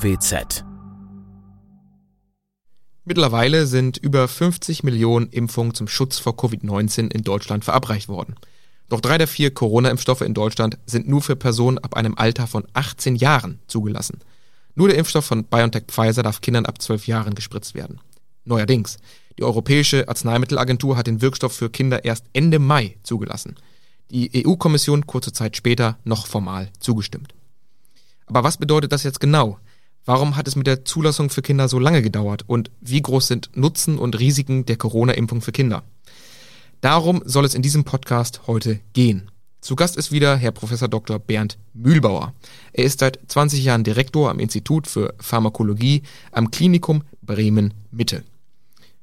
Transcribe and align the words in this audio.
NWZ 0.00 0.64
Mittlerweile 3.04 3.66
sind 3.66 3.98
über 3.98 4.28
50 4.28 4.82
Millionen 4.82 5.28
Impfungen 5.28 5.74
zum 5.74 5.88
Schutz 5.88 6.18
vor 6.18 6.34
Covid-19 6.34 7.12
in 7.12 7.22
Deutschland 7.22 7.64
verabreicht 7.64 8.08
worden. 8.08 8.36
Doch 8.88 9.00
drei 9.00 9.18
der 9.18 9.28
vier 9.28 9.52
Corona-Impfstoffe 9.52 10.22
in 10.22 10.32
Deutschland 10.32 10.78
sind 10.86 11.08
nur 11.08 11.20
für 11.20 11.36
Personen 11.36 11.78
ab 11.78 11.96
einem 11.96 12.14
Alter 12.16 12.46
von 12.46 12.66
18 12.72 13.16
Jahren 13.16 13.58
zugelassen. 13.66 14.20
Nur 14.74 14.88
der 14.88 14.96
Impfstoff 14.96 15.26
von 15.26 15.44
BioNTech 15.44 15.84
Pfizer 15.88 16.22
darf 16.22 16.40
Kindern 16.40 16.66
ab 16.66 16.80
12 16.80 17.06
Jahren 17.06 17.34
gespritzt 17.34 17.74
werden. 17.74 18.00
Neuerdings, 18.44 18.98
die 19.38 19.42
Europäische 19.42 20.08
Arzneimittelagentur 20.08 20.96
hat 20.96 21.08
den 21.08 21.20
Wirkstoff 21.20 21.52
für 21.52 21.68
Kinder 21.68 22.04
erst 22.04 22.24
Ende 22.32 22.58
Mai 22.58 22.96
zugelassen. 23.02 23.56
Die 24.10 24.46
EU-Kommission 24.46 25.06
kurze 25.06 25.32
Zeit 25.32 25.56
später 25.56 25.98
noch 26.04 26.26
formal 26.26 26.70
zugestimmt. 26.78 27.34
Aber 28.26 28.44
was 28.44 28.56
bedeutet 28.56 28.92
das 28.92 29.02
jetzt 29.02 29.20
genau? 29.20 29.58
Warum 30.04 30.36
hat 30.36 30.48
es 30.48 30.56
mit 30.56 30.66
der 30.66 30.84
Zulassung 30.84 31.30
für 31.30 31.42
Kinder 31.42 31.68
so 31.68 31.78
lange 31.78 32.02
gedauert? 32.02 32.44
Und 32.46 32.70
wie 32.80 33.02
groß 33.02 33.26
sind 33.26 33.50
Nutzen 33.54 33.98
und 33.98 34.18
Risiken 34.18 34.64
der 34.64 34.76
Corona-Impfung 34.76 35.42
für 35.42 35.52
Kinder? 35.52 35.82
Darum 36.80 37.22
soll 37.26 37.44
es 37.44 37.54
in 37.54 37.62
diesem 37.62 37.84
Podcast 37.84 38.46
heute 38.46 38.80
gehen. 38.94 39.30
Zu 39.60 39.76
Gast 39.76 39.98
ist 39.98 40.10
wieder 40.10 40.36
Herr 40.36 40.52
Prof. 40.52 40.70
Dr. 40.88 41.18
Bernd 41.18 41.58
Mühlbauer. 41.74 42.32
Er 42.72 42.84
ist 42.84 43.00
seit 43.00 43.18
20 43.28 43.62
Jahren 43.62 43.84
Direktor 43.84 44.30
am 44.30 44.38
Institut 44.38 44.86
für 44.86 45.14
Pharmakologie 45.20 46.02
am 46.32 46.50
Klinikum 46.50 47.02
Bremen 47.20 47.74
Mitte. 47.90 48.24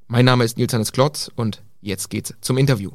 Mein 0.08 0.26
Name 0.26 0.46
ist 0.46 0.58
Nils 0.58 0.74
Hannes 0.74 0.92
Klotz 0.92 1.30
und 1.36 1.62
jetzt 1.82 2.10
geht's 2.10 2.34
zum 2.42 2.58
Interview. 2.58 2.92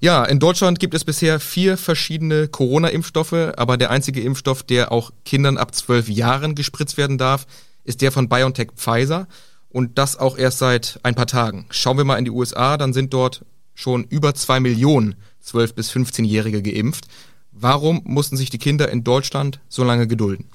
Ja, 0.00 0.24
in 0.24 0.38
Deutschland 0.38 0.80
gibt 0.80 0.94
es 0.94 1.04
bisher 1.04 1.40
vier 1.40 1.76
verschiedene 1.76 2.48
Corona-Impfstoffe, 2.48 3.52
aber 3.56 3.76
der 3.76 3.90
einzige 3.90 4.20
Impfstoff, 4.20 4.62
der 4.62 4.92
auch 4.92 5.12
Kindern 5.24 5.56
ab 5.56 5.74
zwölf 5.74 6.08
Jahren 6.08 6.54
gespritzt 6.54 6.96
werden 6.96 7.16
darf, 7.16 7.46
ist 7.84 8.02
der 8.02 8.12
von 8.12 8.28
BioNTech 8.28 8.72
Pfizer 8.76 9.26
und 9.68 9.98
das 9.98 10.16
auch 10.16 10.36
erst 10.36 10.58
seit 10.58 11.00
ein 11.02 11.14
paar 11.14 11.26
Tagen. 11.26 11.66
Schauen 11.70 11.96
wir 11.96 12.04
mal 12.04 12.18
in 12.18 12.24
die 12.24 12.30
USA, 12.30 12.76
dann 12.76 12.92
sind 12.92 13.14
dort 13.14 13.44
schon 13.74 14.04
über 14.04 14.34
zwei 14.34 14.60
Millionen 14.60 15.16
12- 15.44 15.74
bis 15.74 15.90
15-Jährige 15.90 16.62
geimpft. 16.62 17.06
Warum 17.50 18.00
mussten 18.04 18.36
sich 18.36 18.50
die 18.50 18.58
Kinder 18.58 18.88
in 18.88 19.04
Deutschland 19.04 19.60
so 19.68 19.84
lange 19.84 20.06
gedulden? 20.06 20.48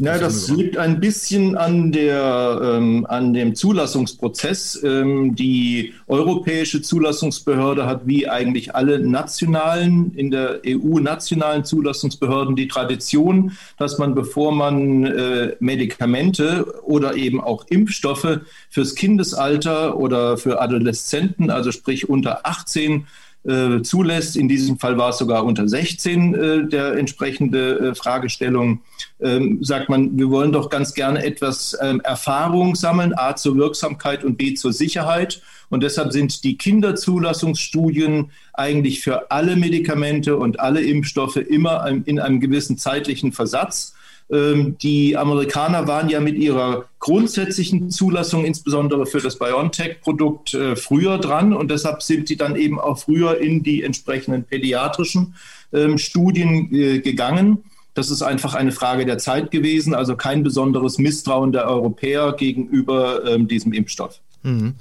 Ja, 0.00 0.18
das 0.18 0.48
liegt 0.48 0.76
ein 0.76 1.00
bisschen 1.00 1.56
an, 1.56 1.90
der, 1.90 2.60
ähm, 2.62 3.06
an 3.08 3.32
dem 3.32 3.54
Zulassungsprozess. 3.54 4.82
Ähm, 4.84 5.34
die 5.34 5.94
europäische 6.06 6.82
Zulassungsbehörde 6.82 7.86
hat 7.86 8.06
wie 8.06 8.28
eigentlich 8.28 8.74
alle 8.74 8.98
nationalen, 8.98 10.12
in 10.14 10.30
der 10.30 10.60
EU 10.66 10.98
nationalen 10.98 11.64
Zulassungsbehörden 11.64 12.56
die 12.56 12.68
Tradition, 12.68 13.52
dass 13.78 13.98
man, 13.98 14.14
bevor 14.14 14.52
man 14.52 15.06
äh, 15.06 15.56
Medikamente 15.60 16.66
oder 16.82 17.14
eben 17.16 17.40
auch 17.40 17.66
Impfstoffe 17.68 18.40
fürs 18.68 18.94
Kindesalter 18.94 19.96
oder 19.96 20.36
für 20.36 20.60
Adoleszenten, 20.60 21.50
also 21.50 21.72
sprich 21.72 22.08
unter 22.08 22.46
18, 22.46 23.06
äh, 23.46 23.82
zulässt. 23.82 24.36
In 24.36 24.48
diesem 24.48 24.78
Fall 24.78 24.98
war 24.98 25.10
es 25.10 25.18
sogar 25.18 25.44
unter 25.44 25.68
16 25.68 26.34
äh, 26.34 26.68
der 26.68 26.94
entsprechende 26.94 27.78
äh, 27.78 27.94
Fragestellung. 27.94 28.80
Ähm, 29.20 29.62
sagt 29.62 29.88
man, 29.88 30.16
wir 30.18 30.30
wollen 30.30 30.52
doch 30.52 30.68
ganz 30.68 30.94
gerne 30.94 31.24
etwas 31.24 31.76
ähm, 31.80 32.00
Erfahrung 32.00 32.74
sammeln, 32.74 33.12
A 33.16 33.34
zur 33.36 33.56
Wirksamkeit 33.56 34.24
und 34.24 34.36
B 34.36 34.54
zur 34.54 34.72
Sicherheit. 34.72 35.42
Und 35.68 35.82
deshalb 35.82 36.12
sind 36.12 36.44
die 36.44 36.56
Kinderzulassungsstudien 36.56 38.30
eigentlich 38.52 39.00
für 39.00 39.30
alle 39.30 39.56
Medikamente 39.56 40.36
und 40.36 40.60
alle 40.60 40.82
Impfstoffe 40.82 41.36
immer 41.36 41.86
in 41.88 42.20
einem 42.20 42.40
gewissen 42.40 42.78
zeitlichen 42.78 43.32
Versatz. 43.32 43.95
Ähm, 44.28 44.76
die 44.78 45.16
Amerikaner 45.16 45.86
waren 45.86 46.08
ja 46.08 46.20
mit 46.20 46.36
ihrer 46.36 46.86
grundsätzlichen 46.98 47.90
Zulassung, 47.90 48.44
insbesondere 48.44 49.06
für 49.06 49.20
das 49.20 49.38
BioNTech-Produkt, 49.38 50.54
äh, 50.54 50.74
früher 50.74 51.18
dran 51.18 51.52
und 51.52 51.70
deshalb 51.70 52.02
sind 52.02 52.26
sie 52.26 52.36
dann 52.36 52.56
eben 52.56 52.80
auch 52.80 52.98
früher 52.98 53.40
in 53.40 53.62
die 53.62 53.84
entsprechenden 53.84 54.44
pädiatrischen 54.44 55.34
ähm, 55.72 55.98
Studien 55.98 56.74
äh, 56.74 56.98
gegangen. 56.98 57.64
Das 57.94 58.10
ist 58.10 58.22
einfach 58.22 58.54
eine 58.54 58.72
Frage 58.72 59.06
der 59.06 59.18
Zeit 59.18 59.50
gewesen, 59.50 59.94
also 59.94 60.16
kein 60.16 60.42
besonderes 60.42 60.98
Misstrauen 60.98 61.52
der 61.52 61.66
Europäer 61.66 62.32
gegenüber 62.32 63.24
ähm, 63.24 63.48
diesem 63.48 63.72
Impfstoff. 63.72 64.20
Mhm. 64.42 64.74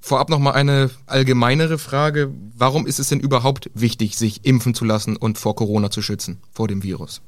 Vorab 0.00 0.30
noch 0.30 0.38
mal 0.38 0.52
eine 0.52 0.90
allgemeinere 1.06 1.76
Frage. 1.76 2.32
Warum 2.56 2.86
ist 2.86 2.98
es 2.98 3.10
denn 3.10 3.20
überhaupt 3.20 3.70
wichtig, 3.74 4.16
sich 4.16 4.46
impfen 4.46 4.72
zu 4.72 4.86
lassen 4.86 5.16
und 5.16 5.36
vor 5.36 5.54
Corona 5.54 5.90
zu 5.90 6.00
schützen, 6.00 6.38
vor 6.50 6.66
dem 6.66 6.82
Virus? 6.82 7.20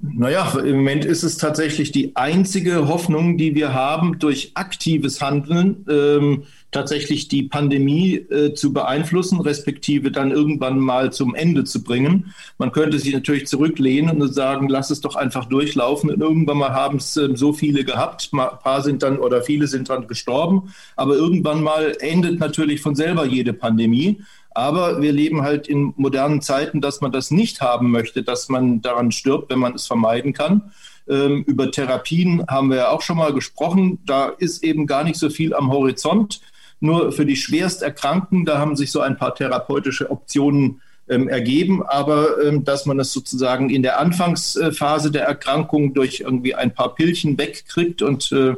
Naja, 0.00 0.56
im 0.60 0.76
Moment 0.76 1.04
ist 1.04 1.24
es 1.24 1.38
tatsächlich 1.38 1.90
die 1.90 2.14
einzige 2.14 2.86
Hoffnung, 2.86 3.36
die 3.36 3.56
wir 3.56 3.74
haben, 3.74 4.20
durch 4.20 4.52
aktives 4.54 5.20
Handeln 5.20 5.84
ähm, 5.90 6.44
tatsächlich 6.70 7.26
die 7.26 7.42
Pandemie 7.42 8.14
äh, 8.14 8.54
zu 8.54 8.72
beeinflussen, 8.72 9.40
respektive 9.40 10.12
dann 10.12 10.30
irgendwann 10.30 10.78
mal 10.78 11.12
zum 11.12 11.34
Ende 11.34 11.64
zu 11.64 11.82
bringen. 11.82 12.32
Man 12.58 12.70
könnte 12.70 13.00
sich 13.00 13.12
natürlich 13.12 13.48
zurücklehnen 13.48 14.22
und 14.22 14.32
sagen, 14.32 14.68
lass 14.68 14.90
es 14.90 15.00
doch 15.00 15.16
einfach 15.16 15.46
durchlaufen. 15.46 16.10
Und 16.10 16.20
irgendwann 16.20 16.58
mal 16.58 16.72
haben 16.72 16.98
es 16.98 17.16
äh, 17.16 17.30
so 17.34 17.52
viele 17.52 17.82
gehabt, 17.82 18.30
ein 18.32 18.38
paar 18.62 18.82
sind 18.82 19.02
dann 19.02 19.18
oder 19.18 19.42
viele 19.42 19.66
sind 19.66 19.90
dann 19.90 20.06
gestorben. 20.06 20.72
Aber 20.94 21.16
irgendwann 21.16 21.60
mal 21.60 21.96
endet 21.98 22.38
natürlich 22.38 22.80
von 22.80 22.94
selber 22.94 23.26
jede 23.26 23.52
Pandemie. 23.52 24.20
Aber 24.58 25.00
wir 25.00 25.12
leben 25.12 25.42
halt 25.42 25.68
in 25.68 25.94
modernen 25.94 26.42
Zeiten, 26.42 26.80
dass 26.80 27.00
man 27.00 27.12
das 27.12 27.30
nicht 27.30 27.60
haben 27.60 27.92
möchte, 27.92 28.24
dass 28.24 28.48
man 28.48 28.82
daran 28.82 29.12
stirbt, 29.12 29.50
wenn 29.50 29.60
man 29.60 29.76
es 29.76 29.86
vermeiden 29.86 30.32
kann. 30.32 30.72
Ähm, 31.08 31.44
über 31.46 31.70
Therapien 31.70 32.44
haben 32.48 32.70
wir 32.70 32.78
ja 32.78 32.90
auch 32.90 33.02
schon 33.02 33.18
mal 33.18 33.32
gesprochen. 33.32 34.00
Da 34.04 34.26
ist 34.26 34.64
eben 34.64 34.88
gar 34.88 35.04
nicht 35.04 35.16
so 35.16 35.30
viel 35.30 35.54
am 35.54 35.70
Horizont. 35.70 36.40
Nur 36.80 37.12
für 37.12 37.24
die 37.24 37.36
Schwersterkrankten, 37.36 38.44
da 38.46 38.58
haben 38.58 38.74
sich 38.74 38.90
so 38.90 38.98
ein 39.00 39.16
paar 39.16 39.36
therapeutische 39.36 40.10
Optionen 40.10 40.80
ähm, 41.08 41.28
ergeben, 41.28 41.84
aber 41.86 42.42
ähm, 42.44 42.64
dass 42.64 42.84
man 42.84 42.98
es 42.98 43.12
sozusagen 43.12 43.70
in 43.70 43.84
der 43.84 44.00
Anfangsphase 44.00 45.12
der 45.12 45.22
Erkrankung 45.22 45.94
durch 45.94 46.18
irgendwie 46.18 46.56
ein 46.56 46.74
paar 46.74 46.96
Pillchen 46.96 47.38
wegkriegt 47.38 48.02
und 48.02 48.32
äh, 48.32 48.56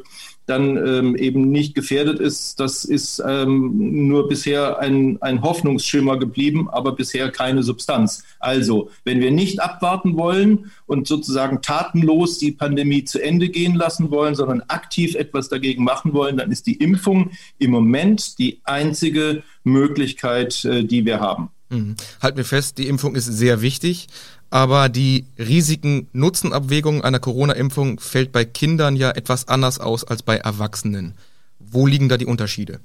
dann 0.51 0.77
ähm, 0.77 1.17
eben 1.17 1.51
nicht 1.51 1.75
gefährdet 1.75 2.19
ist, 2.19 2.61
das 2.61 2.85
ist 2.85 3.23
ähm, 3.27 4.09
nur 4.09 4.29
bisher 4.29 4.79
ein, 4.79 5.17
ein 5.23 5.43
Hoffnungsschimmer 5.43 6.19
geblieben, 6.19 6.69
aber 6.69 6.93
bisher 6.93 7.31
keine 7.31 7.63
Substanz. 7.63 8.25
Also, 8.41 8.91
wenn 9.05 9.21
wir 9.21 9.31
nicht 9.31 9.63
abwarten 9.63 10.17
wollen 10.17 10.71
und 10.87 11.07
sozusagen 11.07 11.63
tatenlos 11.63 12.39
die 12.39 12.53
Pandemie 12.53 13.05
zu 13.05 13.23
Ende 13.23 13.49
gehen 13.49 13.75
lassen 13.75 14.11
wollen, 14.11 14.35
sondern 14.35 14.63
aktiv 14.69 15.15
etwas 15.15 15.49
dagegen 15.49 15.85
machen 15.85 16.13
wollen, 16.13 16.37
dann 16.37 16.51
ist 16.51 16.67
die 16.67 16.75
Impfung 16.75 17.31
im 17.59 17.71
Moment 17.71 18.39
die 18.39 18.61
einzige 18.65 19.43
Möglichkeit, 19.65 20.65
äh, 20.65 20.85
die 20.85 21.05
wir 21.05 21.21
haben. 21.21 21.51
Mhm. 21.71 21.95
Halten 22.21 22.37
wir 22.37 22.45
fest, 22.45 22.79
die 22.79 22.89
Impfung 22.89 23.15
ist 23.15 23.27
sehr 23.27 23.63
wichtig, 23.63 24.09
aber 24.51 24.89
die 24.89 25.27
Risiken-Nutzen-Abwägung 25.39 27.03
einer 27.03 27.21
Corona-Impfung 27.21 28.01
fällt 28.01 28.33
bei 28.33 28.45
Kindern 28.45 28.97
ja 28.97 29.11
etwas 29.11 29.49
anders 29.49 29.79
aus 29.79 30.05
als 30.05 30.23
bei 30.23 30.37
Erwachsenen. 30.37 31.15
Wo 31.59 31.87
liegen 31.87 32.09
da 32.09 32.17
die 32.17 32.27
Unterschiede? 32.27 32.81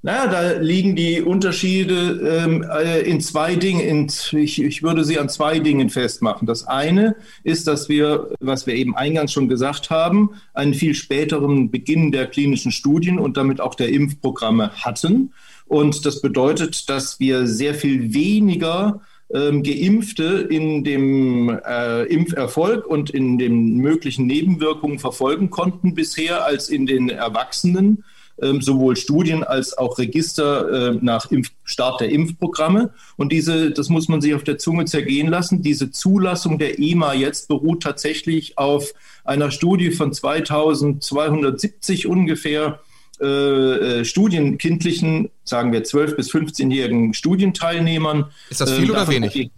Naja, 0.00 0.28
da 0.28 0.52
liegen 0.60 0.94
die 0.94 1.22
Unterschiede 1.22 2.44
ähm, 2.44 2.62
äh, 2.62 3.00
in 3.00 3.20
zwei 3.20 3.56
Dingen. 3.56 3.80
In, 3.80 4.38
ich, 4.38 4.62
ich 4.62 4.82
würde 4.84 5.04
sie 5.04 5.18
an 5.18 5.28
zwei 5.28 5.58
Dingen 5.58 5.90
festmachen. 5.90 6.46
Das 6.46 6.68
eine 6.68 7.16
ist, 7.42 7.66
dass 7.66 7.88
wir, 7.88 8.30
was 8.38 8.68
wir 8.68 8.74
eben 8.74 8.94
eingangs 8.94 9.32
schon 9.32 9.48
gesagt 9.48 9.90
haben, 9.90 10.30
einen 10.54 10.74
viel 10.74 10.94
späteren 10.94 11.72
Beginn 11.72 12.12
der 12.12 12.26
klinischen 12.26 12.70
Studien 12.70 13.18
und 13.18 13.36
damit 13.36 13.60
auch 13.60 13.74
der 13.74 13.88
Impfprogramme 13.88 14.70
hatten. 14.70 15.32
Und 15.66 16.06
das 16.06 16.20
bedeutet, 16.22 16.88
dass 16.88 17.18
wir 17.18 17.48
sehr 17.48 17.74
viel 17.74 18.14
weniger 18.14 19.00
ähm, 19.32 19.62
Geimpfte 19.62 20.46
in 20.50 20.84
dem 20.84 21.48
äh, 21.48 22.04
Impferfolg 22.04 22.86
und 22.86 23.10
in 23.10 23.38
den 23.38 23.76
möglichen 23.76 24.26
Nebenwirkungen 24.26 24.98
verfolgen 24.98 25.50
konnten 25.50 25.94
bisher 25.94 26.44
als 26.44 26.68
in 26.68 26.86
den 26.86 27.10
Erwachsenen 27.10 28.04
ähm, 28.40 28.62
sowohl 28.62 28.96
Studien 28.96 29.42
als 29.44 29.76
auch 29.76 29.98
Register 29.98 30.92
äh, 30.92 30.98
nach 31.00 31.30
Impf 31.30 31.50
Start 31.64 32.00
der 32.00 32.10
Impfprogramme. 32.10 32.94
Und 33.16 33.30
diese, 33.30 33.70
das 33.70 33.90
muss 33.90 34.08
man 34.08 34.20
sich 34.22 34.34
auf 34.34 34.44
der 34.44 34.58
Zunge 34.58 34.86
zergehen 34.86 35.28
lassen, 35.28 35.60
diese 35.60 35.90
Zulassung 35.90 36.58
der 36.58 36.78
EMA 36.78 37.12
jetzt 37.12 37.48
beruht 37.48 37.82
tatsächlich 37.82 38.56
auf 38.56 38.94
einer 39.24 39.50
Studie 39.50 39.90
von 39.90 40.12
2270 40.12 42.06
ungefähr 42.06 42.80
äh, 43.20 44.00
äh, 44.00 44.04
studienkindlichen, 44.04 45.30
sagen 45.44 45.72
wir 45.72 45.84
12- 45.84 46.16
bis 46.16 46.32
15-jährigen 46.32 47.14
Studienteilnehmern. 47.14 48.26
Ist 48.50 48.60
das 48.60 48.72
viel 48.72 48.84
ähm, 48.84 48.90
oder 48.90 49.08
wenig? 49.08 49.32
Die, 49.32 49.50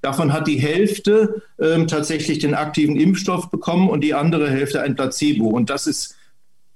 davon 0.00 0.32
hat 0.32 0.46
die 0.46 0.58
Hälfte 0.58 1.42
ähm, 1.60 1.86
tatsächlich 1.88 2.38
den 2.38 2.54
aktiven 2.54 2.96
Impfstoff 2.96 3.50
bekommen 3.50 3.88
und 3.88 4.02
die 4.02 4.14
andere 4.14 4.50
Hälfte 4.50 4.82
ein 4.82 4.96
Placebo. 4.96 5.48
Und 5.48 5.70
das 5.70 5.86
ist 5.86 6.16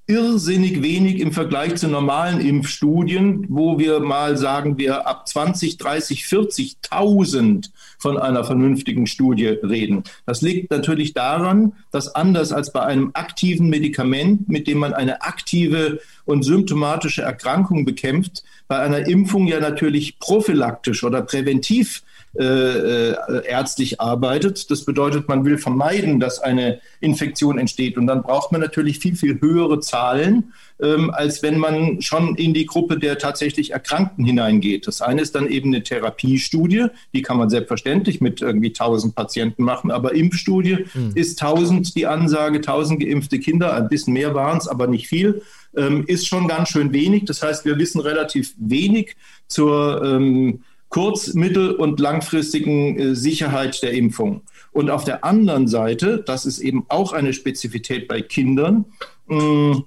irrsinnig 0.09 0.83
wenig 0.83 1.21
im 1.21 1.33
Vergleich 1.33 1.77
zu 1.77 1.89
normalen 1.89 2.41
Impfstudien, 2.41 3.47
wo 3.49 3.79
wir 3.79 3.99
mal 3.99 4.37
sagen, 4.37 4.79
wir 4.79 5.07
ab 5.07 5.27
20, 5.27 5.79
30, 5.79 6.23
40.000 6.23 7.71
von 7.99 8.17
einer 8.17 8.45
vernünftigen 8.45 9.09
Studie 9.09 9.47
reden. 9.47 10.05
Das 10.25 10.43
liegt 10.43 10.71
natürlich 10.71 11.13
daran, 11.13 11.73
dass 11.91 12.15
anders 12.15 12.53
als 12.53 12.73
bei 12.73 12.83
einem 12.83 13.11
aktiven 13.15 13.69
Medikament, 13.69 14.49
mit 14.49 14.69
dem 14.69 14.79
man 14.79 14.95
eine 14.95 15.23
aktive 15.23 16.01
und 16.25 16.45
symptomatische 16.45 17.23
Erkrankung 17.23 17.85
bekämpft, 17.85 18.45
bei 18.69 18.79
einer 18.79 19.09
Impfung 19.09 19.49
ja 19.49 19.59
natürlich 19.59 20.21
prophylaktisch 20.21 21.03
oder 21.03 21.23
präventiv 21.23 22.03
äh, 22.39 23.11
äh, 23.11 23.47
ärztlich 23.47 24.01
arbeitet. 24.01 24.71
Das 24.71 24.85
bedeutet, 24.85 25.29
man 25.29 25.45
will 25.45 25.59
vermeiden, 25.59 26.21
dass 26.21 26.39
eine 26.39 26.81
Infektion 27.01 27.59
entsteht. 27.59 27.97
Und 27.97 28.07
dann 28.07 28.23
braucht 28.23 28.53
man 28.53 28.61
natürlich 28.61 28.99
viel, 28.99 29.17
viel 29.17 29.41
höhere 29.41 29.81
Zahlen, 29.81 30.53
ähm, 30.81 31.11
als 31.11 31.43
wenn 31.43 31.59
man 31.59 32.03
schon 32.03 32.35
in 32.37 32.53
die 32.53 32.67
Gruppe 32.67 32.99
der 32.99 33.19
tatsächlich 33.19 33.71
Erkrankten 33.71 34.25
hineingeht. 34.25 34.87
Das 34.87 35.01
eine 35.01 35.23
ist 35.23 35.35
dann 35.35 35.47
eben 35.47 35.75
eine 35.75 35.83
Therapiestudie, 35.83 36.87
die 37.15 37.23
kann 37.23 37.39
man 37.39 37.49
selbstverständlich 37.49 38.21
mit 38.21 38.43
irgendwie 38.43 38.69
1000 38.69 39.15
Patienten 39.15 39.65
machen, 39.65 39.91
aber 39.91 40.15
Impfstudie 40.15 40.87
mhm. 40.95 41.13
ist 41.15 41.41
1000 41.41 41.95
die 41.95 42.07
Ansage, 42.07 42.59
1000 42.59 43.01
geimpfte 43.01 43.39
Kinder, 43.39 43.75
ein 43.75 43.89
bisschen 43.89 44.13
mehr 44.13 44.35
waren 44.35 44.59
es, 44.59 44.69
aber 44.69 44.87
nicht 44.87 45.09
viel 45.09 45.43
ähm, 45.77 46.05
ist 46.07 46.27
schon 46.27 46.49
ganz 46.49 46.71
schön 46.71 46.93
wenig. 46.93 47.25
Das 47.27 47.43
heißt, 47.43 47.65
wir 47.65 47.79
wissen 47.79 48.01
relativ 48.01 48.55
wenig 48.59 49.17
zur 49.47 50.03
ähm, 50.05 50.63
kurz-, 50.97 51.35
mittel- 51.35 51.73
und 51.73 52.01
langfristigen 52.01 52.99
äh, 52.99 53.15
Sicherheit 53.15 53.83
der 53.83 53.93
Impfung. 53.93 54.41
Und 54.73 54.89
auf 54.89 55.05
der 55.05 55.25
anderen 55.25 55.69
Seite, 55.69 56.25
das 56.25 56.47
ist 56.47 56.59
eben 56.59 56.87
auch 56.89 57.13
eine 57.13 57.35
Spezifität 57.35 58.09
bei 58.09 58.23
Kindern, 58.23 58.87
mh, 59.27 59.43
mm, 59.43 59.85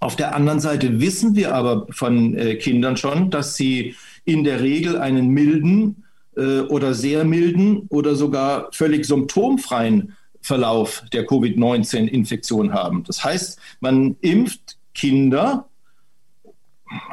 auf 0.00 0.16
der 0.16 0.34
anderen 0.34 0.58
Seite 0.58 1.00
wissen 1.00 1.36
wir 1.36 1.54
aber 1.54 1.86
von 1.90 2.36
äh, 2.36 2.56
Kindern 2.56 2.96
schon, 2.96 3.30
dass 3.30 3.54
sie 3.54 3.94
in 4.24 4.42
der 4.42 4.60
Regel 4.60 4.98
einen 4.98 5.28
milden 5.28 6.02
äh, 6.36 6.62
oder 6.62 6.94
sehr 6.94 7.24
milden 7.24 7.86
oder 7.90 8.16
sogar 8.16 8.70
völlig 8.72 9.04
symptomfreien 9.04 10.16
Verlauf 10.40 11.04
der 11.12 11.26
Covid-19-Infektion 11.26 12.74
haben. 12.74 13.04
Das 13.04 13.22
heißt, 13.22 13.60
man 13.78 14.16
impft 14.20 14.78
Kinder 14.94 15.68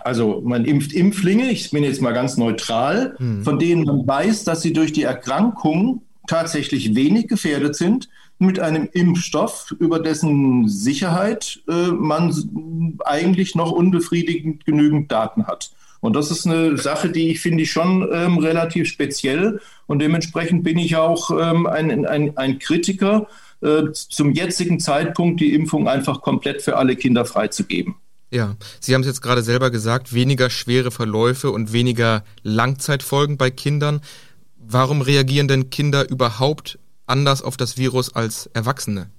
also 0.03 0.41
man 0.43 0.65
impft 0.65 0.93
Impflinge, 0.93 1.49
ich 1.49 1.71
bin 1.71 1.83
jetzt 1.83 2.01
mal 2.01 2.13
ganz 2.13 2.37
neutral, 2.37 3.15
hm. 3.17 3.43
von 3.43 3.59
denen 3.59 3.83
man 3.83 4.07
weiß, 4.07 4.43
dass 4.43 4.61
sie 4.61 4.73
durch 4.73 4.93
die 4.93 5.03
Erkrankung 5.03 6.03
tatsächlich 6.27 6.95
wenig 6.95 7.27
gefährdet 7.27 7.75
sind, 7.75 8.09
mit 8.37 8.59
einem 8.59 8.89
Impfstoff, 8.91 9.73
über 9.79 9.99
dessen 9.99 10.67
Sicherheit 10.67 11.61
äh, 11.67 11.91
man 11.91 12.97
eigentlich 13.05 13.53
noch 13.53 13.71
unbefriedigend 13.71 14.65
genügend 14.65 15.11
Daten 15.11 15.45
hat. 15.45 15.71
Und 15.99 16.15
das 16.15 16.31
ist 16.31 16.47
eine 16.47 16.77
Sache, 16.77 17.09
die 17.11 17.29
ich 17.29 17.39
finde 17.39 17.63
ich 17.63 17.71
schon 17.71 18.09
ähm, 18.11 18.39
relativ 18.39 18.87
speziell. 18.87 19.61
Und 19.85 19.99
dementsprechend 19.99 20.63
bin 20.63 20.79
ich 20.79 20.95
auch 20.95 21.29
ähm, 21.29 21.67
ein, 21.67 22.07
ein, 22.07 22.35
ein 22.35 22.57
Kritiker, 22.57 23.27
äh, 23.61 23.91
zum 23.93 24.31
jetzigen 24.31 24.79
Zeitpunkt 24.79 25.39
die 25.39 25.53
Impfung 25.53 25.87
einfach 25.87 26.21
komplett 26.21 26.63
für 26.63 26.77
alle 26.77 26.95
Kinder 26.95 27.25
freizugeben. 27.25 27.95
Ja, 28.31 28.55
Sie 28.79 28.93
haben 28.93 29.01
es 29.01 29.07
jetzt 29.07 29.21
gerade 29.21 29.43
selber 29.43 29.71
gesagt, 29.71 30.13
weniger 30.13 30.49
schwere 30.49 30.89
Verläufe 30.89 31.51
und 31.51 31.73
weniger 31.73 32.23
Langzeitfolgen 32.43 33.37
bei 33.37 33.51
Kindern. 33.51 34.01
Warum 34.57 35.01
reagieren 35.01 35.49
denn 35.49 35.69
Kinder 35.69 36.09
überhaupt 36.09 36.79
anders 37.07 37.41
auf 37.41 37.57
das 37.57 37.77
Virus 37.77 38.15
als 38.15 38.49
Erwachsene? 38.53 39.11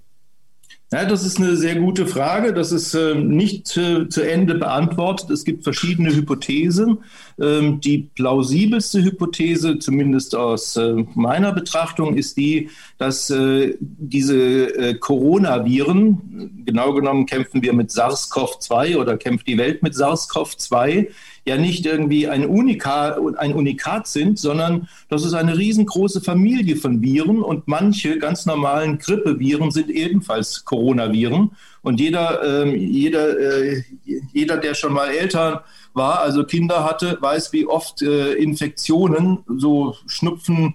Ja, 0.92 1.06
das 1.06 1.24
ist 1.24 1.38
eine 1.38 1.56
sehr 1.56 1.76
gute 1.76 2.06
Frage. 2.06 2.52
Das 2.52 2.70
ist 2.70 2.92
äh, 2.92 3.14
nicht 3.14 3.78
äh, 3.78 4.10
zu 4.10 4.20
Ende 4.20 4.56
beantwortet. 4.56 5.30
Es 5.30 5.42
gibt 5.42 5.64
verschiedene 5.64 6.14
Hypothesen. 6.14 6.98
Ähm, 7.40 7.80
die 7.80 8.10
plausibelste 8.14 9.02
Hypothese, 9.02 9.78
zumindest 9.78 10.36
aus 10.36 10.76
äh, 10.76 11.02
meiner 11.14 11.52
Betrachtung, 11.52 12.14
ist 12.14 12.36
die, 12.36 12.68
dass 12.98 13.30
äh, 13.30 13.74
diese 13.80 14.36
äh, 14.36 14.94
Coronaviren, 14.96 16.62
genau 16.66 16.92
genommen 16.92 17.24
kämpfen 17.24 17.62
wir 17.62 17.72
mit 17.72 17.90
SARS-CoV-2 17.90 18.98
oder 18.98 19.16
kämpft 19.16 19.46
die 19.46 19.56
Welt 19.56 19.82
mit 19.82 19.94
SARS-CoV-2, 19.94 21.08
ja 21.44 21.56
nicht 21.56 21.86
irgendwie 21.86 22.28
ein, 22.28 22.46
Unika, 22.46 23.18
ein 23.36 23.54
Unikat 23.54 24.06
sind, 24.06 24.38
sondern 24.38 24.88
das 25.08 25.24
ist 25.24 25.34
eine 25.34 25.58
riesengroße 25.58 26.20
Familie 26.20 26.76
von 26.76 27.02
Viren 27.02 27.42
und 27.42 27.66
manche 27.66 28.18
ganz 28.18 28.46
normalen 28.46 28.98
Grippeviren 28.98 29.70
sind 29.70 29.90
ebenfalls 29.90 30.64
Coronaviren. 30.64 31.50
Und 31.82 31.98
jeder, 31.98 32.64
äh, 32.64 32.76
jeder, 32.76 33.38
äh, 33.38 33.82
jeder, 34.32 34.56
der 34.58 34.74
schon 34.74 34.92
mal 34.92 35.10
älter 35.10 35.64
war, 35.94 36.20
also 36.20 36.44
Kinder 36.44 36.84
hatte, 36.84 37.18
weiß, 37.20 37.52
wie 37.52 37.66
oft 37.66 38.02
äh, 38.02 38.34
Infektionen, 38.34 39.40
so 39.58 39.96
Schnupfen, 40.06 40.74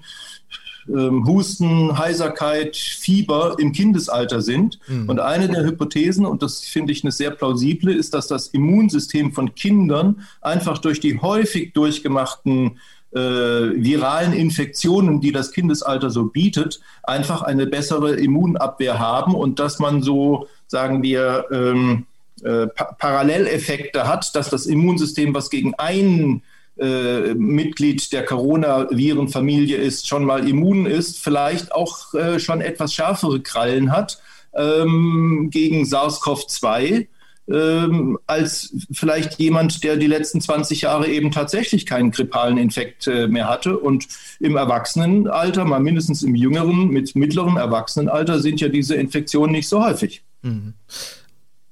Husten, 0.88 1.98
Heiserkeit, 1.98 2.76
Fieber 2.76 3.56
im 3.60 3.72
Kindesalter 3.72 4.42
sind. 4.42 4.80
Mhm. 4.88 5.10
Und 5.10 5.20
eine 5.20 5.48
der 5.50 5.64
Hypothesen, 5.64 6.26
und 6.26 6.42
das 6.42 6.62
finde 6.62 6.94
ich 6.94 7.04
eine 7.04 7.12
sehr 7.12 7.32
plausible, 7.32 7.94
ist, 7.94 8.14
dass 8.14 8.28
das 8.28 8.48
Immunsystem 8.48 9.34
von 9.34 9.54
Kindern 9.56 10.22
einfach 10.42 10.78
durch 10.78 11.00
die 11.00 11.20
häufig 11.20 11.74
durchgemachten 11.74 12.80
äh, 13.14 13.20
viralen 13.20 14.34
Infektionen, 14.34 15.22
die 15.22 15.32
das 15.32 15.52
Kindesalter 15.52 16.10
so 16.10 16.26
bietet, 16.26 16.80
einfach 17.04 17.42
eine 17.42 17.66
bessere 17.66 18.16
Immunabwehr 18.16 19.00
haben 19.00 19.34
und 19.34 19.60
dass 19.60 19.80
man 19.80 20.02
so, 20.02 20.48
sagen 20.68 21.04
wir, 21.04 21.46
ähm, 21.52 22.06
äh, 22.44 22.68
pa 22.68 22.96
Paralleleffekte 23.00 24.08
hat, 24.08 24.36
dass 24.36 24.50
das 24.50 24.66
Immunsystem, 24.66 25.34
was 25.34 25.50
gegen 25.50 25.74
einen 25.76 26.44
äh, 26.80 27.34
Mitglied 27.34 28.12
der 28.14 28.26
Coronavirenfamilie 28.26 29.78
ist, 29.78 30.08
schon 30.08 30.26
mal 30.26 30.48
immun 30.48 30.86
ist, 30.86 31.20
vielleicht 31.20 31.72
auch 31.72 32.14
äh, 32.14 32.40
schon 32.40 32.62
etwas 32.62 32.94
schärfere 32.94 33.40
Krallen 33.42 33.92
hat 33.92 34.20
ähm, 34.54 35.50
gegen 35.52 35.84
SARS-CoV-2 35.84 37.08
ähm, 37.50 38.20
als 38.28 38.74
vielleicht 38.92 39.40
jemand, 39.40 39.84
der 39.84 39.96
die 39.96 40.08
letzten 40.08 40.42
20 40.42 40.82
Jahre 40.82 41.08
eben 41.08 41.32
tatsächlich 41.32 41.86
keinen 41.86 42.12
grippalen 42.12 42.58
Infekt 42.58 43.08
äh, 43.08 43.28
mehr 43.28 43.48
hatte. 43.48 43.78
Und 43.78 44.08
im 44.40 44.58
Erwachsenenalter, 44.58 45.64
mal 45.64 45.80
mindestens 45.80 46.24
im 46.24 46.36
jüngeren, 46.36 46.90
mit 46.90 47.16
mittlerem 47.16 47.58
Erwachsenenalter, 47.58 48.40
sind 48.40 48.60
ja 48.60 48.68
diese 48.68 48.96
Infektionen 48.96 49.54
nicht 49.54 49.70
so 49.70 49.84
häufig. 49.84 50.24
Mhm. 50.42 50.74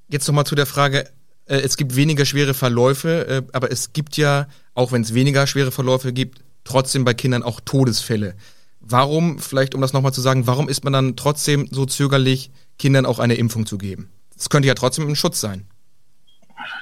Jetzt 0.08 0.28
nochmal 0.28 0.46
zu 0.46 0.56
der 0.56 0.66
Frage, 0.66 1.10
äh, 1.46 1.58
es 1.58 1.78
gibt 1.78 1.96
weniger 1.96 2.26
schwere 2.26 2.54
Verläufe, 2.54 3.28
äh, 3.28 3.42
aber 3.54 3.72
es 3.72 3.94
gibt 3.94 4.18
ja, 4.18 4.48
auch 4.74 4.92
wenn 4.92 5.02
es 5.02 5.14
weniger 5.14 5.48
schwere 5.48 5.72
Verläufe 5.72 6.14
gibt, 6.14 6.40
trotzdem 6.64 7.06
bei 7.06 7.14
Kindern 7.14 7.44
auch 7.44 7.60
Todesfälle. 7.60 8.36
Warum, 8.80 9.40
vielleicht 9.40 9.74
um 9.74 9.82
das 9.82 9.94
nochmal 9.94 10.14
zu 10.14 10.22
sagen, 10.22 10.48
warum 10.48 10.70
ist 10.70 10.84
man 10.84 10.94
dann 10.94 11.16
trotzdem 11.16 11.68
so 11.72 11.86
zögerlich, 11.86 12.52
Kindern 12.78 13.06
auch 13.06 13.20
eine 13.20 13.36
Impfung 13.36 13.66
zu 13.66 13.78
geben? 13.78 14.10
Es 14.38 14.50
könnte 14.50 14.68
ja 14.68 14.76
trotzdem 14.76 15.08
ein 15.08 15.16
Schutz 15.16 15.40
sein. 15.40 15.68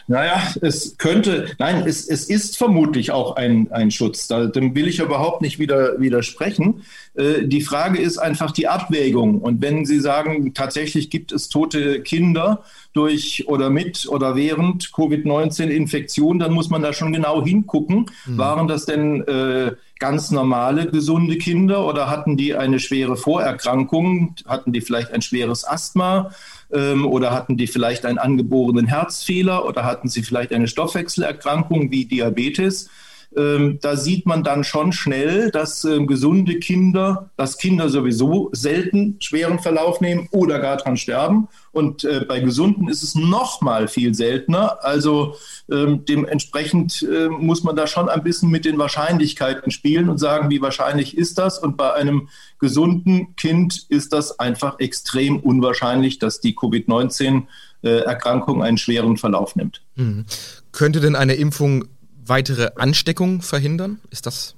Naja, 0.08 0.42
es 0.62 0.98
könnte, 0.98 1.48
nein, 1.60 1.84
es, 1.88 2.08
es 2.08 2.26
ist 2.26 2.58
vermutlich 2.58 3.12
auch 3.12 3.36
ein, 3.36 3.72
ein 3.72 3.92
Schutz. 3.92 4.28
Da, 4.28 4.46
dem 4.46 4.76
will 4.76 4.88
ich 4.88 5.00
überhaupt 5.00 5.42
nicht 5.42 5.60
wieder, 5.60 6.00
widersprechen. 6.00 6.84
Äh, 7.16 7.46
die 7.46 7.62
Frage 7.62 8.00
ist 8.00 8.18
einfach 8.18 8.52
die 8.52 8.68
Abwägung. 8.68 9.40
Und 9.42 9.62
wenn 9.62 9.86
Sie 9.86 10.00
sagen, 10.00 10.54
tatsächlich 10.54 11.10
gibt 11.10 11.32
es 11.32 11.50
tote 11.50 12.02
Kinder 12.02 12.64
durch 12.94 13.48
oder 13.48 13.70
mit 13.70 14.08
oder 14.08 14.36
während 14.36 14.92
Covid-19-Infektion, 14.94 16.40
dann 16.40 16.54
muss 16.54 16.70
man 16.70 16.82
da 16.82 16.94
schon 16.94 17.14
genau 17.14 17.44
hingucken. 17.44 18.06
Mhm. 18.26 18.38
Waren 18.38 18.68
das 18.68 18.86
denn 18.86 19.22
äh, 19.28 19.72
ganz 20.00 20.32
normale, 20.32 20.88
gesunde 20.88 21.38
Kinder 21.38 21.88
oder 21.88 22.10
hatten 22.10 22.36
die 22.36 22.56
eine 22.56 22.80
schwere 22.80 23.16
Vorerkrankung? 23.16 24.36
Hatten 24.46 24.74
die 24.74 24.82
vielleicht 24.82 25.12
ein 25.12 25.22
schweres 25.22 25.66
Asthma? 25.66 26.32
Ähm, 26.74 27.06
oder 27.06 27.32
hatten 27.32 27.58
die 27.58 27.68
vielleicht 27.68 28.06
einen 28.06 28.18
angeborenen 28.18 28.88
Herzfehler 28.88 29.66
oder 29.66 29.86
hatten 29.86 30.10
sie 30.10 30.24
vielleicht 30.24 30.52
eine 30.52 30.68
Stoffwechselerkrankung 30.68 31.92
wie 31.92 32.06
Diabetes? 32.06 32.90
Ähm, 33.36 33.80
da 33.82 33.96
sieht 33.96 34.26
man 34.26 34.44
dann 34.44 34.64
schon 34.64 34.92
schnell, 34.92 35.50
dass 35.52 35.84
äh, 35.86 36.04
gesunde 36.06 36.60
Kinder, 36.60 37.30
dass 37.38 37.58
Kinder 37.58 37.90
sowieso 37.90 38.50
selten 38.52 39.18
schweren 39.20 39.60
Verlauf 39.60 40.02
nehmen 40.02 40.28
oder 40.32 40.60
gar 40.60 40.78
dran 40.78 40.98
sterben. 40.98 41.48
Und 41.72 42.04
äh, 42.04 42.24
bei 42.28 42.40
Gesunden 42.40 42.88
ist 42.88 43.02
es 43.02 43.16
noch 43.16 43.62
mal 43.62 43.88
viel 43.88 44.14
seltener. 44.14 44.84
Also 44.84 45.36
ähm, 45.72 46.06
dementsprechend 46.06 47.04
äh, 47.04 47.30
muss 47.30 47.64
man 47.64 47.76
da 47.76 47.88
schon 47.88 48.10
ein 48.10 48.24
bisschen 48.24 48.50
mit 48.50 48.66
den 48.66 48.78
Wahrscheinlichkeiten 48.78 49.72
spielen 49.72 50.10
und 50.10 50.20
sagen, 50.20 50.52
wie 50.52 50.62
wahrscheinlich 50.62 51.18
ist 51.18 51.40
das? 51.40 51.58
Und 51.58 51.76
bei 51.76 51.94
einem 51.94 52.30
gesunden 52.60 53.36
Kind 53.36 53.88
ist 53.90 54.14
das 54.14 54.40
einfach 54.40 54.80
extrem 54.80 55.40
unwahrscheinlich, 55.40 56.20
dass 56.20 56.42
die 56.42 56.56
Covid-19-Erkrankung 56.56 58.62
äh, 58.62 58.66
einen 58.66 58.78
schweren 58.78 59.18
Verlauf 59.18 59.56
nimmt. 59.56 59.82
Mhm. 59.96 60.26
Könnte 60.72 61.00
denn 61.00 61.16
eine 61.16 61.34
Impfung 61.34 61.86
weitere 62.26 62.72
Ansteckung 62.76 63.42
verhindern? 63.42 64.00
Ist 64.10 64.26
das 64.26 64.56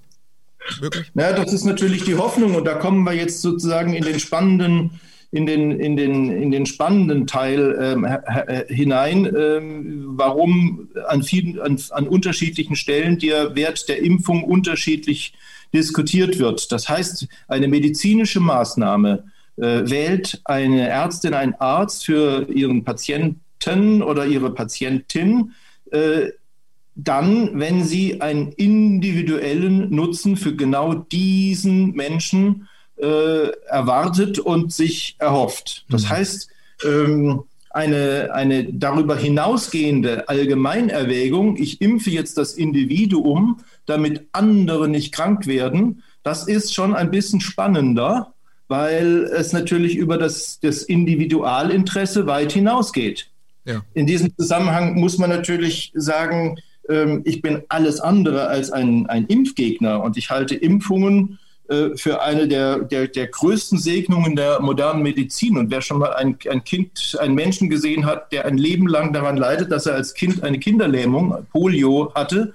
möglich? 0.82 1.12
Ja, 1.14 1.34
das 1.34 1.54
ist 1.54 1.66
natürlich 1.66 2.04
die 2.04 2.16
Hoffnung 2.16 2.56
und 2.56 2.66
da 2.66 2.76
kommen 2.76 3.04
wir 3.04 3.14
jetzt 3.14 3.42
sozusagen 3.42 3.94
in 3.94 4.04
den 4.04 4.20
spannenden 4.20 5.00
in 5.32 5.46
den, 5.46 5.72
in 5.72 5.98
den, 5.98 6.32
in 6.32 6.50
den 6.50 6.66
spannenden 6.66 7.28
Teil 7.28 7.78
ähm, 7.78 8.08
hinein, 8.70 9.26
ähm, 9.36 10.04
warum 10.16 10.88
an, 11.08 11.24
vielen, 11.24 11.60
an, 11.60 11.78
an 11.90 12.08
unterschiedlichen 12.08 12.78
Stellen 12.78 13.20
der 13.20 13.54
Wert 13.54 13.90
der 13.90 14.02
Impfung 14.02 14.46
unterschiedlich 14.46 15.34
diskutiert 15.74 16.40
wird. 16.40 16.72
Das 16.72 16.88
heißt, 16.88 17.28
eine 17.50 17.68
medizinische 17.68 18.40
Maßnahme 18.40 19.26
äh, 19.58 19.90
wählt 19.90 20.42
eine 20.46 20.88
Ärztin, 20.88 21.34
ein 21.34 21.56
Arzt 21.56 22.06
für 22.06 22.48
ihren 22.50 22.86
Patienten 22.86 24.02
oder 24.02 24.26
ihre 24.26 24.54
Patientin 24.54 25.52
äh, 25.92 26.30
dann, 26.96 27.60
wenn 27.60 27.84
sie 27.84 28.22
einen 28.22 28.54
individuellen 28.54 29.94
Nutzen 29.94 30.38
für 30.38 30.56
genau 30.56 30.94
diesen 30.94 31.92
Menschen 31.92 32.68
äh, 32.98 33.50
erwartet 33.68 34.40
und 34.40 34.72
sich 34.74 35.16
erhofft. 35.20 35.86
Das 35.90 36.04
mhm. 36.04 36.10
heißt, 36.10 36.50
ähm, 36.86 37.44
eine, 37.70 38.30
eine 38.34 38.72
darüber 38.72 39.18
hinausgehende 39.18 40.30
Allgemeinerwägung, 40.30 41.58
ich 41.58 41.82
impfe 41.82 42.10
jetzt 42.10 42.38
das 42.38 42.54
Individuum, 42.54 43.60
damit 43.86 44.28
andere 44.32 44.88
nicht 44.88 45.14
krank 45.14 45.46
werden, 45.46 46.02
das 46.24 46.48
ist 46.48 46.74
schon 46.74 46.96
ein 46.96 47.12
bisschen 47.12 47.42
spannender, 47.42 48.34
weil 48.70 49.26
es 49.26 49.52
natürlich 49.52 49.98
über 49.98 50.18
das, 50.18 50.60
das 50.62 50.84
Individualinteresse 50.84 52.26
weit 52.28 52.54
hinausgeht. 52.54 53.30
Ja. 53.66 53.84
In 53.94 54.08
diesem 54.08 54.36
Zusammenhang 54.38 54.96
muss 54.96 55.18
man 55.18 55.30
natürlich 55.30 55.92
sagen, 55.96 56.58
ich 57.24 57.42
bin 57.42 57.64
alles 57.70 58.00
andere 58.00 58.48
als 58.48 58.72
ein, 58.72 59.08
ein 59.08 59.26
Impfgegner 59.26 60.04
und 60.04 60.18
ich 60.18 60.30
halte 60.30 60.56
Impfungen 60.56 61.40
äh, 61.68 61.98
für 61.98 62.22
eine 62.22 62.48
der, 62.48 62.80
der, 62.80 63.08
der 63.08 63.26
größten 63.26 63.80
Segnungen 63.80 64.36
der 64.36 64.62
modernen 64.62 65.02
Medizin. 65.02 65.58
Und 65.58 65.72
wer 65.72 65.82
schon 65.82 65.98
mal 65.98 66.14
ein, 66.14 66.38
ein 66.48 66.64
Kind, 66.64 67.18
einen 67.20 67.34
Menschen 67.34 67.72
gesehen 67.72 68.06
hat, 68.06 68.32
der 68.32 68.46
ein 68.46 68.60
Leben 68.60 68.88
lang 68.88 69.14
daran 69.14 69.36
leidet, 69.36 69.72
dass 69.72 69.88
er 69.88 69.96
als 69.96 70.14
Kind 70.14 70.44
eine 70.44 70.60
Kinderlähmung, 70.60 71.48
Polio 71.52 72.14
hatte, 72.14 72.54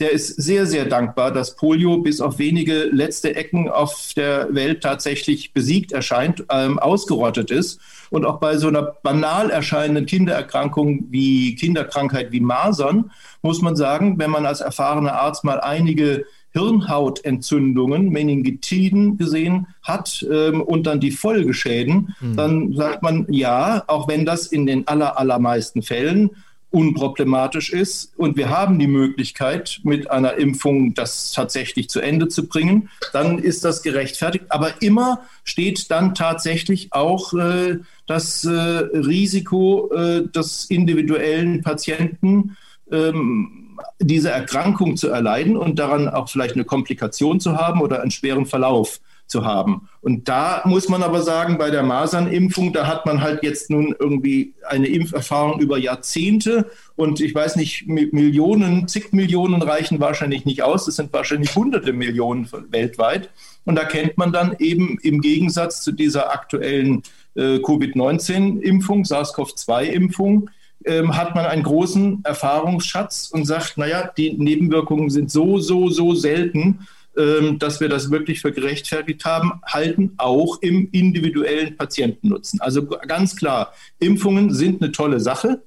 der 0.00 0.10
ist 0.10 0.42
sehr, 0.42 0.66
sehr 0.66 0.86
dankbar, 0.86 1.30
dass 1.30 1.54
Polio 1.54 1.98
bis 1.98 2.20
auf 2.20 2.38
wenige 2.38 2.84
letzte 2.84 3.36
Ecken 3.36 3.68
auf 3.68 4.12
der 4.16 4.52
Welt 4.52 4.82
tatsächlich 4.82 5.52
besiegt 5.52 5.92
erscheint, 5.92 6.44
ähm, 6.50 6.78
ausgerottet 6.78 7.50
ist. 7.50 7.80
Und 8.10 8.26
auch 8.26 8.40
bei 8.40 8.56
so 8.56 8.68
einer 8.68 8.82
banal 8.82 9.50
erscheinenden 9.50 10.06
Kindererkrankung 10.06 11.06
wie 11.10 11.54
Kinderkrankheit 11.54 12.32
wie 12.32 12.40
Masern 12.40 13.10
muss 13.42 13.62
man 13.62 13.76
sagen, 13.76 14.18
wenn 14.18 14.30
man 14.30 14.44
als 14.44 14.60
erfahrener 14.60 15.14
Arzt 15.14 15.44
mal 15.44 15.60
einige 15.60 16.24
Hirnhautentzündungen, 16.52 18.10
Meningitiden 18.10 19.16
gesehen 19.16 19.68
hat 19.82 20.24
ähm, 20.30 20.60
und 20.60 20.86
dann 20.86 21.00
die 21.00 21.10
Folgeschäden, 21.10 22.14
mhm. 22.20 22.36
dann 22.36 22.72
sagt 22.74 23.02
man 23.02 23.26
ja, 23.30 23.84
auch 23.86 24.08
wenn 24.08 24.26
das 24.26 24.48
in 24.48 24.66
den 24.66 24.86
aller, 24.86 25.18
allermeisten 25.18 25.82
Fällen 25.82 26.30
unproblematisch 26.72 27.70
ist 27.70 28.12
und 28.16 28.36
wir 28.36 28.50
haben 28.50 28.78
die 28.78 28.86
Möglichkeit, 28.86 29.80
mit 29.84 30.10
einer 30.10 30.34
Impfung 30.34 30.94
das 30.94 31.32
tatsächlich 31.32 31.88
zu 31.88 32.00
Ende 32.00 32.28
zu 32.28 32.48
bringen, 32.48 32.88
dann 33.12 33.38
ist 33.38 33.64
das 33.64 33.82
gerechtfertigt. 33.82 34.46
Aber 34.48 34.82
immer 34.82 35.20
steht 35.44 35.90
dann 35.90 36.14
tatsächlich 36.14 36.92
auch 36.92 37.34
äh, 37.34 37.78
das 38.06 38.44
äh, 38.44 38.50
Risiko 38.50 39.92
äh, 39.92 40.26
des 40.26 40.64
individuellen 40.66 41.62
Patienten, 41.62 42.56
ähm, 42.90 43.78
diese 44.00 44.30
Erkrankung 44.30 44.96
zu 44.96 45.08
erleiden 45.08 45.56
und 45.56 45.78
daran 45.78 46.08
auch 46.08 46.28
vielleicht 46.28 46.54
eine 46.54 46.64
Komplikation 46.64 47.40
zu 47.40 47.56
haben 47.56 47.80
oder 47.80 48.00
einen 48.00 48.10
schweren 48.10 48.46
Verlauf 48.46 49.00
zu 49.32 49.44
haben. 49.44 49.88
Und 50.02 50.28
da 50.28 50.62
muss 50.64 50.88
man 50.88 51.02
aber 51.02 51.22
sagen, 51.22 51.58
bei 51.58 51.70
der 51.70 51.82
Masernimpfung, 51.82 52.72
da 52.72 52.86
hat 52.86 53.06
man 53.06 53.20
halt 53.20 53.42
jetzt 53.42 53.70
nun 53.70 53.96
irgendwie 53.98 54.54
eine 54.68 54.86
Impferfahrung 54.86 55.60
über 55.60 55.78
Jahrzehnte 55.78 56.70
und 56.94 57.20
ich 57.20 57.34
weiß 57.34 57.56
nicht, 57.56 57.88
Millionen, 57.88 58.86
zig 58.86 59.12
Millionen 59.12 59.62
reichen 59.62 59.98
wahrscheinlich 59.98 60.44
nicht 60.44 60.62
aus. 60.62 60.84
Das 60.84 60.96
sind 60.96 61.12
wahrscheinlich 61.12 61.54
hunderte 61.56 61.92
Millionen 61.92 62.48
weltweit. 62.68 63.30
Und 63.64 63.76
da 63.76 63.84
kennt 63.84 64.18
man 64.18 64.32
dann 64.32 64.54
eben 64.58 64.98
im 65.02 65.20
Gegensatz 65.20 65.82
zu 65.82 65.92
dieser 65.92 66.32
aktuellen 66.32 67.02
äh, 67.34 67.58
Covid-19-Impfung, 67.58 69.04
SARS-CoV-2-Impfung, 69.04 70.50
ähm, 70.84 71.16
hat 71.16 71.34
man 71.34 71.46
einen 71.46 71.62
großen 71.62 72.20
Erfahrungsschatz 72.24 73.30
und 73.32 73.46
sagt, 73.46 73.78
naja, 73.78 74.10
die 74.16 74.32
Nebenwirkungen 74.32 75.10
sind 75.10 75.30
so, 75.30 75.58
so, 75.58 75.88
so 75.88 76.14
selten, 76.14 76.86
dass 77.14 77.80
wir 77.80 77.90
das 77.90 78.10
wirklich 78.10 78.40
für 78.40 78.52
gerechtfertigt 78.52 79.26
haben, 79.26 79.60
halten 79.66 80.14
auch 80.16 80.62
im 80.62 80.88
individuellen 80.92 81.76
Patientennutzen. 81.76 82.60
Also 82.62 82.86
ganz 82.86 83.36
klar, 83.36 83.74
Impfungen 83.98 84.54
sind 84.54 84.82
eine 84.82 84.92
tolle 84.92 85.20
Sache. 85.20 85.62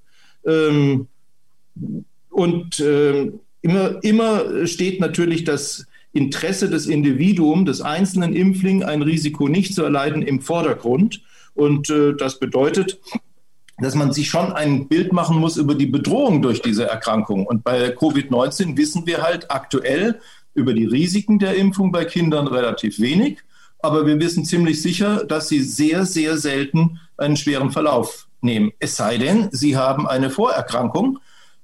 Ähm, 0.45 1.07
und 2.29 2.79
äh, 2.79 3.31
immer, 3.61 4.03
immer 4.03 4.65
steht 4.67 4.99
natürlich 4.99 5.43
das 5.43 5.85
Interesse 6.13 6.69
des 6.69 6.87
Individuums, 6.87 7.65
des 7.65 7.81
einzelnen 7.81 8.33
Impflings, 8.33 8.85
ein 8.85 9.01
Risiko 9.01 9.47
nicht 9.47 9.73
zu 9.73 9.83
erleiden, 9.83 10.21
im 10.21 10.41
Vordergrund. 10.41 11.21
Und 11.53 11.89
äh, 11.89 12.13
das 12.13 12.39
bedeutet, 12.39 12.99
dass 13.77 13.95
man 13.95 14.13
sich 14.13 14.29
schon 14.29 14.53
ein 14.53 14.87
Bild 14.87 15.11
machen 15.11 15.37
muss 15.37 15.57
über 15.57 15.75
die 15.75 15.85
Bedrohung 15.85 16.41
durch 16.41 16.61
diese 16.61 16.87
Erkrankung. 16.87 17.45
Und 17.45 17.63
bei 17.63 17.89
Covid-19 17.89 18.77
wissen 18.77 19.05
wir 19.05 19.21
halt 19.21 19.51
aktuell 19.51 20.19
über 20.55 20.73
die 20.73 20.85
Risiken 20.85 21.37
der 21.37 21.55
Impfung 21.55 21.91
bei 21.91 22.05
Kindern 22.05 22.47
relativ 22.47 22.99
wenig. 22.99 23.39
Aber 23.79 24.07
wir 24.07 24.19
wissen 24.19 24.45
ziemlich 24.45 24.81
sicher, 24.81 25.25
dass 25.25 25.47
sie 25.47 25.61
sehr, 25.61 26.05
sehr 26.05 26.37
selten 26.37 26.99
einen 27.17 27.37
schweren 27.37 27.71
Verlauf 27.71 28.27
nehmen. 28.41 28.71
Es 28.79 28.95
sei 28.95 29.17
denn, 29.17 29.49
sie 29.51 29.77
haben 29.77 30.07
eine 30.07 30.31
Vorerkrankung 30.31 31.19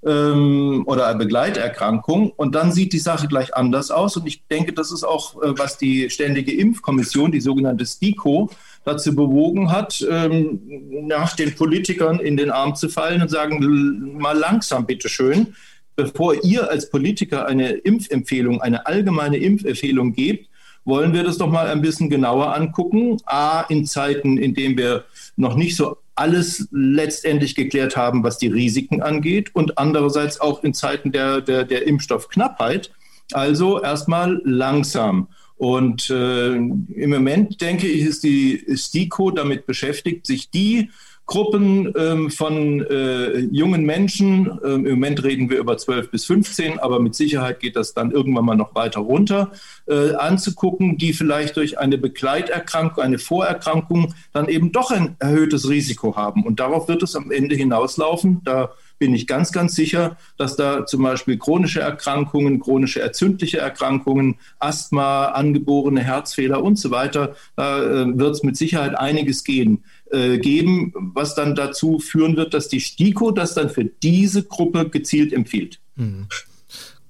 ähm, 0.05 0.83
oder 0.85 1.07
eine 1.07 1.19
Begleiterkrankung 1.19 2.31
und 2.31 2.53
dann 2.55 2.71
sieht 2.71 2.93
die 2.93 2.99
Sache 2.99 3.27
gleich 3.27 3.55
anders 3.55 3.91
aus. 3.91 4.17
Und 4.17 4.27
ich 4.27 4.45
denke, 4.47 4.73
das 4.73 4.91
ist 4.91 5.03
auch, 5.03 5.41
äh, 5.41 5.57
was 5.57 5.77
die 5.77 6.09
Ständige 6.09 6.53
Impfkommission, 6.53 7.31
die 7.31 7.41
sogenannte 7.41 7.85
STIKO, 7.85 8.49
dazu 8.83 9.15
bewogen 9.15 9.71
hat, 9.71 10.05
ähm, 10.09 10.59
nach 11.03 11.35
den 11.35 11.55
Politikern 11.55 12.19
in 12.19 12.35
den 12.35 12.49
Arm 12.49 12.75
zu 12.75 12.89
fallen 12.89 13.21
und 13.21 13.29
sagen, 13.29 14.17
mal 14.17 14.37
langsam, 14.37 14.87
bitteschön, 14.87 15.55
bevor 16.01 16.43
ihr 16.43 16.69
als 16.69 16.89
Politiker 16.89 17.45
eine 17.45 17.69
Impfempfehlung, 17.69 18.61
eine 18.61 18.87
allgemeine 18.87 19.37
Impfempfehlung 19.37 20.13
gebt, 20.13 20.49
wollen 20.83 21.13
wir 21.13 21.23
das 21.23 21.37
doch 21.37 21.49
mal 21.49 21.67
ein 21.67 21.81
bisschen 21.81 22.09
genauer 22.09 22.55
angucken. 22.55 23.17
A, 23.25 23.61
in 23.69 23.85
Zeiten, 23.85 24.37
in 24.37 24.55
denen 24.55 24.77
wir 24.77 25.05
noch 25.35 25.55
nicht 25.55 25.75
so 25.75 25.97
alles 26.15 26.67
letztendlich 26.71 27.55
geklärt 27.55 27.95
haben, 27.95 28.23
was 28.23 28.39
die 28.39 28.47
Risiken 28.47 29.01
angeht 29.01 29.53
und 29.53 29.77
andererseits 29.77 30.41
auch 30.41 30.63
in 30.63 30.73
Zeiten 30.73 31.11
der, 31.11 31.41
der, 31.41 31.65
der 31.65 31.85
Impfstoffknappheit. 31.87 32.91
Also 33.31 33.81
erstmal 33.81 34.41
langsam. 34.43 35.27
Und 35.57 36.09
äh, 36.09 36.55
im 36.55 37.09
Moment, 37.09 37.61
denke 37.61 37.87
ich, 37.87 38.01
ist 38.01 38.23
die 38.23 38.65
STIKO 38.75 39.29
damit 39.29 39.67
beschäftigt, 39.67 40.25
sich 40.25 40.49
die 40.49 40.89
Gruppen 41.25 41.93
ähm, 41.97 42.29
von 42.29 42.81
äh, 42.81 43.39
jungen 43.51 43.85
Menschen, 43.85 44.59
ähm, 44.65 44.85
im 44.85 44.93
Moment 44.95 45.23
reden 45.23 45.49
wir 45.49 45.59
über 45.59 45.77
12 45.77 46.11
bis 46.11 46.25
15, 46.25 46.79
aber 46.79 46.99
mit 46.99 47.15
Sicherheit 47.15 47.59
geht 47.59 47.75
das 47.75 47.93
dann 47.93 48.11
irgendwann 48.11 48.45
mal 48.45 48.55
noch 48.55 48.75
weiter 48.75 48.99
runter, 48.99 49.51
äh, 49.87 50.13
anzugucken, 50.15 50.97
die 50.97 51.13
vielleicht 51.13 51.55
durch 51.55 51.79
eine 51.79 51.97
Begleiterkrankung, 51.97 53.03
eine 53.03 53.17
Vorerkrankung 53.17 54.13
dann 54.33 54.49
eben 54.49 54.71
doch 54.71 54.91
ein 54.91 55.15
erhöhtes 55.19 55.69
Risiko 55.69 56.15
haben. 56.17 56.43
Und 56.43 56.59
darauf 56.59 56.87
wird 56.87 57.01
es 57.03 57.15
am 57.15 57.31
Ende 57.31 57.55
hinauslaufen. 57.55 58.41
Da 58.43 58.71
bin 59.01 59.15
ich 59.15 59.25
ganz, 59.25 59.51
ganz 59.51 59.73
sicher, 59.73 60.15
dass 60.37 60.55
da 60.55 60.85
zum 60.85 61.01
Beispiel 61.01 61.39
chronische 61.39 61.81
Erkrankungen, 61.81 62.59
chronische 62.59 63.01
entzündliche 63.01 63.57
Erkrankungen, 63.57 64.35
Asthma, 64.59 65.25
angeborene 65.29 66.01
Herzfehler 66.01 66.63
und 66.63 66.77
so 66.77 66.91
weiter, 66.91 67.35
da 67.55 67.81
äh, 67.81 68.17
wird 68.17 68.35
es 68.35 68.43
mit 68.43 68.57
Sicherheit 68.57 68.95
einiges 68.95 69.43
gehen, 69.43 69.83
äh, 70.11 70.39
geben, 70.39 70.93
was 71.13 71.35
dann 71.35 71.55
dazu 71.55 71.99
führen 71.99 72.35
wird, 72.35 72.53
dass 72.53 72.67
die 72.67 72.79
STIKO 72.79 73.31
das 73.31 73.53
dann 73.53 73.69
für 73.69 73.85
diese 73.85 74.43
Gruppe 74.43 74.89
gezielt 74.89 75.33
empfiehlt. 75.33 75.79
Mhm. 75.95 76.27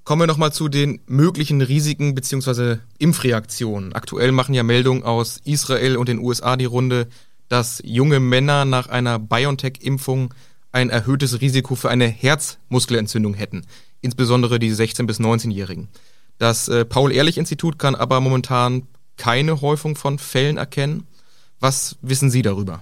Kommen 0.04 0.24
wir 0.24 0.28
nochmal 0.28 0.52
zu 0.52 0.68
den 0.68 1.00
möglichen 1.06 1.62
Risiken 1.62 2.16
bzw. 2.16 2.78
Impfreaktionen. 2.98 3.94
Aktuell 3.94 4.32
machen 4.32 4.54
ja 4.54 4.64
Meldungen 4.64 5.04
aus 5.04 5.40
Israel 5.46 5.96
und 5.96 6.10
den 6.10 6.20
USA 6.20 6.58
die 6.58 6.66
Runde, 6.66 7.08
dass 7.48 7.82
junge 7.86 8.20
Männer 8.20 8.66
nach 8.66 8.90
einer 8.90 9.20
BioNTech-Impfung 9.20 10.34
ein 10.72 10.90
erhöhtes 10.90 11.42
Risiko 11.42 11.76
für 11.76 11.90
eine 11.90 12.08
Herzmuskelentzündung 12.08 13.34
hätten, 13.34 13.66
insbesondere 14.02 14.58
die 14.58 14.72
16- 14.72 15.06
bis 15.06 15.20
19-Jährigen. 15.20 15.90
Das 16.38 16.68
äh, 16.68 16.86
Paul-Ehrlich-Institut 16.86 17.78
kann 17.78 17.94
aber 17.94 18.20
momentan 18.22 18.88
keine 19.18 19.62
Häufung 19.62 19.96
von 19.96 20.18
Fällen 20.18 20.58
erkennen. 20.58 21.06
Was 21.60 21.98
wissen 22.02 22.32
Sie 22.32 22.42
darüber? 22.42 22.82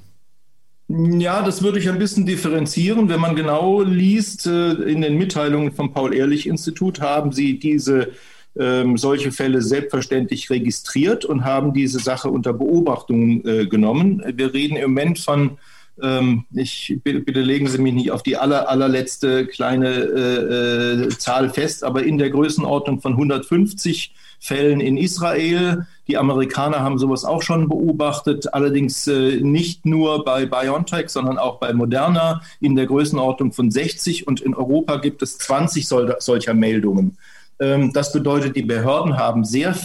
Ja, 0.91 1.43
das 1.43 1.61
würde 1.61 1.77
ich 1.77 1.87
ein 1.87 1.99
bisschen 1.99 2.25
differenzieren. 2.25 3.09
Wenn 3.09 3.19
man 3.19 3.35
genau 3.35 3.83
liest, 3.83 4.47
äh, 4.47 4.71
in 4.71 5.01
den 5.01 5.19
Mitteilungen 5.19 5.71
vom 5.71 5.93
Paul-Ehrlich-Institut 5.93 6.99
haben 6.99 7.31
sie 7.31 7.59
diese 7.59 8.13
ähm, 8.57 8.97
solche 8.97 9.31
Fälle 9.31 9.61
selbstverständlich 9.61 10.49
registriert 10.49 11.25
und 11.25 11.45
haben 11.45 11.73
diese 11.73 11.99
Sache 11.99 12.29
unter 12.29 12.53
Beobachtung 12.53 13.45
äh, 13.45 13.67
genommen. 13.67 14.23
Wir 14.35 14.51
reden 14.51 14.77
im 14.77 14.91
Moment 14.91 15.19
von 15.19 15.59
ähm, 16.01 16.45
ich 16.53 16.97
bitte, 17.03 17.41
legen 17.41 17.67
Sie 17.67 17.77
mich 17.77 17.93
nicht 17.93 18.11
auf 18.11 18.23
die 18.23 18.37
aller, 18.37 18.69
allerletzte 18.69 19.45
kleine 19.45 19.89
äh, 19.89 21.03
äh, 21.03 21.09
Zahl 21.09 21.49
fest, 21.49 21.83
aber 21.83 22.03
in 22.03 22.17
der 22.17 22.31
Größenordnung 22.31 22.99
von 23.01 23.13
150 23.13 24.13
Fällen 24.39 24.79
in 24.79 24.97
Israel. 24.97 25.85
Die 26.09 26.17
Amerikaner 26.17 26.79
haben 26.79 26.97
sowas 26.97 27.23
auch 27.23 27.43
schon 27.43 27.69
beobachtet, 27.69 28.51
allerdings 28.51 29.05
äh, 29.07 29.39
nicht 29.41 29.85
nur 29.85 30.25
bei 30.25 30.47
BioNTech, 30.47 31.09
sondern 31.09 31.37
auch 31.37 31.59
bei 31.59 31.71
Moderna 31.71 32.41
in 32.59 32.75
der 32.75 32.87
Größenordnung 32.87 33.53
von 33.53 33.69
60 33.69 34.25
und 34.27 34.41
in 34.41 34.55
Europa 34.55 34.97
gibt 34.97 35.21
es 35.21 35.37
20 35.37 35.87
sol 35.87 36.15
solcher 36.17 36.55
Meldungen. 36.55 37.17
Ähm, 37.59 37.93
das 37.93 38.11
bedeutet, 38.11 38.55
die 38.55 38.63
Behörden 38.63 39.17
haben 39.17 39.45
sehr, 39.45 39.75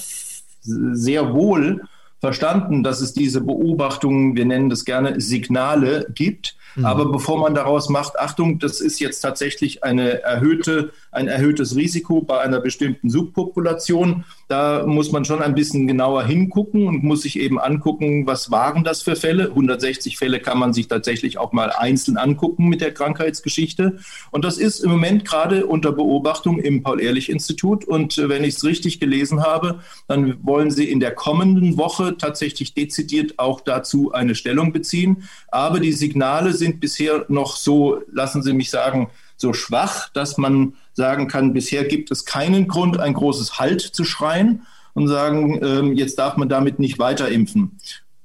sehr 0.62 1.34
wohl 1.34 1.82
verstanden, 2.20 2.82
dass 2.82 3.02
es 3.02 3.12
diese 3.12 3.42
Beobachtungen, 3.42 4.34
wir 4.34 4.46
nennen 4.46 4.70
das 4.70 4.86
gerne 4.86 5.20
Signale 5.20 6.06
gibt. 6.14 6.56
Mhm. 6.76 6.84
Aber 6.84 7.06
bevor 7.06 7.38
man 7.38 7.54
daraus 7.54 7.88
macht, 7.88 8.18
Achtung, 8.18 8.58
das 8.58 8.80
ist 8.80 9.00
jetzt 9.00 9.20
tatsächlich 9.20 9.84
eine 9.84 10.22
erhöhte, 10.22 10.92
ein 11.12 11.28
erhöhtes 11.28 11.76
Risiko 11.76 12.20
bei 12.20 12.40
einer 12.40 12.60
bestimmten 12.60 13.10
Subpopulation, 13.10 14.24
da 14.48 14.84
muss 14.86 15.12
man 15.12 15.24
schon 15.24 15.42
ein 15.42 15.54
bisschen 15.54 15.86
genauer 15.86 16.24
hingucken 16.24 16.86
und 16.86 17.02
muss 17.02 17.22
sich 17.22 17.38
eben 17.38 17.58
angucken, 17.58 18.26
was 18.26 18.50
waren 18.50 18.84
das 18.84 19.02
für 19.02 19.16
Fälle. 19.16 19.48
160 19.48 20.18
Fälle 20.18 20.40
kann 20.40 20.58
man 20.58 20.72
sich 20.72 20.88
tatsächlich 20.88 21.38
auch 21.38 21.52
mal 21.52 21.70
einzeln 21.70 22.16
angucken 22.16 22.68
mit 22.68 22.80
der 22.80 22.92
Krankheitsgeschichte. 22.92 23.98
Und 24.30 24.44
das 24.44 24.58
ist 24.58 24.80
im 24.80 24.90
Moment 24.90 25.24
gerade 25.24 25.66
unter 25.66 25.92
Beobachtung 25.92 26.58
im 26.58 26.82
Paul-Ehrlich-Institut. 26.82 27.84
Und 27.84 28.18
äh, 28.18 28.28
wenn 28.28 28.44
ich 28.44 28.56
es 28.56 28.64
richtig 28.64 29.00
gelesen 29.00 29.42
habe, 29.42 29.80
dann 30.08 30.44
wollen 30.44 30.70
Sie 30.70 30.90
in 30.90 31.00
der 31.00 31.12
kommenden 31.12 31.78
Woche 31.78 32.16
tatsächlich 32.18 32.74
dezidiert 32.74 33.38
auch 33.38 33.60
dazu 33.60 34.12
eine 34.12 34.34
Stellung 34.34 34.72
beziehen. 34.72 35.24
Aber 35.48 35.80
die 35.80 35.92
Signale 35.92 36.52
sind 36.52 36.63
bisher 36.72 37.24
noch 37.28 37.56
so, 37.56 38.02
lassen 38.12 38.42
Sie 38.42 38.52
mich 38.52 38.70
sagen, 38.70 39.10
so 39.36 39.52
schwach, 39.52 40.08
dass 40.10 40.38
man 40.38 40.74
sagen 40.92 41.28
kann, 41.28 41.52
bisher 41.52 41.84
gibt 41.84 42.10
es 42.10 42.24
keinen 42.24 42.68
Grund, 42.68 42.98
ein 42.98 43.14
großes 43.14 43.58
Halt 43.58 43.80
zu 43.80 44.04
schreien 44.04 44.62
und 44.94 45.08
sagen, 45.08 45.60
ähm, 45.62 45.92
jetzt 45.94 46.18
darf 46.18 46.36
man 46.36 46.48
damit 46.48 46.78
nicht 46.78 46.98
weiter 46.98 47.28
impfen. 47.28 47.78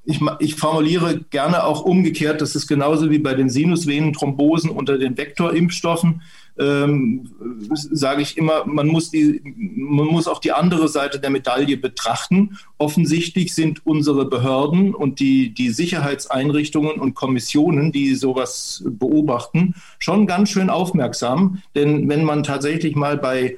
Ich, 0.05 0.22
ich, 0.39 0.55
formuliere 0.55 1.19
gerne 1.29 1.63
auch 1.63 1.81
umgekehrt, 1.81 2.41
das 2.41 2.55
ist 2.55 2.67
genauso 2.67 3.12
wie 3.12 3.19
bei 3.19 3.34
den 3.34 3.50
Sinusvenenthrombosen 3.50 4.69
unter 4.69 4.98
den 4.98 5.17
Vektorimpfstoffen 5.17 6.22
ähm, 6.60 7.30
sage 7.72 8.22
ich 8.22 8.38
immer, 8.38 8.66
man 8.66 8.88
muss, 8.88 9.10
die, 9.12 9.42
man 9.75 10.08
muss 10.08 10.28
auch 10.28 10.39
die 10.39 10.51
andere 10.51 10.89
Seite 10.89 11.20
der 11.20 11.30
Medaille 11.30 11.78
betrachten. 11.78 12.58
Offensichtlich 12.78 13.56
sind 13.56 13.86
unsere 13.86 14.25
Behörden 14.25 14.94
und 14.94 15.20
die, 15.20 15.54
die 15.54 15.70
Sicherheitseinrichtungen 15.70 17.00
und 17.00 17.16
Kommissionen, 17.16 17.92
die 17.92 18.16
sowas 18.16 18.84
beobachten, 18.86 19.75
schon 20.00 20.28
ganz 20.28 20.50
schön 20.50 20.70
aufmerksam. 20.70 21.62
Denn 21.75 22.10
wenn 22.10 22.24
man 22.24 22.44
tatsächlich 22.44 22.96
mal 22.96 23.18
bei 23.18 23.58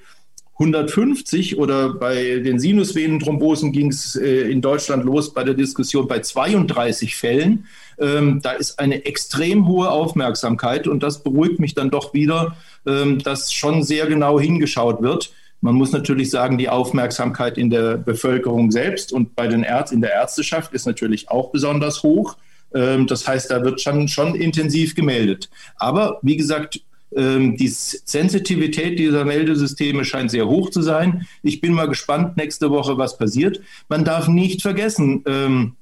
150 0.62 1.58
oder 1.58 1.94
bei 1.94 2.40
den 2.40 2.60
Sinusvenenthrombosen 2.60 3.72
ging 3.72 3.90
es 3.90 4.16
äh, 4.16 4.52
in 4.52 4.62
Deutschland 4.62 5.04
los 5.04 5.34
bei 5.34 5.44
der 5.44 5.56
Diskussion 5.56 6.08
bei 6.08 6.20
32 6.20 7.16
Fällen. 7.16 7.66
Ähm, 8.00 8.42
da 8.44 8.52
ist 8.52 8.78
eine 8.80 9.06
extrem 9.06 9.68
hohe 9.68 9.90
Aufmerksamkeit 9.90 10.88
und 10.88 11.02
das 11.02 11.24
beruhigt 11.24 11.60
mich 11.60 11.74
dann 11.74 11.90
doch 11.90 12.14
wieder, 12.14 12.56
ähm, 12.86 13.20
dass 13.20 13.52
schon 13.52 13.82
sehr 13.82 14.06
genau 14.06 14.40
hingeschaut 14.40 15.02
wird. 15.02 15.34
Man 15.62 15.76
muss 15.76 15.92
natürlich 15.92 16.30
sagen, 16.30 16.60
die 16.60 16.70
Aufmerksamkeit 16.70 17.58
in 17.58 17.72
der 17.72 17.98
Bevölkerung 17.98 18.72
selbst 18.72 19.12
und 19.12 19.36
bei 19.36 19.48
den 19.48 19.64
Ärzten 19.64 19.96
in 19.96 20.02
der 20.02 20.14
Ärzteschaft 20.14 20.74
ist 20.74 20.86
natürlich 20.86 21.30
auch 21.30 21.52
besonders 21.52 22.04
hoch. 22.04 22.38
Ähm, 22.74 23.08
das 23.08 23.28
heißt, 23.28 23.50
da 23.50 23.64
wird 23.64 23.82
schon, 23.82 24.08
schon 24.08 24.36
intensiv 24.36 24.94
gemeldet. 24.94 25.50
Aber 25.78 26.20
wie 26.22 26.38
gesagt, 26.38 26.82
die 27.14 27.68
Sensitivität 27.68 28.98
dieser 28.98 29.26
Meldesysteme 29.26 30.06
scheint 30.06 30.32
sehr 30.32 30.48
hoch 30.48 30.70
zu 30.70 30.82
sein. 30.82 31.28
Ich 31.44 31.60
bin 31.60 31.74
mal 31.74 31.90
gespannt 31.90 32.38
nächste 32.38 32.70
Woche, 32.70 32.98
was 32.98 33.18
passiert. 33.18 33.60
Man 33.90 34.06
darf 34.06 34.30
nicht 34.30 34.62
vergessen, 34.62 35.22
ähm, 35.26 35.74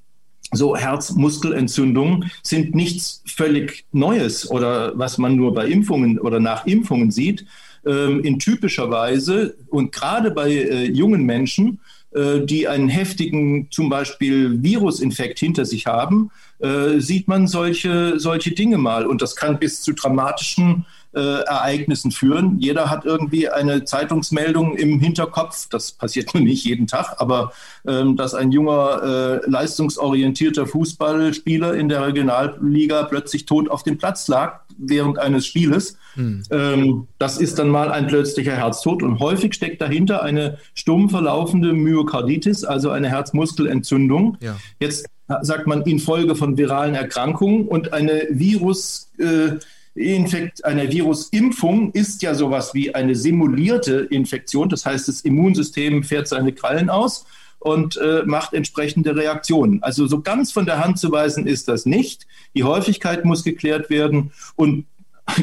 so 0.52 0.76
Herzmuskelentzündungen 0.76 2.32
sind 2.42 2.74
nichts 2.74 3.22
völlig 3.28 3.86
Neues 3.92 4.50
oder 4.50 4.98
was 4.98 5.18
man 5.18 5.36
nur 5.36 5.54
bei 5.54 5.68
Impfungen 5.68 6.20
oder 6.20 6.40
nach 6.40 6.66
Impfungen 6.66 7.12
sieht. 7.12 7.46
Ähm, 7.86 8.22
in 8.24 8.40
typischer 8.40 8.90
Weise 8.90 9.56
und 9.70 9.94
gerade 9.94 10.32
bei 10.32 10.52
äh, 10.52 10.92
jungen 10.92 11.24
Menschen, 11.24 11.80
äh, 12.12 12.42
die 12.42 12.68
einen 12.68 12.90
heftigen 12.90 13.68
zum 13.72 13.88
Beispiel 13.88 14.62
Virusinfekt 14.62 15.40
hinter 15.40 15.64
sich 15.64 15.86
haben, 15.86 16.30
äh, 16.60 17.00
sieht 17.00 17.30
man 17.30 17.48
solche, 17.48 18.20
solche 18.20 18.52
Dinge 18.52 18.78
mal. 18.78 19.06
Und 19.06 19.22
das 19.22 19.38
kann 19.38 19.60
bis 19.60 19.82
zu 19.82 19.94
dramatischen 19.94 20.86
äh, 21.14 21.20
Ereignissen 21.20 22.12
führen. 22.12 22.60
Jeder 22.60 22.90
hat 22.90 23.06
irgendwie 23.06 23.50
eine 23.50 23.84
Zeitungsmeldung 23.84 24.76
im 24.76 25.00
Hinterkopf, 25.00 25.68
das 25.70 25.92
passiert 25.92 26.34
nur 26.34 26.44
nicht 26.44 26.66
jeden 26.66 26.88
Tag, 26.88 27.16
aber 27.18 27.52
ähm, 27.88 28.16
dass 28.16 28.34
ein 28.34 28.52
junger, 28.52 29.42
äh, 29.46 29.50
leistungsorientierter 29.50 30.66
Fußballspieler 30.66 31.74
in 31.74 31.90
der 31.90 32.06
Regionalliga 32.06 33.04
plötzlich 33.04 33.46
tot 33.46 33.70
auf 33.70 33.84
dem 33.84 33.98
Platz 33.98 34.28
lag 34.28 34.62
während 34.78 35.20
eines 35.20 35.46
Spieles. 35.46 35.98
Hm. 36.14 36.44
Ähm, 36.52 37.08
das 37.18 37.38
ist 37.38 37.60
dann 37.60 37.70
mal 37.70 37.92
ein 37.92 38.08
plötzlicher 38.08 38.56
Herztod 38.56 39.04
und 39.04 39.20
häufig 39.20 39.54
steckt 39.54 39.82
dahinter 39.82 40.24
eine 40.24 40.58
stumm 40.74 41.10
verlaufende 41.10 41.74
Myokarditis, 41.74 42.64
also 42.64 42.90
eine 42.90 43.10
Herzmuskelentzündung. 43.10 44.38
Ja. 44.42 44.58
Jetzt 44.80 45.08
sagt 45.42 45.68
man 45.68 45.84
infolge 45.84 46.36
von 46.36 46.58
viralen 46.58 46.96
Erkrankungen 46.96 47.68
und 47.68 47.94
eine 47.94 48.28
Virus 48.32 49.12
äh, 49.20 49.58
Infekt, 49.96 50.64
eine 50.64 50.92
Virusimpfung 50.92 51.92
ist 51.92 52.22
ja 52.22 52.36
sowas 52.36 52.74
wie 52.74 52.94
eine 52.94 53.16
simulierte 53.16 54.08
Infektion. 54.10 54.70
Das 54.70 54.86
heißt, 54.86 55.08
das 55.08 55.22
Immunsystem 55.22 56.04
fährt 56.04 56.28
seine 56.28 56.54
Krallen 56.54 56.90
aus 56.90 57.26
und 57.60 57.98
äh, 57.98 58.24
macht 58.26 58.54
entsprechende 58.54 59.16
Reaktionen. 59.16 59.84
Also 59.84 60.08
so 60.08 60.22
ganz 60.22 60.52
von 60.52 60.66
der 60.66 60.84
Hand 60.84 61.00
zu 61.00 61.12
weisen 61.12 61.46
ist 61.48 61.68
das 61.68 61.86
nicht. 61.86 62.26
Die 62.56 62.64
Häufigkeit 62.64 63.26
muss 63.26 63.44
geklärt 63.44 63.90
werden 63.90 64.32
und 64.56 64.86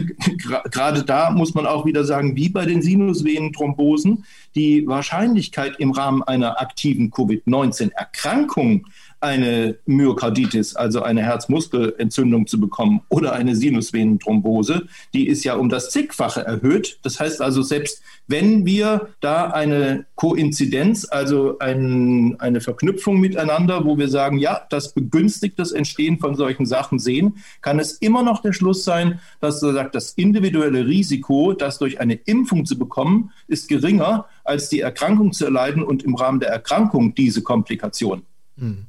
gerade 0.70 1.04
da 1.04 1.30
muss 1.30 1.54
man 1.54 1.66
auch 1.66 1.86
wieder 1.86 2.04
sagen, 2.04 2.34
wie 2.34 2.48
bei 2.48 2.66
den 2.66 2.82
Sinusvenenthrombosen, 2.82 4.24
die 4.54 4.86
Wahrscheinlichkeit 4.86 5.78
im 5.78 5.92
Rahmen 5.92 6.22
einer 6.22 6.60
aktiven 6.60 7.10
Covid-19-Erkrankung 7.10 8.86
eine 9.20 9.78
Myokarditis, 9.86 10.76
also 10.76 11.02
eine 11.02 11.22
Herzmuskelentzündung 11.22 12.46
zu 12.46 12.60
bekommen 12.60 13.00
oder 13.08 13.32
eine 13.32 13.56
Sinusvenenthrombose, 13.56 14.86
die 15.14 15.26
ist 15.26 15.44
ja 15.44 15.54
um 15.54 15.68
das 15.68 15.90
zigfache 15.90 16.44
erhöht. 16.44 16.98
Das 17.02 17.18
heißt 17.18 17.40
also, 17.40 17.62
selbst 17.62 18.02
wenn 18.28 18.66
wir 18.66 19.08
da 19.20 19.46
eine 19.50 20.06
Koinzidenz, 20.16 21.06
also 21.08 21.58
ein, 21.58 22.36
eine 22.40 22.60
Verknüpfung 22.60 23.18
miteinander, 23.18 23.84
wo 23.84 23.96
wir 23.96 24.08
sagen, 24.08 24.38
ja, 24.38 24.60
das 24.68 24.92
begünstigt 24.92 25.58
das 25.58 25.72
Entstehen 25.72 26.18
von 26.18 26.34
solchen 26.34 26.66
Sachen 26.66 26.98
sehen, 26.98 27.36
kann 27.62 27.78
es 27.78 27.92
immer 27.92 28.22
noch 28.22 28.42
der 28.42 28.52
Schluss 28.52 28.84
sein, 28.84 29.20
dass 29.40 29.60
so 29.60 29.72
sagt, 29.72 29.94
das 29.94 30.12
individuelle 30.12 30.86
Risiko, 30.86 31.52
das 31.52 31.78
durch 31.78 32.00
eine 32.00 32.14
Impfung 32.14 32.66
zu 32.66 32.78
bekommen, 32.78 33.30
ist 33.48 33.68
geringer 33.68 34.26
als 34.44 34.68
die 34.68 34.80
Erkrankung 34.80 35.32
zu 35.32 35.44
erleiden 35.44 35.82
und 35.82 36.02
im 36.02 36.14
Rahmen 36.14 36.40
der 36.40 36.50
Erkrankung 36.50 37.14
diese 37.14 37.42
Komplikation. 37.42 38.22
Hm. 38.58 38.86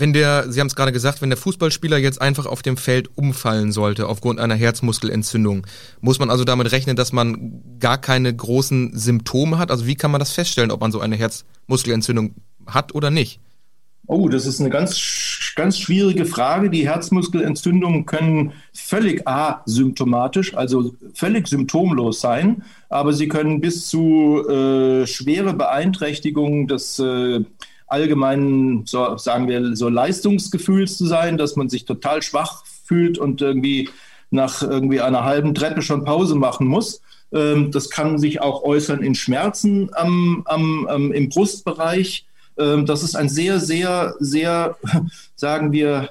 Wenn 0.00 0.14
der, 0.14 0.50
Sie 0.50 0.60
haben 0.60 0.68
es 0.68 0.74
gerade 0.74 0.92
gesagt, 0.92 1.20
wenn 1.20 1.28
der 1.28 1.36
Fußballspieler 1.36 1.98
jetzt 1.98 2.22
einfach 2.22 2.46
auf 2.46 2.62
dem 2.62 2.78
Feld 2.78 3.10
umfallen 3.18 3.70
sollte 3.70 4.06
aufgrund 4.08 4.40
einer 4.40 4.54
Herzmuskelentzündung, 4.54 5.66
muss 6.00 6.18
man 6.18 6.30
also 6.30 6.44
damit 6.44 6.72
rechnen, 6.72 6.96
dass 6.96 7.12
man 7.12 7.60
gar 7.78 7.98
keine 7.98 8.34
großen 8.34 8.96
Symptome 8.96 9.58
hat? 9.58 9.70
Also 9.70 9.86
wie 9.86 9.96
kann 9.96 10.10
man 10.10 10.18
das 10.18 10.32
feststellen, 10.32 10.70
ob 10.70 10.80
man 10.80 10.90
so 10.90 11.00
eine 11.00 11.16
Herzmuskelentzündung 11.16 12.34
hat 12.66 12.94
oder 12.94 13.10
nicht? 13.10 13.40
Oh, 14.06 14.30
das 14.30 14.46
ist 14.46 14.58
eine 14.58 14.70
ganz, 14.70 15.52
ganz 15.54 15.78
schwierige 15.78 16.24
Frage. 16.24 16.70
Die 16.70 16.88
Herzmuskelentzündungen 16.88 18.06
können 18.06 18.54
völlig 18.72 19.28
asymptomatisch, 19.28 20.54
also 20.54 20.94
völlig 21.12 21.46
symptomlos 21.46 22.22
sein, 22.22 22.62
aber 22.88 23.12
sie 23.12 23.28
können 23.28 23.60
bis 23.60 23.86
zu 23.88 24.48
äh, 24.48 25.06
schwere 25.06 25.52
Beeinträchtigungen 25.52 26.68
des 26.68 26.98
äh, 26.98 27.44
allgemeinen, 27.90 28.86
so 28.86 29.16
sagen 29.16 29.48
wir, 29.48 29.76
so 29.76 29.88
Leistungsgefühls 29.88 30.96
zu 30.96 31.06
sein, 31.06 31.36
dass 31.36 31.56
man 31.56 31.68
sich 31.68 31.84
total 31.84 32.22
schwach 32.22 32.64
fühlt 32.84 33.18
und 33.18 33.42
irgendwie 33.42 33.88
nach 34.30 34.62
irgendwie 34.62 35.00
einer 35.00 35.24
halben 35.24 35.54
Treppe 35.54 35.82
schon 35.82 36.04
Pause 36.04 36.36
machen 36.36 36.66
muss. 36.66 37.00
Ähm, 37.32 37.70
das 37.70 37.90
kann 37.90 38.18
sich 38.18 38.40
auch 38.40 38.62
äußern 38.62 39.02
in 39.02 39.14
Schmerzen 39.14 39.90
am, 39.94 40.42
am, 40.46 40.86
am, 40.86 41.12
im 41.12 41.28
Brustbereich. 41.28 42.26
Ähm, 42.58 42.86
das 42.86 43.02
ist 43.02 43.16
ein 43.16 43.28
sehr, 43.28 43.60
sehr, 43.60 44.14
sehr, 44.20 44.76
sagen 45.36 45.72
wir, 45.72 46.10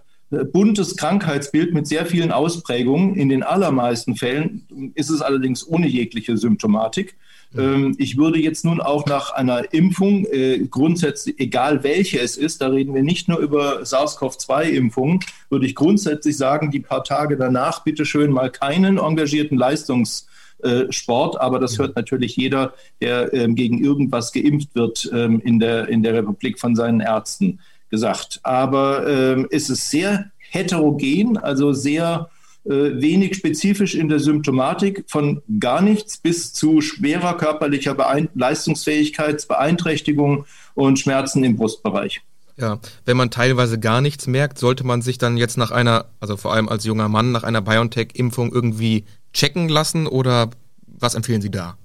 buntes 0.51 0.95
Krankheitsbild 0.95 1.73
mit 1.73 1.87
sehr 1.87 2.05
vielen 2.05 2.31
Ausprägungen. 2.31 3.15
In 3.15 3.29
den 3.29 3.41
allermeisten 3.41 4.15
Fällen 4.15 4.91
ist 4.93 5.09
es 5.09 5.21
allerdings 5.21 5.67
ohne 5.67 5.87
jegliche 5.87 6.37
Symptomatik. 6.37 7.15
Ähm, 7.57 7.95
ich 7.97 8.17
würde 8.17 8.39
jetzt 8.39 8.63
nun 8.63 8.79
auch 8.79 9.05
nach 9.05 9.31
einer 9.31 9.73
Impfung, 9.73 10.25
äh, 10.25 10.59
grundsätzlich, 10.69 11.39
egal 11.39 11.83
welche 11.83 12.19
es 12.19 12.37
ist, 12.37 12.61
da 12.61 12.67
reden 12.67 12.93
wir 12.93 13.01
nicht 13.01 13.27
nur 13.27 13.39
über 13.39 13.83
SARS-CoV-2-Impfungen, 13.83 15.21
würde 15.49 15.65
ich 15.65 15.75
grundsätzlich 15.75 16.37
sagen, 16.37 16.69
die 16.69 16.79
paar 16.79 17.03
Tage 17.03 17.37
danach 17.37 17.83
bitte 17.83 18.05
schön 18.05 18.31
mal 18.31 18.51
keinen 18.51 18.99
engagierten 18.99 19.57
Leistungssport, 19.57 21.41
aber 21.41 21.59
das 21.59 21.79
hört 21.79 21.95
natürlich 21.95 22.35
jeder, 22.35 22.73
der 23.01 23.33
ähm, 23.33 23.55
gegen 23.55 23.83
irgendwas 23.83 24.31
geimpft 24.31 24.75
wird 24.75 25.09
ähm, 25.11 25.41
in, 25.43 25.59
der, 25.59 25.87
in 25.87 26.03
der 26.03 26.13
Republik 26.13 26.59
von 26.59 26.75
seinen 26.75 26.99
Ärzten 26.99 27.59
gesagt. 27.89 28.39
Aber 28.43 29.07
ähm, 29.07 29.47
es 29.49 29.71
ist 29.71 29.89
sehr 29.89 30.29
heterogen, 30.51 31.37
also 31.37 31.73
sehr 31.73 32.29
äh, 32.29 32.38
wenig 32.69 33.35
spezifisch 33.35 33.95
in 33.95 34.07
der 34.09 34.19
Symptomatik 34.19 35.05
von 35.07 35.41
gar 35.59 35.81
nichts 35.81 36.17
bis 36.17 36.53
zu 36.53 36.81
schwerer 36.81 37.35
körperlicher 37.35 37.95
Beein 37.95 38.29
Leistungsfähigkeitsbeeinträchtigung 38.35 40.45
und 40.75 40.99
Schmerzen 40.99 41.43
im 41.43 41.57
Brustbereich. 41.57 42.21
Ja, 42.57 42.79
wenn 43.05 43.17
man 43.17 43.31
teilweise 43.31 43.79
gar 43.79 44.01
nichts 44.01 44.27
merkt, 44.27 44.59
sollte 44.59 44.85
man 44.85 45.01
sich 45.01 45.17
dann 45.17 45.37
jetzt 45.37 45.57
nach 45.57 45.71
einer, 45.71 46.05
also 46.19 46.37
vor 46.37 46.53
allem 46.53 46.69
als 46.69 46.83
junger 46.83 47.09
Mann, 47.09 47.31
nach 47.31 47.43
einer 47.43 47.61
BioNTech-Impfung 47.61 48.51
irgendwie 48.51 49.05
checken 49.33 49.67
lassen 49.69 50.05
oder 50.07 50.49
was 50.85 51.15
empfehlen 51.15 51.41
Sie 51.41 51.51
da? 51.51 51.77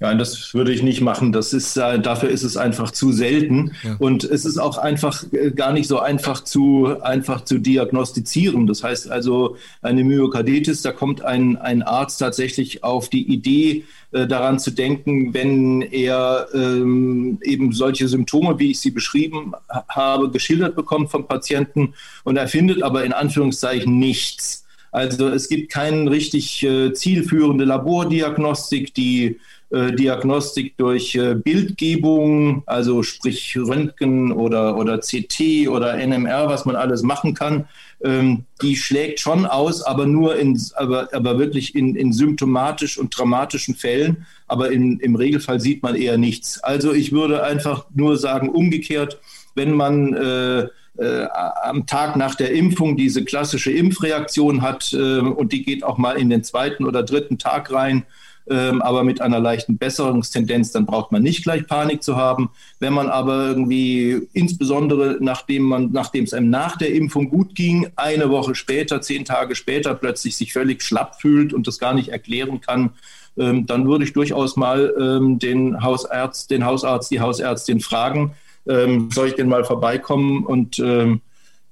Ja, 0.00 0.14
das 0.14 0.54
würde 0.54 0.72
ich 0.72 0.84
nicht 0.84 1.00
machen. 1.00 1.32
Das 1.32 1.52
ist, 1.52 1.76
äh, 1.76 1.98
dafür 1.98 2.28
ist 2.28 2.44
es 2.44 2.56
einfach 2.56 2.92
zu 2.92 3.10
selten. 3.10 3.72
Ja. 3.82 3.96
Und 3.98 4.22
es 4.22 4.44
ist 4.44 4.56
auch 4.56 4.78
einfach 4.78 5.24
äh, 5.32 5.50
gar 5.50 5.72
nicht 5.72 5.88
so 5.88 5.98
einfach 5.98 6.44
zu, 6.44 7.00
einfach 7.02 7.44
zu 7.44 7.58
diagnostizieren. 7.58 8.68
Das 8.68 8.84
heißt 8.84 9.10
also, 9.10 9.56
eine 9.82 10.04
Myokarditis, 10.04 10.82
da 10.82 10.92
kommt 10.92 11.22
ein, 11.22 11.56
ein 11.56 11.82
Arzt 11.82 12.18
tatsächlich 12.20 12.84
auf 12.84 13.08
die 13.08 13.26
Idee, 13.26 13.84
äh, 14.12 14.26
daran 14.26 14.60
zu 14.60 14.70
denken, 14.70 15.34
wenn 15.34 15.82
er 15.82 16.46
ähm, 16.54 17.38
eben 17.42 17.72
solche 17.72 18.06
Symptome, 18.06 18.58
wie 18.58 18.70
ich 18.70 18.80
sie 18.80 18.92
beschrieben 18.92 19.52
habe, 19.88 20.30
geschildert 20.30 20.76
bekommt 20.76 21.10
vom 21.10 21.26
Patienten 21.26 21.92
und 22.24 22.36
er 22.36 22.48
findet 22.48 22.82
aber 22.82 23.04
in 23.04 23.12
Anführungszeichen 23.12 23.98
nichts. 23.98 24.64
Also 24.92 25.28
es 25.28 25.48
gibt 25.50 25.70
keine 25.70 26.10
richtig 26.10 26.62
äh, 26.62 26.94
zielführende 26.94 27.64
Labordiagnostik, 27.64 28.94
die 28.94 29.40
Diagnostik 29.70 30.78
durch 30.78 31.14
äh, 31.14 31.34
Bildgebung, 31.34 32.62
also 32.64 33.02
sprich 33.02 33.54
Röntgen 33.56 34.32
oder, 34.32 34.78
oder 34.78 34.98
CT 34.98 35.68
oder 35.68 35.94
NMR, 35.98 36.48
was 36.48 36.64
man 36.64 36.74
alles 36.74 37.02
machen 37.02 37.34
kann, 37.34 37.68
ähm, 38.02 38.44
die 38.62 38.76
schlägt 38.76 39.20
schon 39.20 39.44
aus, 39.44 39.82
aber 39.82 40.06
nur 40.06 40.36
in, 40.36 40.58
aber, 40.76 41.08
aber 41.12 41.38
wirklich 41.38 41.74
in, 41.74 41.96
in 41.96 42.12
symptomatisch 42.12 42.96
und 42.96 43.16
dramatischen 43.16 43.74
Fällen. 43.74 44.26
Aber 44.46 44.70
in, 44.70 45.00
im 45.00 45.16
Regelfall 45.16 45.60
sieht 45.60 45.82
man 45.82 45.96
eher 45.96 46.16
nichts. 46.16 46.62
Also 46.62 46.92
ich 46.92 47.12
würde 47.12 47.42
einfach 47.42 47.86
nur 47.94 48.16
sagen, 48.16 48.48
umgekehrt, 48.48 49.18
wenn 49.54 49.72
man 49.72 50.14
äh, 50.14 50.68
äh, 50.98 51.26
am 51.62 51.86
Tag 51.86 52.16
nach 52.16 52.34
der 52.34 52.52
Impfung 52.52 52.96
diese 52.96 53.24
klassische 53.24 53.70
Impfreaktion 53.70 54.62
hat 54.62 54.92
äh, 54.92 55.18
und 55.18 55.52
die 55.52 55.62
geht 55.62 55.84
auch 55.84 55.98
mal 55.98 56.16
in 56.16 56.30
den 56.30 56.42
zweiten 56.42 56.84
oder 56.84 57.02
dritten 57.02 57.38
Tag 57.38 57.72
rein, 57.72 58.04
ähm, 58.50 58.82
aber 58.82 59.04
mit 59.04 59.20
einer 59.20 59.40
leichten 59.40 59.78
Besserungstendenz, 59.78 60.72
dann 60.72 60.86
braucht 60.86 61.12
man 61.12 61.22
nicht 61.22 61.42
gleich 61.42 61.66
Panik 61.66 62.02
zu 62.02 62.16
haben. 62.16 62.50
Wenn 62.80 62.92
man 62.92 63.08
aber 63.08 63.46
irgendwie, 63.46 64.28
insbesondere 64.32 65.18
nachdem 65.20 65.64
man, 65.64 65.92
nachdem 65.92 66.24
es 66.24 66.34
einem 66.34 66.50
nach 66.50 66.76
der 66.76 66.92
Impfung 66.94 67.30
gut 67.30 67.54
ging, 67.54 67.88
eine 67.96 68.30
Woche 68.30 68.54
später, 68.54 69.00
zehn 69.00 69.24
Tage 69.24 69.54
später 69.54 69.94
plötzlich 69.94 70.36
sich 70.36 70.52
völlig 70.52 70.82
schlapp 70.82 71.20
fühlt 71.20 71.52
und 71.52 71.66
das 71.66 71.78
gar 71.78 71.94
nicht 71.94 72.08
erklären 72.08 72.60
kann, 72.60 72.90
ähm, 73.36 73.66
dann 73.66 73.86
würde 73.86 74.04
ich 74.04 74.12
durchaus 74.12 74.56
mal 74.56 74.92
ähm, 74.98 75.38
den 75.38 75.82
Hausarzt, 75.82 76.50
den 76.50 76.64
Hausarzt, 76.64 77.10
die 77.10 77.20
Hausärztin 77.20 77.80
fragen, 77.80 78.32
ähm, 78.66 79.10
soll 79.12 79.28
ich 79.28 79.34
denn 79.34 79.48
mal 79.48 79.64
vorbeikommen 79.64 80.44
und 80.44 80.78
ähm, 80.78 81.20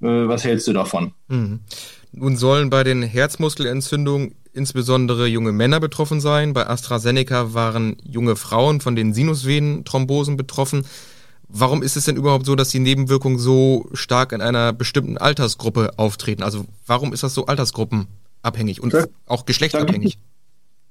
äh, 0.01 0.07
was 0.07 0.45
hältst 0.45 0.69
du 0.69 0.73
davon? 0.73 1.13
Mhm. 1.29 1.61
Nun 2.13 2.37
sollen 2.37 2.71
bei 2.71 2.83
den 2.83 3.03
Herzmuskelentzündungen 3.03 4.35
insbesondere 4.57 5.27
junge 5.27 5.53
Männer 5.53 5.81
betroffen 5.81 6.21
sein. 6.21 6.53
Bei 6.53 6.67
AstraZeneca 6.67 7.55
waren 7.55 7.97
junge 8.05 8.37
Frauen 8.37 8.81
von 8.81 8.97
den 8.97 9.13
Sinusvenenthrombosen 9.13 10.37
betroffen. 10.37 10.85
Warum 11.49 11.83
ist 11.83 11.97
es 11.97 12.05
denn 12.05 12.17
überhaupt 12.17 12.47
so, 12.47 12.57
dass 12.57 12.71
die 12.71 12.81
Nebenwirkungen 12.81 13.39
so 13.39 13.89
stark 13.93 14.33
in 14.33 14.41
einer 14.41 14.73
bestimmten 14.73 15.17
Altersgruppe 15.17 15.91
auftreten? 15.97 16.43
Also 16.43 16.67
warum 16.87 17.13
ist 17.13 17.23
das 17.23 17.35
so 17.35 17.47
altersgruppenabhängig 17.47 18.83
und 18.83 18.95
da, 18.95 19.05
auch 19.27 19.47
geschlechtsabhängig? 19.47 20.19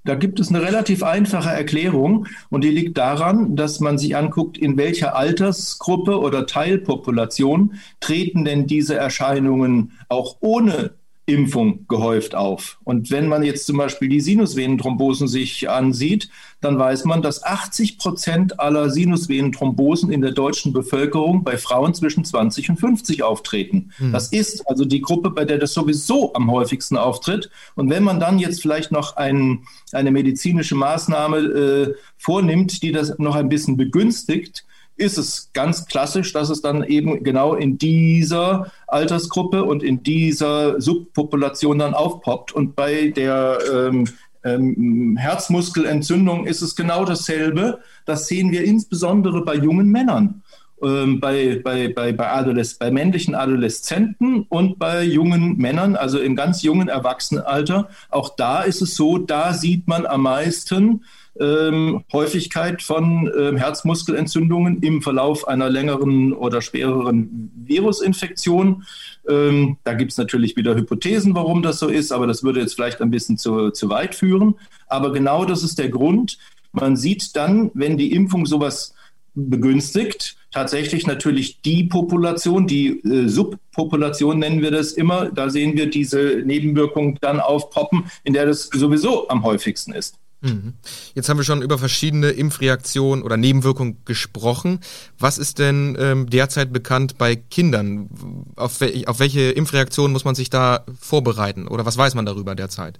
Da 0.06 0.14
gibt 0.14 0.40
es 0.40 0.50
eine 0.50 0.62
relativ 0.62 1.02
einfache 1.02 1.50
Erklärung 1.50 2.28
und 2.50 2.64
die 2.64 2.70
liegt 2.70 2.98
daran, 2.98 3.56
dass 3.56 3.80
man 3.80 3.98
sich 3.98 4.16
anguckt, 4.16 4.56
in 4.56 4.78
welcher 4.78 5.16
Altersgruppe 5.16 6.20
oder 6.20 6.46
Teilpopulation 6.46 7.74
treten 8.00 8.46
denn 8.46 8.68
diese 8.68 8.96
Erscheinungen 8.96 9.94
auch 10.08 10.38
ohne 10.42 10.94
Impfung 11.28 11.88
gehäuft 11.88 12.36
auf. 12.36 12.78
Und 12.84 13.10
wenn 13.10 13.28
man 13.28 13.42
jetzt 13.42 13.66
zum 13.66 13.78
Beispiel 13.78 14.10
die 14.10 14.22
Sinusvenenthrombosen 14.22 15.28
sich 15.28 15.68
ansieht, 15.68 16.30
dann 16.62 16.78
weiß 16.78 17.06
man, 17.06 17.24
dass 17.24 17.44
80 17.44 17.98
Prozent 17.98 18.60
aller 18.60 18.92
Sinusvenenthrombosen 18.92 20.12
in 20.12 20.22
der 20.22 20.32
deutschen 20.32 20.72
Bevölkerung 20.72 21.44
bei 21.44 21.58
Frauen 21.58 21.96
zwischen 21.96 22.26
20 22.26 22.70
und 22.70 22.80
50 22.80 23.24
auftreten. 23.24 23.92
Hm. 23.98 24.12
Das 24.12 24.28
ist 24.28 24.68
also 24.70 24.86
die 24.86 25.02
Gruppe, 25.02 25.32
bei 25.32 25.46
der 25.46 25.58
das 25.58 25.74
sowieso 25.74 26.34
am 26.36 26.52
häufigsten 26.52 26.96
auftritt. 26.96 27.50
Und 27.76 27.90
wenn 27.90 28.04
man 28.04 28.20
dann 28.20 28.38
jetzt 28.38 28.62
vielleicht 28.62 28.92
noch 28.92 29.16
ein, 29.16 29.64
eine 29.94 30.12
medizinische 30.12 30.76
Maßnahme 30.76 31.38
äh, 31.38 31.94
vornimmt, 32.18 32.84
die 32.84 32.92
das 32.92 33.18
noch 33.18 33.36
ein 33.36 33.50
bisschen 33.50 33.78
begünstigt, 33.78 34.64
ist 34.98 35.18
es 35.18 35.52
ganz 35.54 35.86
klassisch, 35.86 36.32
dass 36.34 36.50
es 36.50 36.62
dann 36.62 36.84
eben 36.84 37.24
genau 37.24 37.56
in 37.56 37.78
dieser 37.78 38.72
Altersgruppe 38.88 39.64
und 39.64 39.84
in 39.84 40.04
dieser 40.04 40.80
Subpopulation 40.80 41.80
dann 41.80 41.94
aufpoppt. 41.94 42.54
Und 42.54 42.76
bei 42.76 43.10
der 43.10 43.60
ähm, 43.74 44.06
ähm, 44.44 45.18
Herzmuskelentzündung 45.18 46.46
ist 46.46 46.62
es 46.62 46.76
genau 46.76 47.04
dasselbe. 47.04 47.80
Das 48.06 48.28
sehen 48.28 48.52
wir 48.52 48.64
insbesondere 48.64 49.44
bei 49.44 49.56
jungen 49.56 49.90
Männern. 49.90 50.44
Ähm, 50.82 51.20
bei, 51.20 51.62
bei, 51.64 51.88
bei, 51.88 52.12
bei, 52.12 52.30
Adolesz 52.30 52.76
bei 52.76 52.92
männlichen 52.92 53.34
Adoleszenten 53.34 54.46
und 54.50 54.78
bei 54.78 55.04
jungen 55.04 55.58
Männern, 55.58 55.96
also 55.96 56.20
im 56.20 56.36
ganz 56.36 56.64
jungen 56.64 56.90
Erwachsenenalter. 56.90 57.90
Auch 58.10 58.36
da 58.36 58.62
ist 58.62 58.82
es 58.82 58.96
so, 58.96 59.18
da 59.18 59.54
sieht 59.54 59.88
man 59.88 60.06
am 60.06 60.24
meisten 60.24 61.04
ähm, 61.40 62.04
Häufigkeit 62.14 62.82
von 62.82 63.32
ähm, 63.38 63.58
Herzmuskelentzündungen 63.58 64.82
im 64.82 65.02
Verlauf 65.02 65.48
einer 65.48 65.70
längeren 65.70 66.34
oder 66.34 66.62
schwereren 66.62 67.52
Virusinfektion. 67.56 68.84
Ähm, 69.28 69.78
da 69.84 69.94
gibt 69.94 70.12
es 70.12 70.18
natürlich 70.18 70.56
wieder 70.56 70.76
Hypothesen, 70.76 71.36
warum 71.36 71.62
das 71.62 71.80
so 71.80 71.88
ist, 71.88 72.12
aber 72.12 72.28
das 72.28 72.44
würde 72.44 72.62
jetzt 72.62 72.76
vielleicht 72.76 73.02
ein 73.02 73.12
bisschen 73.12 73.38
zu, 73.38 73.72
zu 73.72 73.90
weit 73.90 74.16
führen. 74.16 74.56
Aber 74.88 75.12
genau 75.12 75.46
das 75.46 75.64
ist 75.64 75.78
der 75.78 75.90
Grund. 75.90 76.38
Man 76.72 76.96
sieht 76.96 77.36
dann, 77.36 77.72
wenn 77.74 77.98
die 77.98 78.12
Impfung 78.14 78.46
sowas 78.46 78.94
begünstigt, 79.36 80.38
tatsächlich 80.52 81.06
natürlich 81.06 81.62
die 81.62 81.84
Population, 81.84 82.68
die 82.68 83.02
äh, 83.04 83.28
Subpopulation 83.28 84.40
nennen 84.40 84.62
wir 84.62 84.72
das 84.72 84.94
immer, 84.94 85.30
da 85.30 85.50
sehen 85.50 85.76
wir 85.76 85.90
diese 85.90 86.42
Nebenwirkungen 86.46 87.18
dann 87.20 87.42
aufpoppen, 87.42 88.06
in 88.24 88.34
der 88.34 88.46
das 88.46 88.70
sowieso 88.74 89.28
am 89.28 89.44
häufigsten 89.44 89.92
ist. 89.92 90.18
Mhm. 90.46 90.74
Jetzt 91.16 91.28
haben 91.28 91.38
wir 91.38 91.44
schon 91.44 91.62
über 91.62 91.78
verschiedene 91.78 92.30
Impfreaktionen 92.30 93.24
oder 93.24 93.38
Nebenwirkungen 93.38 93.98
gesprochen. 94.06 94.80
Was 95.18 95.38
ist 95.38 95.60
denn 95.60 95.98
ähm, 96.00 96.30
derzeit 96.30 96.72
bekannt 96.72 97.18
bei 97.18 97.36
Kindern? 97.36 98.10
Auf, 98.56 98.80
wel 98.82 99.06
auf 99.06 99.20
welche 99.20 99.52
Impfreaktionen 99.52 100.14
muss 100.14 100.26
man 100.26 100.36
sich 100.36 100.50
da 100.50 100.86
vorbereiten 101.00 101.68
oder 101.68 101.86
was 101.86 101.98
weiß 101.98 102.16
man 102.16 102.26
darüber 102.26 102.56
derzeit? 102.56 103.00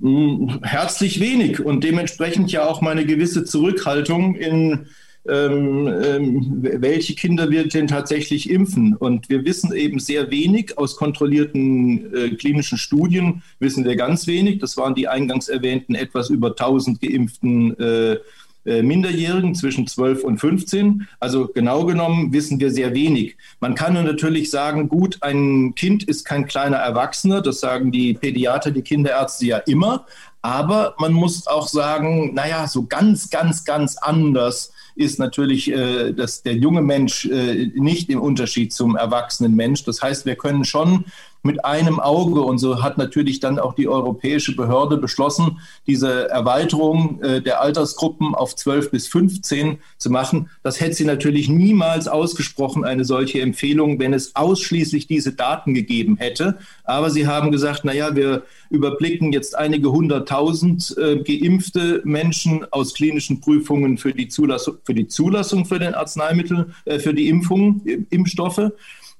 Hm, 0.00 0.60
herzlich 0.62 1.20
wenig 1.20 1.60
und 1.60 1.84
dementsprechend 1.84 2.52
ja 2.52 2.66
auch 2.66 2.80
meine 2.80 3.06
gewisse 3.06 3.44
Zurückhaltung 3.44 4.34
in 4.34 4.86
ähm, 5.28 5.86
ähm, 5.86 6.58
welche 6.62 7.14
Kinder 7.14 7.50
wir 7.50 7.68
denn 7.68 7.86
tatsächlich 7.86 8.50
impfen. 8.50 8.96
Und 8.96 9.28
wir 9.28 9.44
wissen 9.44 9.72
eben 9.72 10.00
sehr 10.00 10.30
wenig. 10.30 10.78
Aus 10.78 10.96
kontrollierten 10.96 12.14
äh, 12.14 12.30
klinischen 12.30 12.78
Studien 12.78 13.42
wissen 13.60 13.84
wir 13.84 13.94
ganz 13.96 14.26
wenig. 14.26 14.58
Das 14.58 14.76
waren 14.76 14.94
die 14.94 15.06
eingangs 15.08 15.48
erwähnten 15.48 15.94
etwas 15.94 16.28
über 16.28 16.48
1000 16.48 17.00
geimpften 17.00 17.78
äh, 17.78 18.16
äh, 18.64 18.82
Minderjährigen 18.82 19.54
zwischen 19.56 19.88
12 19.88 20.22
und 20.22 20.38
15. 20.38 21.08
Also 21.18 21.48
genau 21.48 21.84
genommen 21.84 22.32
wissen 22.32 22.60
wir 22.60 22.70
sehr 22.70 22.94
wenig. 22.94 23.36
Man 23.58 23.74
kann 23.74 23.94
natürlich 23.94 24.50
sagen, 24.50 24.88
gut, 24.88 25.18
ein 25.20 25.74
Kind 25.74 26.04
ist 26.04 26.24
kein 26.24 26.46
kleiner 26.46 26.76
Erwachsener, 26.76 27.40
das 27.40 27.58
sagen 27.58 27.90
die 27.90 28.14
Pädiater, 28.14 28.70
die 28.70 28.82
Kinderärzte 28.82 29.46
ja 29.46 29.58
immer. 29.58 30.06
Aber 30.42 30.94
man 30.98 31.12
muss 31.12 31.46
auch 31.46 31.66
sagen, 31.66 32.34
naja, 32.34 32.68
so 32.68 32.86
ganz, 32.86 33.30
ganz, 33.30 33.64
ganz 33.64 33.96
anders 33.96 34.72
ist 34.94 35.18
natürlich 35.18 35.70
äh, 35.70 36.12
dass 36.12 36.42
der 36.42 36.54
junge 36.54 36.82
Mensch 36.82 37.26
äh, 37.26 37.70
nicht 37.74 38.10
im 38.10 38.20
Unterschied 38.20 38.72
zum 38.72 38.96
erwachsenen 38.96 39.54
Mensch. 39.54 39.84
Das 39.84 40.02
heißt, 40.02 40.26
wir 40.26 40.36
können 40.36 40.64
schon 40.64 41.04
mit 41.42 41.64
einem 41.64 42.00
Auge. 42.00 42.42
Und 42.42 42.58
so 42.58 42.82
hat 42.82 42.98
natürlich 42.98 43.40
dann 43.40 43.58
auch 43.58 43.74
die 43.74 43.88
europäische 43.88 44.54
Behörde 44.54 44.96
beschlossen, 44.96 45.58
diese 45.86 46.28
Erweiterung 46.30 47.20
äh, 47.22 47.40
der 47.40 47.60
Altersgruppen 47.60 48.34
auf 48.34 48.56
12 48.56 48.90
bis 48.90 49.08
15 49.08 49.78
zu 49.98 50.10
machen. 50.10 50.50
Das 50.62 50.80
hätte 50.80 50.94
sie 50.94 51.04
natürlich 51.04 51.48
niemals 51.48 52.08
ausgesprochen, 52.08 52.84
eine 52.84 53.04
solche 53.04 53.40
Empfehlung, 53.40 53.98
wenn 53.98 54.14
es 54.14 54.36
ausschließlich 54.36 55.06
diese 55.06 55.32
Daten 55.32 55.74
gegeben 55.74 56.16
hätte. 56.16 56.58
Aber 56.84 57.10
sie 57.10 57.26
haben 57.26 57.52
gesagt, 57.52 57.82
na 57.84 57.94
ja, 57.94 58.14
wir 58.14 58.42
überblicken 58.70 59.32
jetzt 59.32 59.56
einige 59.56 59.92
hunderttausend 59.92 60.96
äh, 60.98 61.16
geimpfte 61.16 62.00
Menschen 62.04 62.66
aus 62.72 62.94
klinischen 62.94 63.40
Prüfungen 63.40 63.98
für 63.98 64.12
die 64.12 64.28
Zulassung 64.28 64.76
für, 64.84 64.94
die 64.94 65.08
Zulassung 65.08 65.64
für 65.64 65.78
den 65.78 65.94
Arzneimittel, 65.94 66.72
äh, 66.84 66.98
für 66.98 67.14
die 67.14 67.28
Impfungen, 67.28 67.82
äh, 67.86 67.98
Impfstoffe. 68.10 68.72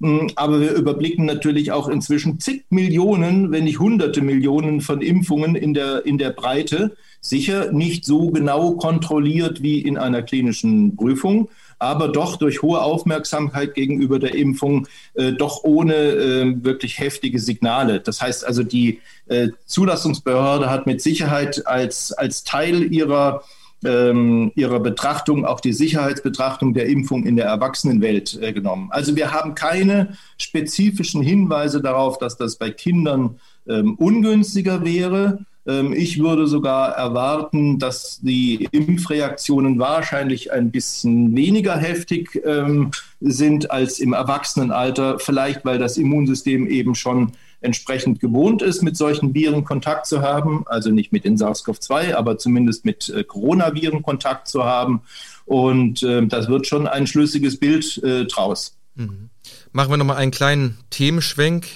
Hm, 0.03 0.31
aber 0.35 0.61
wir 0.61 0.73
überblicken 0.73 1.27
natürlich 1.27 1.71
auch 1.71 1.89
inzwischen 1.89 2.41
zig 2.41 2.65
Millionen, 2.71 3.53
wenn 3.53 3.65
nicht 3.65 3.79
hunderte 3.79 4.21
Millionen 4.21 4.81
von 4.81 5.01
Impfungen 5.01 5.55
in 5.55 5.75
der, 5.75 6.05
in 6.05 6.19
der 6.19 6.31
Breite. 6.31 6.97
Sicher 7.21 7.71
nicht 7.71 8.05
so 8.05 8.31
genau 8.31 8.73
kontrolliert 8.73 9.63
wie 9.63 9.79
in 9.79 9.97
einer 9.97 10.23
klinischen 10.23 10.97
Prüfung, 10.97 11.51
aber 11.79 12.09
doch 12.09 12.37
durch 12.37 12.63
hohe 12.63 12.83
Aufmerksamkeit 12.83 13.75
gegenüber 13.75 14.19
der 14.19 14.35
Impfung, 14.35 14.89
äh, 15.15 15.33
doch 15.35 15.63
ohne 15.63 15.95
äh, 15.95 16.65
wirklich 16.65 16.99
heftige 16.99 17.39
Signale. 17.39 18.01
Das 18.01 18.21
heißt 18.21 18.45
also, 18.45 18.65
die 18.65 18.99
äh, 19.29 19.51
Zulassungsbehörde 19.67 20.69
hat 20.69 20.85
mit 20.87 21.01
Sicherheit 21.01 21.65
als, 21.69 22.11
als 22.11 22.43
Teil 22.43 22.93
ihrer 22.93 23.45
ähm, 23.85 24.53
ihrer 24.55 24.81
Betrachtung 24.81 25.45
auch 25.45 25.61
die 25.61 25.73
Sicherheitsbetrachtung 25.73 26.75
der 26.75 26.87
Impfung 26.87 27.25
in 27.25 27.37
der 27.37 27.47
Erwachsenenwelt 27.47 28.39
äh, 28.41 28.53
genommen. 28.53 28.89
Also 28.91 29.17
wir 29.17 29.33
haben 29.33 29.55
keine 29.55 30.17
spezifischen 30.39 31.23
Hinweise 31.23 31.81
darauf, 31.81 32.19
dass 32.19 32.37
das 32.37 32.57
bei 32.57 32.71
Kindern 32.71 33.41
ähm, 33.69 33.95
ungünstiger 33.95 34.85
wäre. 34.85 35.45
Ähm, 35.67 35.93
ich 35.93 36.21
würde 36.21 36.47
sogar 36.47 36.91
erwarten, 36.93 37.79
dass 37.79 38.21
die 38.21 38.69
Impfreaktionen 38.73 39.79
wahrscheinlich 39.79 40.53
ein 40.53 40.71
bisschen 40.71 41.37
weniger 41.37 41.77
heftig 41.77 42.41
ähm, 42.45 42.91
sind 43.21 43.71
als 43.71 44.01
im 44.01 44.13
Erwachsenenalter, 44.13 45.19
vielleicht 45.19 45.65
weil 45.65 45.79
das 45.79 45.97
Immunsystem 45.97 46.67
eben 46.67 46.95
schon 46.95 47.33
entsprechend 47.63 48.21
gewohnt 48.21 48.63
ist, 48.63 48.83
mit 48.83 48.97
solchen 48.97 49.35
Viren 49.35 49.65
Kontakt 49.65 50.07
zu 50.07 50.23
haben, 50.23 50.65
also 50.67 50.91
nicht 50.91 51.13
mit 51.13 51.25
den 51.25 51.37
SARS-CoV-2, 51.37 52.15
aber 52.15 52.39
zumindest 52.39 52.85
mit 52.85 53.09
äh, 53.09 53.25
Coronaviren 53.25 54.03
Kontakt 54.03 54.49
zu 54.49 54.65
haben. 54.65 55.03
Und 55.47 56.03
äh, 56.03 56.27
das 56.27 56.49
wird 56.49 56.67
schon 56.67 56.87
ein 56.87 57.07
schlüssiges 57.07 57.59
Bild 57.59 58.03
äh, 58.03 58.27
draus. 58.27 58.77
Mhm. 58.95 59.31
Machen 59.73 59.91
wir 59.91 59.97
nochmal 59.97 60.17
einen 60.17 60.33
kleinen 60.33 60.79
Themenschwenk. 60.91 61.67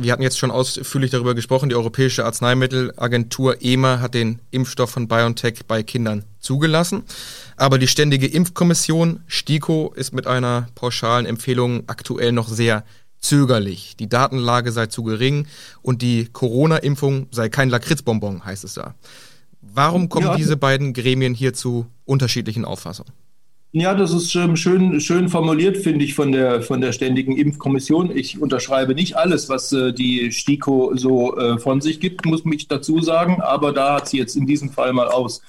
Wir 0.00 0.12
hatten 0.12 0.22
jetzt 0.22 0.38
schon 0.38 0.50
ausführlich 0.50 1.10
darüber 1.10 1.34
gesprochen. 1.34 1.70
Die 1.70 1.74
Europäische 1.74 2.24
Arzneimittelagentur 2.24 3.62
EMA 3.62 4.00
hat 4.00 4.14
den 4.14 4.40
Impfstoff 4.50 4.90
von 4.90 5.08
BioNTech 5.08 5.66
bei 5.66 5.82
Kindern 5.82 6.24
zugelassen. 6.40 7.04
Aber 7.56 7.78
die 7.78 7.88
Ständige 7.88 8.26
Impfkommission 8.26 9.20
STIKO 9.26 9.92
ist 9.96 10.12
mit 10.12 10.26
einer 10.26 10.68
pauschalen 10.74 11.24
Empfehlung 11.24 11.84
aktuell 11.86 12.32
noch 12.32 12.48
sehr 12.48 12.84
zögerlich. 13.20 13.96
Die 13.96 14.08
Datenlage 14.08 14.72
sei 14.72 14.86
zu 14.86 15.02
gering 15.02 15.46
und 15.82 16.02
die 16.02 16.26
Corona-Impfung 16.32 17.26
sei 17.30 17.48
kein 17.48 17.70
Lakritzbonbon, 17.70 18.44
heißt 18.44 18.64
es 18.64 18.74
da. 18.74 18.94
Warum 19.60 20.08
kommen 20.08 20.26
ja. 20.26 20.36
diese 20.36 20.56
beiden 20.56 20.92
Gremien 20.92 21.34
hier 21.34 21.52
zu 21.52 21.86
unterschiedlichen 22.04 22.64
Auffassungen? 22.64 23.12
Ja, 23.72 23.94
das 23.94 24.12
ist 24.14 24.34
ähm, 24.34 24.56
schön, 24.56 24.98
schön 24.98 25.28
formuliert, 25.28 25.76
finde 25.76 26.02
ich, 26.02 26.14
von 26.14 26.32
der, 26.32 26.62
von 26.62 26.80
der 26.80 26.92
Ständigen 26.92 27.36
Impfkommission. 27.36 28.16
Ich 28.16 28.40
unterschreibe 28.40 28.94
nicht 28.94 29.16
alles, 29.16 29.50
was 29.50 29.72
äh, 29.72 29.92
die 29.92 30.32
STIKO 30.32 30.92
so 30.94 31.36
äh, 31.36 31.58
von 31.58 31.82
sich 31.82 32.00
gibt, 32.00 32.24
muss 32.24 32.46
mich 32.46 32.66
dazu 32.66 33.02
sagen, 33.02 33.42
aber 33.42 33.72
da 33.72 33.96
hat 33.96 34.08
sie 34.08 34.16
jetzt 34.16 34.36
in 34.36 34.46
diesem 34.46 34.70
Fall 34.70 34.94
mal 34.94 35.08
aus, 35.08 35.42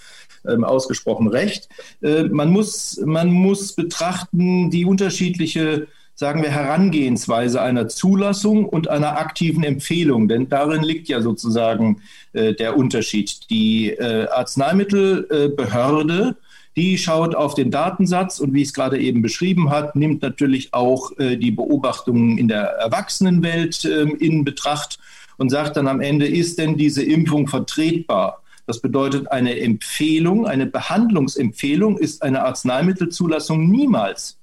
ähm, 0.46 0.66
ausgesprochen 0.66 1.30
recht. 1.30 1.70
Äh, 2.02 2.24
man, 2.24 2.50
muss, 2.50 3.00
man 3.06 3.32
muss 3.32 3.72
betrachten 3.74 4.70
die 4.70 4.84
unterschiedliche 4.84 5.88
sagen 6.20 6.44
wir, 6.44 6.50
Herangehensweise 6.50 7.62
einer 7.62 7.88
Zulassung 7.88 8.66
und 8.66 8.90
einer 8.90 9.18
aktiven 9.18 9.64
Empfehlung. 9.64 10.28
Denn 10.28 10.50
darin 10.50 10.84
liegt 10.84 11.08
ja 11.08 11.22
sozusagen 11.22 12.02
äh, 12.34 12.54
der 12.54 12.76
Unterschied. 12.76 13.50
Die 13.50 13.92
äh, 13.92 14.28
Arzneimittelbehörde, 14.28 16.36
die 16.76 16.98
schaut 16.98 17.36
auf 17.36 17.56
den 17.56 17.72
Datensatz 17.72 18.42
und 18.42 18.54
wie 18.54 18.64
ich 18.64 18.68
es 18.68 18.74
gerade 18.74 19.00
eben 19.00 19.22
beschrieben 19.22 19.70
hat, 19.70 19.96
nimmt 19.96 20.22
natürlich 20.22 20.74
auch 20.74 21.18
äh, 21.20 21.38
die 21.38 21.52
Beobachtungen 21.52 22.38
in 22.38 22.50
der 22.50 22.64
Erwachsenenwelt 22.64 23.86
äh, 23.86 24.02
in 24.02 24.44
Betracht 24.44 25.00
und 25.38 25.50
sagt 25.50 25.78
dann 25.78 25.88
am 25.88 26.02
Ende, 26.02 26.28
ist 26.28 26.60
denn 26.60 26.76
diese 26.76 27.02
Impfung 27.02 27.48
vertretbar? 27.48 28.44
Das 28.68 28.82
bedeutet, 28.82 29.32
eine 29.32 29.58
Empfehlung, 29.58 30.46
eine 30.46 30.66
Behandlungsempfehlung 30.66 31.98
ist 31.98 32.24
eine 32.24 32.44
Arzneimittelzulassung 32.44 33.72
niemals 33.72 34.39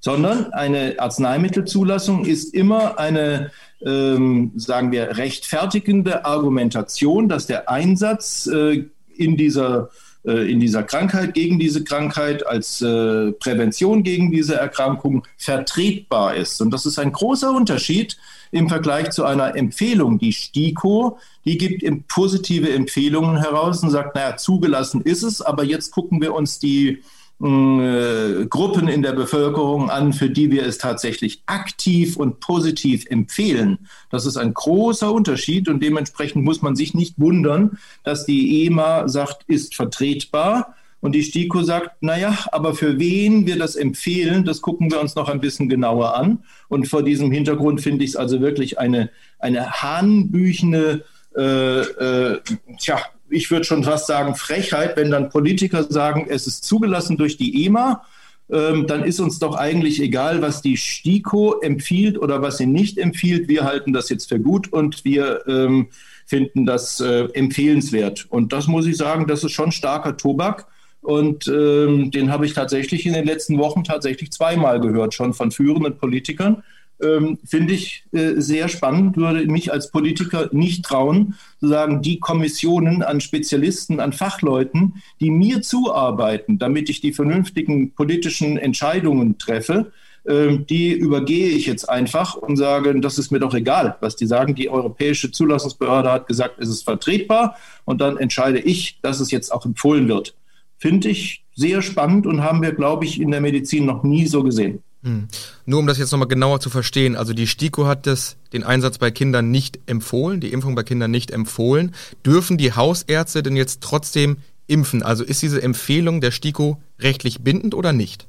sondern 0.00 0.52
eine 0.52 0.96
Arzneimittelzulassung 0.98 2.24
ist 2.24 2.54
immer 2.54 2.98
eine, 2.98 3.50
ähm, 3.84 4.52
sagen 4.56 4.92
wir, 4.92 5.16
rechtfertigende 5.16 6.24
Argumentation, 6.24 7.28
dass 7.28 7.46
der 7.46 7.68
Einsatz 7.68 8.46
äh, 8.46 8.84
in 9.16 9.36
dieser 9.36 9.90
äh, 10.24 10.50
in 10.50 10.60
dieser 10.60 10.82
Krankheit, 10.82 11.32
gegen 11.34 11.58
diese 11.58 11.84
Krankheit, 11.84 12.46
als 12.46 12.82
äh, 12.82 13.32
Prävention 13.32 14.02
gegen 14.02 14.30
diese 14.30 14.56
Erkrankung 14.56 15.26
vertretbar 15.36 16.34
ist. 16.34 16.60
Und 16.60 16.70
das 16.70 16.86
ist 16.86 16.98
ein 16.98 17.12
großer 17.12 17.50
Unterschied 17.50 18.16
im 18.50 18.68
Vergleich 18.68 19.10
zu 19.10 19.24
einer 19.24 19.56
Empfehlung. 19.56 20.18
Die 20.18 20.32
STIKO, 20.32 21.18
die 21.44 21.56
gibt 21.56 21.84
positive 22.08 22.70
Empfehlungen 22.72 23.38
heraus 23.38 23.82
und 23.82 23.90
sagt, 23.90 24.16
naja, 24.16 24.36
zugelassen 24.36 25.02
ist 25.02 25.22
es, 25.22 25.40
aber 25.40 25.64
jetzt 25.64 25.92
gucken 25.92 26.20
wir 26.20 26.34
uns 26.34 26.58
die 26.58 27.02
äh, 27.40 28.46
Gruppen 28.46 28.88
in 28.88 29.02
der 29.02 29.12
Bevölkerung 29.12 29.90
an, 29.90 30.12
für 30.12 30.28
die 30.28 30.50
wir 30.50 30.66
es 30.66 30.78
tatsächlich 30.78 31.42
aktiv 31.46 32.16
und 32.16 32.40
positiv 32.40 33.06
empfehlen. 33.08 33.78
Das 34.10 34.26
ist 34.26 34.36
ein 34.36 34.54
großer 34.54 35.12
Unterschied 35.12 35.68
und 35.68 35.82
dementsprechend 35.82 36.44
muss 36.44 36.62
man 36.62 36.74
sich 36.74 36.94
nicht 36.94 37.18
wundern, 37.18 37.78
dass 38.02 38.26
die 38.26 38.66
EMA 38.66 39.08
sagt, 39.08 39.44
ist 39.46 39.74
vertretbar. 39.74 40.74
Und 41.00 41.12
die 41.12 41.22
STIKO 41.22 41.62
sagt, 41.62 42.02
naja, 42.02 42.36
aber 42.50 42.74
für 42.74 42.98
wen 42.98 43.46
wir 43.46 43.56
das 43.56 43.76
empfehlen, 43.76 44.44
das 44.44 44.60
gucken 44.60 44.90
wir 44.90 45.00
uns 45.00 45.14
noch 45.14 45.28
ein 45.28 45.38
bisschen 45.38 45.68
genauer 45.68 46.16
an. 46.16 46.42
Und 46.68 46.88
vor 46.88 47.04
diesem 47.04 47.30
Hintergrund 47.30 47.80
finde 47.80 48.02
ich 48.02 48.10
es 48.10 48.16
also 48.16 48.40
wirklich 48.40 48.80
eine, 48.80 49.10
eine 49.38 49.70
hanebüchene 49.70 51.04
äh, 51.36 51.80
äh, 51.80 52.40
tja, 52.80 52.98
ich 53.30 53.50
würde 53.50 53.64
schon 53.64 53.84
fast 53.84 54.06
sagen, 54.06 54.34
Frechheit, 54.34 54.96
wenn 54.96 55.10
dann 55.10 55.30
Politiker 55.30 55.84
sagen, 55.84 56.26
es 56.28 56.46
ist 56.46 56.64
zugelassen 56.64 57.16
durch 57.16 57.36
die 57.36 57.66
EMA, 57.66 58.02
ähm, 58.50 58.86
dann 58.86 59.04
ist 59.04 59.20
uns 59.20 59.38
doch 59.38 59.56
eigentlich 59.56 60.00
egal, 60.00 60.40
was 60.40 60.62
die 60.62 60.76
STIKO 60.76 61.60
empfiehlt 61.60 62.18
oder 62.18 62.40
was 62.40 62.56
sie 62.58 62.66
nicht 62.66 62.96
empfiehlt. 62.96 63.48
Wir 63.48 63.64
halten 63.64 63.92
das 63.92 64.08
jetzt 64.08 64.28
für 64.28 64.40
gut 64.40 64.72
und 64.72 65.04
wir 65.04 65.46
ähm, 65.46 65.88
finden 66.26 66.64
das 66.64 67.00
äh, 67.00 67.24
empfehlenswert. 67.34 68.26
Und 68.30 68.52
das 68.52 68.66
muss 68.66 68.86
ich 68.86 68.96
sagen, 68.96 69.26
das 69.26 69.44
ist 69.44 69.52
schon 69.52 69.72
starker 69.72 70.16
Tobak. 70.16 70.66
Und 71.00 71.46
ähm, 71.48 72.10
den 72.10 72.30
habe 72.30 72.46
ich 72.46 72.54
tatsächlich 72.54 73.06
in 73.06 73.12
den 73.12 73.24
letzten 73.24 73.58
Wochen 73.58 73.84
tatsächlich 73.84 74.32
zweimal 74.32 74.80
gehört, 74.80 75.14
schon 75.14 75.32
von 75.32 75.50
führenden 75.50 75.96
Politikern 75.96 76.62
ähm, 77.02 77.38
finde 77.44 77.74
ich 77.74 78.04
äh, 78.12 78.34
sehr 78.36 78.68
spannend, 78.68 79.16
würde 79.16 79.46
mich 79.46 79.72
als 79.72 79.90
Politiker 79.90 80.48
nicht 80.52 80.84
trauen, 80.84 81.34
zu 81.60 81.68
sagen, 81.68 82.02
die 82.02 82.18
Kommissionen 82.20 83.02
an 83.02 83.20
Spezialisten, 83.20 84.00
an 84.00 84.12
Fachleuten, 84.12 85.02
die 85.20 85.30
mir 85.30 85.62
zuarbeiten, 85.62 86.58
damit 86.58 86.90
ich 86.90 87.00
die 87.00 87.12
vernünftigen 87.12 87.92
politischen 87.92 88.58
Entscheidungen 88.58 89.38
treffe, 89.38 89.92
äh, 90.24 90.58
die 90.58 90.92
übergehe 90.92 91.48
ich 91.50 91.66
jetzt 91.66 91.88
einfach 91.88 92.34
und 92.34 92.56
sage, 92.56 92.98
das 93.00 93.18
ist 93.18 93.30
mir 93.30 93.38
doch 93.38 93.54
egal, 93.54 93.96
was 94.00 94.16
die 94.16 94.26
sagen. 94.26 94.54
Die 94.54 94.68
Europäische 94.68 95.30
Zulassungsbehörde 95.30 96.10
hat 96.10 96.26
gesagt, 96.26 96.58
es 96.58 96.68
ist 96.68 96.82
vertretbar 96.82 97.56
und 97.84 98.00
dann 98.00 98.16
entscheide 98.16 98.58
ich, 98.58 98.98
dass 99.02 99.20
es 99.20 99.30
jetzt 99.30 99.52
auch 99.52 99.64
empfohlen 99.64 100.08
wird. 100.08 100.34
Finde 100.78 101.08
ich 101.08 101.44
sehr 101.54 101.82
spannend 101.82 102.26
und 102.26 102.42
haben 102.42 102.62
wir, 102.62 102.72
glaube 102.72 103.04
ich, 103.04 103.20
in 103.20 103.30
der 103.30 103.40
Medizin 103.40 103.84
noch 103.84 104.04
nie 104.04 104.26
so 104.26 104.42
gesehen. 104.42 104.82
Hm. 105.08 105.28
Nur 105.64 105.80
um 105.80 105.86
das 105.86 105.98
jetzt 105.98 106.12
nochmal 106.12 106.28
genauer 106.28 106.60
zu 106.60 106.68
verstehen, 106.68 107.16
also 107.16 107.32
die 107.32 107.46
STIKO 107.46 107.86
hat 107.86 108.06
das, 108.06 108.36
den 108.52 108.62
Einsatz 108.62 108.98
bei 108.98 109.10
Kindern 109.10 109.50
nicht 109.50 109.78
empfohlen, 109.86 110.40
die 110.40 110.52
Impfung 110.52 110.74
bei 110.74 110.82
Kindern 110.82 111.10
nicht 111.10 111.30
empfohlen. 111.30 111.94
Dürfen 112.26 112.58
die 112.58 112.74
Hausärzte 112.74 113.42
denn 113.42 113.56
jetzt 113.56 113.80
trotzdem 113.80 114.36
impfen? 114.66 115.02
Also 115.02 115.24
ist 115.24 115.40
diese 115.40 115.62
Empfehlung 115.62 116.20
der 116.20 116.30
STIKO 116.30 116.78
rechtlich 117.00 117.40
bindend 117.40 117.74
oder 117.74 117.94
nicht? 117.94 118.26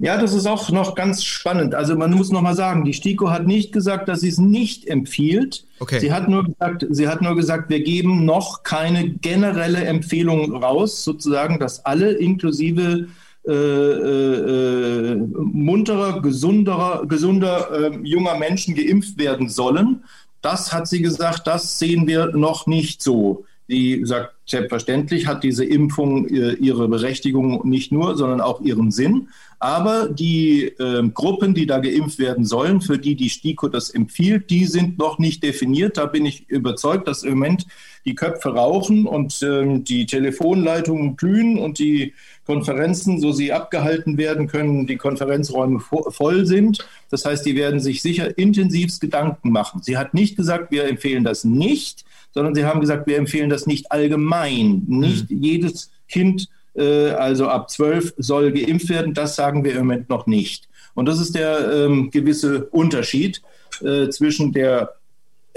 Ja, 0.00 0.16
das 0.16 0.32
ist 0.32 0.46
auch 0.46 0.70
noch 0.70 0.94
ganz 0.94 1.24
spannend. 1.24 1.74
Also 1.74 1.96
man 1.96 2.12
muss 2.12 2.30
noch 2.30 2.42
mal 2.42 2.54
sagen, 2.54 2.84
die 2.84 2.94
STIKO 2.94 3.30
hat 3.30 3.48
nicht 3.48 3.72
gesagt, 3.72 4.08
dass 4.08 4.20
sie 4.20 4.28
es 4.28 4.38
nicht 4.38 4.86
empfiehlt. 4.86 5.64
Okay. 5.80 5.98
Sie 5.98 6.12
hat 6.12 6.28
nur 6.28 6.44
gesagt, 6.44 6.86
sie 6.88 7.08
hat 7.08 7.20
nur 7.20 7.34
gesagt, 7.34 7.68
wir 7.70 7.82
geben 7.82 8.24
noch 8.24 8.62
keine 8.62 9.10
generelle 9.10 9.84
Empfehlung 9.84 10.54
raus, 10.54 11.02
sozusagen, 11.02 11.58
dass 11.58 11.84
alle 11.84 12.12
inklusive 12.12 13.08
äh, 13.48 15.12
äh, 15.12 15.16
munterer, 15.16 16.20
gesunderer, 16.20 17.06
gesunder 17.06 17.70
äh, 17.72 17.98
junger 18.02 18.36
Menschen 18.38 18.74
geimpft 18.74 19.18
werden 19.18 19.48
sollen. 19.48 20.04
Das 20.42 20.72
hat 20.72 20.86
sie 20.86 21.02
gesagt, 21.02 21.46
das 21.46 21.78
sehen 21.78 22.06
wir 22.06 22.26
noch 22.36 22.66
nicht 22.66 23.02
so. 23.02 23.44
Sie 23.66 24.00
sagt, 24.04 24.34
selbstverständlich 24.46 25.26
hat 25.26 25.44
diese 25.44 25.64
Impfung 25.64 26.26
äh, 26.28 26.52
ihre 26.52 26.88
Berechtigung 26.88 27.68
nicht 27.68 27.92
nur, 27.92 28.16
sondern 28.16 28.40
auch 28.40 28.62
ihren 28.62 28.90
Sinn. 28.90 29.28
Aber 29.58 30.08
die 30.08 30.64
äh, 30.78 31.08
Gruppen, 31.12 31.54
die 31.54 31.66
da 31.66 31.78
geimpft 31.78 32.18
werden 32.18 32.46
sollen, 32.46 32.80
für 32.80 32.98
die 32.98 33.14
die 33.14 33.28
STIKO 33.28 33.68
das 33.68 33.90
empfiehlt, 33.90 34.48
die 34.48 34.64
sind 34.64 34.98
noch 34.98 35.18
nicht 35.18 35.42
definiert. 35.42 35.98
Da 35.98 36.06
bin 36.06 36.24
ich 36.24 36.48
überzeugt, 36.48 37.08
dass 37.08 37.24
im 37.24 37.38
Moment 37.38 37.66
die 38.04 38.14
Köpfe 38.14 38.50
rauchen 38.50 39.06
und 39.06 39.42
ähm, 39.42 39.84
die 39.84 40.06
Telefonleitungen 40.06 41.16
glühen 41.16 41.58
und 41.58 41.78
die 41.78 42.14
Konferenzen, 42.46 43.20
so 43.20 43.32
sie 43.32 43.52
abgehalten 43.52 44.16
werden 44.16 44.46
können, 44.46 44.86
die 44.86 44.96
Konferenzräume 44.96 45.80
voll 45.80 46.46
sind. 46.46 46.86
Das 47.10 47.24
heißt, 47.24 47.44
die 47.44 47.56
werden 47.56 47.80
sich 47.80 48.00
sicher 48.00 48.38
intensivst 48.38 49.00
Gedanken 49.00 49.52
machen. 49.52 49.82
Sie 49.82 49.98
hat 49.98 50.14
nicht 50.14 50.36
gesagt, 50.36 50.70
wir 50.70 50.88
empfehlen 50.88 51.24
das 51.24 51.44
nicht, 51.44 52.04
sondern 52.32 52.54
sie 52.54 52.64
haben 52.64 52.80
gesagt, 52.80 53.06
wir 53.06 53.18
empfehlen 53.18 53.50
das 53.50 53.66
nicht 53.66 53.92
allgemein. 53.92 54.84
Nicht 54.86 55.30
mhm. 55.30 55.42
jedes 55.42 55.90
Kind 56.08 56.48
äh, 56.74 57.10
also 57.10 57.48
ab 57.48 57.70
12 57.70 58.14
soll 58.16 58.52
geimpft 58.52 58.88
werden. 58.88 59.14
Das 59.14 59.36
sagen 59.36 59.64
wir 59.64 59.72
im 59.72 59.78
Moment 59.78 60.08
noch 60.08 60.26
nicht. 60.26 60.68
Und 60.94 61.06
das 61.06 61.20
ist 61.20 61.34
der 61.34 61.70
ähm, 61.72 62.10
gewisse 62.10 62.64
Unterschied 62.66 63.42
äh, 63.82 64.08
zwischen 64.08 64.52
der 64.52 64.94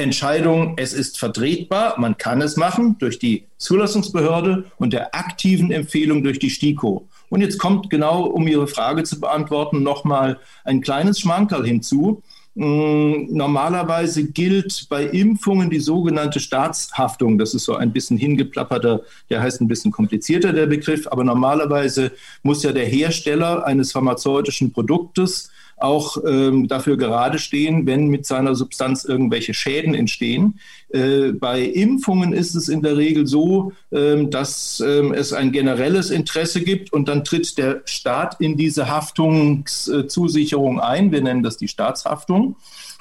Entscheidung, 0.01 0.73
es 0.77 0.93
ist 0.93 1.17
vertretbar, 1.17 1.99
man 1.99 2.17
kann 2.17 2.41
es 2.41 2.57
machen 2.57 2.97
durch 2.99 3.19
die 3.19 3.45
Zulassungsbehörde 3.57 4.65
und 4.77 4.93
der 4.93 5.15
aktiven 5.15 5.71
Empfehlung 5.71 6.23
durch 6.23 6.39
die 6.39 6.49
STIKO. 6.49 7.07
Und 7.29 7.41
jetzt 7.41 7.59
kommt 7.59 7.89
genau, 7.89 8.23
um 8.25 8.47
Ihre 8.47 8.67
Frage 8.67 9.03
zu 9.03 9.19
beantworten, 9.19 9.83
nochmal 9.83 10.39
ein 10.65 10.81
kleines 10.81 11.21
Schmankerl 11.21 11.65
hinzu. 11.65 12.21
Mm, 12.55 13.27
normalerweise 13.29 14.25
gilt 14.25 14.87
bei 14.89 15.05
Impfungen 15.05 15.69
die 15.69 15.79
sogenannte 15.79 16.41
Staatshaftung. 16.41 17.37
Das 17.37 17.53
ist 17.53 17.63
so 17.63 17.75
ein 17.75 17.93
bisschen 17.93 18.17
hingeplapperter, 18.17 19.01
der 19.29 19.41
heißt 19.41 19.61
ein 19.61 19.69
bisschen 19.69 19.91
komplizierter 19.91 20.51
der 20.51 20.65
Begriff, 20.65 21.07
aber 21.07 21.23
normalerweise 21.23 22.11
muss 22.43 22.63
ja 22.63 22.73
der 22.73 22.85
Hersteller 22.85 23.65
eines 23.65 23.93
pharmazeutischen 23.93 24.73
Produktes 24.73 25.49
auch 25.81 26.17
ähm, 26.25 26.67
dafür 26.67 26.97
gerade 26.97 27.39
stehen, 27.39 27.85
wenn 27.85 28.07
mit 28.07 28.25
seiner 28.25 28.55
Substanz 28.55 29.05
irgendwelche 29.05 29.53
Schäden 29.53 29.93
entstehen. 29.93 30.59
Äh, 30.89 31.31
bei 31.31 31.61
Impfungen 31.61 32.33
ist 32.33 32.55
es 32.55 32.69
in 32.69 32.81
der 32.81 32.97
Regel 32.97 33.27
so, 33.27 33.71
ähm, 33.91 34.29
dass 34.29 34.81
ähm, 34.85 35.13
es 35.13 35.33
ein 35.33 35.51
generelles 35.51 36.09
Interesse 36.09 36.61
gibt 36.61 36.93
und 36.93 37.07
dann 37.07 37.23
tritt 37.23 37.57
der 37.57 37.81
Staat 37.85 38.39
in 38.39 38.57
diese 38.57 38.89
Haftungszusicherung 38.89 40.79
ein. 40.79 41.11
Wir 41.11 41.21
nennen 41.21 41.43
das 41.43 41.57
die 41.57 41.67
Staatshaftung. 41.67 42.55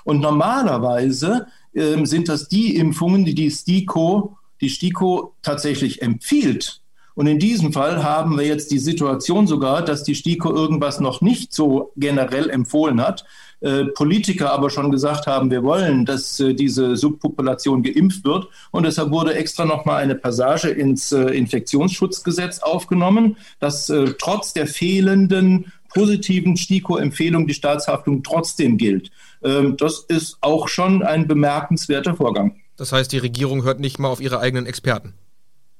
Und 0.04 0.20
normalerweise 0.20 1.46
ähm, 1.74 2.06
sind 2.06 2.28
das 2.28 2.48
die 2.48 2.76
Impfungen, 2.76 3.24
die 3.24 3.34
die 3.34 3.50
STIKO, 3.50 4.36
die 4.60 4.70
STIKO 4.70 5.34
tatsächlich 5.42 6.02
empfiehlt. 6.02 6.80
Und 7.14 7.26
in 7.26 7.38
diesem 7.38 7.72
Fall 7.72 8.02
haben 8.02 8.38
wir 8.38 8.46
jetzt 8.46 8.70
die 8.70 8.78
Situation 8.78 9.46
sogar, 9.46 9.84
dass 9.84 10.04
die 10.04 10.14
STIKO 10.14 10.54
irgendwas 10.54 11.00
noch 11.00 11.20
nicht 11.20 11.52
so 11.52 11.92
generell 11.96 12.50
empfohlen 12.50 13.00
hat. 13.00 13.24
Äh, 13.60 13.84
Politiker 13.86 14.52
aber 14.52 14.70
schon 14.70 14.90
gesagt 14.90 15.26
haben, 15.26 15.50
wir 15.50 15.62
wollen, 15.62 16.06
dass 16.06 16.40
äh, 16.40 16.54
diese 16.54 16.96
Subpopulation 16.96 17.82
geimpft 17.82 18.24
wird. 18.24 18.48
Und 18.70 18.84
deshalb 18.84 19.10
wurde 19.10 19.34
extra 19.34 19.66
nochmal 19.66 20.02
eine 20.02 20.14
Passage 20.14 20.70
ins 20.70 21.12
äh, 21.12 21.24
Infektionsschutzgesetz 21.24 22.60
aufgenommen, 22.60 23.36
dass 23.58 23.92
trotz 24.18 24.52
der 24.52 24.66
fehlenden 24.66 25.72
positiven 25.92 26.56
STIKO-Empfehlung 26.56 27.46
die 27.46 27.54
Staatshaftung 27.54 28.22
trotzdem 28.22 28.76
gilt. 28.76 29.10
Ähm, 29.42 29.76
das 29.76 30.04
ist 30.08 30.38
auch 30.40 30.68
schon 30.68 31.02
ein 31.02 31.26
bemerkenswerter 31.26 32.14
Vorgang. 32.14 32.56
Das 32.76 32.92
heißt, 32.92 33.12
die 33.12 33.18
Regierung 33.18 33.64
hört 33.64 33.80
nicht 33.80 33.98
mal 33.98 34.08
auf 34.08 34.20
ihre 34.20 34.40
eigenen 34.40 34.66
Experten. 34.66 35.14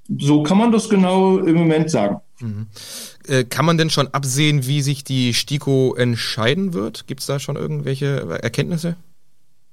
So 0.09 0.43
kann 0.43 0.59
man 0.59 0.73
das 0.73 0.89
genau 0.89 1.39
im 1.39 1.55
Moment 1.55 1.91
sagen. 1.91 2.21
Mhm. 2.41 2.67
Äh, 3.27 3.45
kann 3.45 3.65
man 3.65 3.79
denn 3.79 3.91
schon 3.91 4.09
absehen, 4.09 4.67
wie 4.67 4.83
sich 4.83 5.05
die 5.05 5.35
STIKO 5.35 5.95
entscheiden 5.95 6.73
wird? 6.73 7.07
Gibt 7.07 7.21
es 7.21 7.27
da 7.27 7.39
schon 7.39 7.57
irgendwelche 7.57 8.39
Erkenntnisse? 8.43 8.97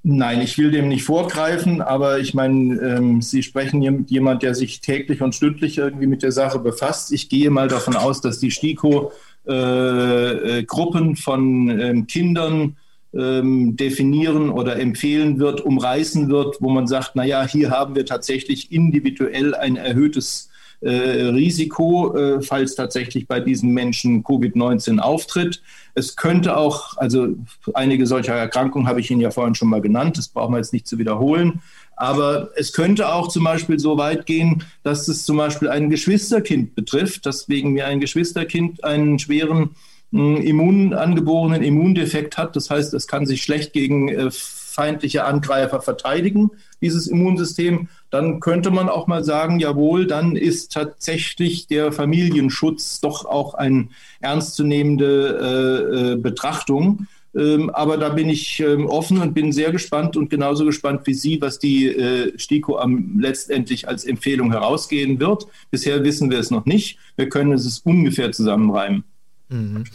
Nein, 0.04 0.42
ich 0.42 0.58
will 0.58 0.72
dem 0.72 0.88
nicht 0.88 1.04
vorgreifen, 1.04 1.82
aber 1.82 2.20
ich 2.20 2.34
meine, 2.34 2.76
ähm, 2.80 3.22
Sie 3.22 3.44
sprechen 3.44 3.80
mit 3.80 4.10
jemand, 4.10 4.42
der 4.42 4.56
sich 4.56 4.80
täglich 4.80 5.22
und 5.22 5.36
stündlich 5.36 5.78
irgendwie 5.78 6.08
mit 6.08 6.24
der 6.24 6.32
Sache 6.32 6.60
befasst. 6.60 7.12
Ich 7.12 7.28
gehe 7.30 7.50
mal 7.50 7.68
davon 7.68 7.96
aus, 7.96 8.22
dass 8.22 8.40
die 8.40 8.52
STIKO 8.52 9.12
äh, 9.48 10.60
äh, 10.60 10.64
Gruppen 10.64 11.16
von 11.16 11.70
ähm, 11.80 12.08
Kindern 12.08 12.78
ähm, 13.18 13.76
definieren 13.76 14.50
oder 14.50 14.80
empfehlen 14.80 15.40
wird, 15.40 15.62
umreißen 15.62 16.30
wird, 16.30 16.58
wo 16.60 16.70
man 16.70 16.88
sagt, 16.88 17.16
naja, 17.16 17.48
hier 17.48 17.72
haben 17.72 17.96
wir 17.96 18.06
tatsächlich 18.06 18.72
individuell 18.72 19.56
ein 19.56 19.76
erhöhtes 19.76 20.50
äh, 20.82 20.92
Risiko, 20.92 22.16
äh, 22.16 22.42
falls 22.42 22.76
tatsächlich 22.76 23.28
bei 23.28 23.40
diesen 23.40 23.72
Menschen 23.72 24.24
Covid-19 24.24 25.00
auftritt. 25.00 25.64
Es 25.96 26.16
könnte 26.16 26.56
auch, 26.56 26.96
also 26.98 27.30
einige 27.74 28.06
solcher 28.06 28.36
Erkrankungen 28.36 28.88
habe 28.88 29.00
ich 29.00 29.10
Ihnen 29.10 29.22
ja 29.22 29.32
vorhin 29.32 29.56
schon 29.56 29.70
mal 29.70 29.82
genannt, 29.82 30.20
das 30.20 30.28
brauchen 30.28 30.54
wir 30.54 30.60
jetzt 30.60 30.74
nicht 30.74 30.88
zu 30.88 31.00
wiederholen. 31.00 31.62
Aber 31.96 32.50
es 32.56 32.74
könnte 32.74 33.12
auch 33.12 33.28
zum 33.30 33.44
Beispiel 33.44 33.80
so 33.80 33.98
weit 33.98 34.28
gehen, 34.28 34.64
dass 34.84 35.08
es 35.08 35.26
zum 35.26 35.38
Beispiel 35.38 35.70
ein 35.70 35.90
Geschwisterkind 35.90 36.76
betrifft, 36.76 37.26
dass 37.26 37.50
wegen 37.50 37.72
mir 37.72 37.88
ein 37.88 38.00
Geschwisterkind 38.00 38.84
einen 38.84 39.18
schweren 39.18 39.72
Immun, 40.12 40.94
angeborenen 40.94 41.62
Immundefekt 41.62 42.38
hat. 42.38 42.56
Das 42.56 42.70
heißt, 42.70 42.94
es 42.94 43.08
kann 43.08 43.26
sich 43.26 43.42
schlecht 43.42 43.74
gegen 43.74 44.10
äh, 44.10 44.30
feindliche 44.32 45.26
Angreifer 45.26 45.82
verteidigen, 45.82 46.52
dieses 46.82 47.08
Immunsystem. 47.08 47.90
Dann 48.12 48.40
könnte 48.40 48.70
man 48.70 48.90
auch 48.90 49.08
mal 49.08 49.24
sagen, 49.24 49.60
jawohl, 49.60 50.06
dann 50.06 50.36
ist 50.36 50.72
tatsächlich 50.72 51.68
der 51.68 51.92
Familienschutz 51.92 53.02
doch 53.02 53.26
auch 53.26 53.56
eine 53.56 53.90
ernstzunehmende 54.20 55.10
äh, 55.42 56.14
äh, 56.14 56.16
Betrachtung. 56.16 57.08
Ähm, 57.36 57.70
aber 57.72 57.98
da 57.98 58.10
bin 58.10 58.30
ich 58.30 58.60
ähm, 58.60 58.86
offen 58.86 59.20
und 59.20 59.34
bin 59.34 59.52
sehr 59.52 59.72
gespannt 59.72 60.16
und 60.16 60.30
genauso 60.30 60.64
gespannt 60.66 61.02
wie 61.06 61.16
Sie, 61.16 61.42
was 61.42 61.60
die 61.60 61.88
äh, 61.88 62.38
STIKO 62.38 62.78
am, 62.78 63.20
letztendlich 63.20 63.88
als 63.88 64.06
Empfehlung 64.06 64.52
herausgehen 64.52 65.20
wird. 65.20 65.48
Bisher 65.72 66.04
wissen 66.04 66.30
wir 66.30 66.40
es 66.40 66.52
noch 66.52 66.66
nicht. 66.66 67.00
Wir 67.16 67.30
können 67.30 67.52
es 67.52 67.80
ungefähr 67.80 68.32
zusammenreimen. 68.32 69.04
Mhm. 69.50 69.86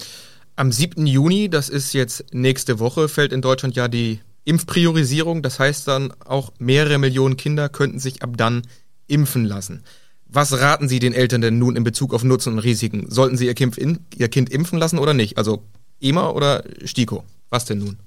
Am 0.56 0.70
7. 0.70 1.06
Juni, 1.06 1.48
das 1.48 1.68
ist 1.68 1.92
jetzt 1.92 2.26
nächste 2.32 2.78
Woche, 2.78 3.08
fällt 3.08 3.32
in 3.32 3.42
Deutschland 3.42 3.74
ja 3.74 3.88
die 3.88 4.20
Impfpriorisierung. 4.44 5.42
Das 5.42 5.58
heißt 5.58 5.88
dann 5.88 6.12
auch 6.24 6.52
mehrere 6.58 6.98
Millionen 6.98 7.36
Kinder 7.36 7.68
könnten 7.68 7.98
sich 7.98 8.22
ab 8.22 8.30
dann 8.36 8.62
impfen 9.06 9.44
lassen. 9.44 9.82
Was 10.26 10.58
raten 10.60 10.88
Sie 10.88 10.98
den 10.98 11.12
Eltern 11.12 11.42
denn 11.42 11.58
nun 11.58 11.76
in 11.76 11.84
Bezug 11.84 12.14
auf 12.14 12.24
Nutzen 12.24 12.54
und 12.54 12.58
Risiken? 12.60 13.10
Sollten 13.10 13.36
Sie 13.36 13.46
Ihr 13.46 13.54
Kind, 13.54 13.78
ihr 14.16 14.28
kind 14.28 14.50
impfen 14.50 14.78
lassen 14.78 14.98
oder 14.98 15.14
nicht? 15.14 15.36
Also 15.36 15.62
EMA 16.00 16.30
oder 16.30 16.64
STIKO? 16.84 17.24
Was 17.50 17.66
denn 17.66 17.78
nun? 17.78 17.98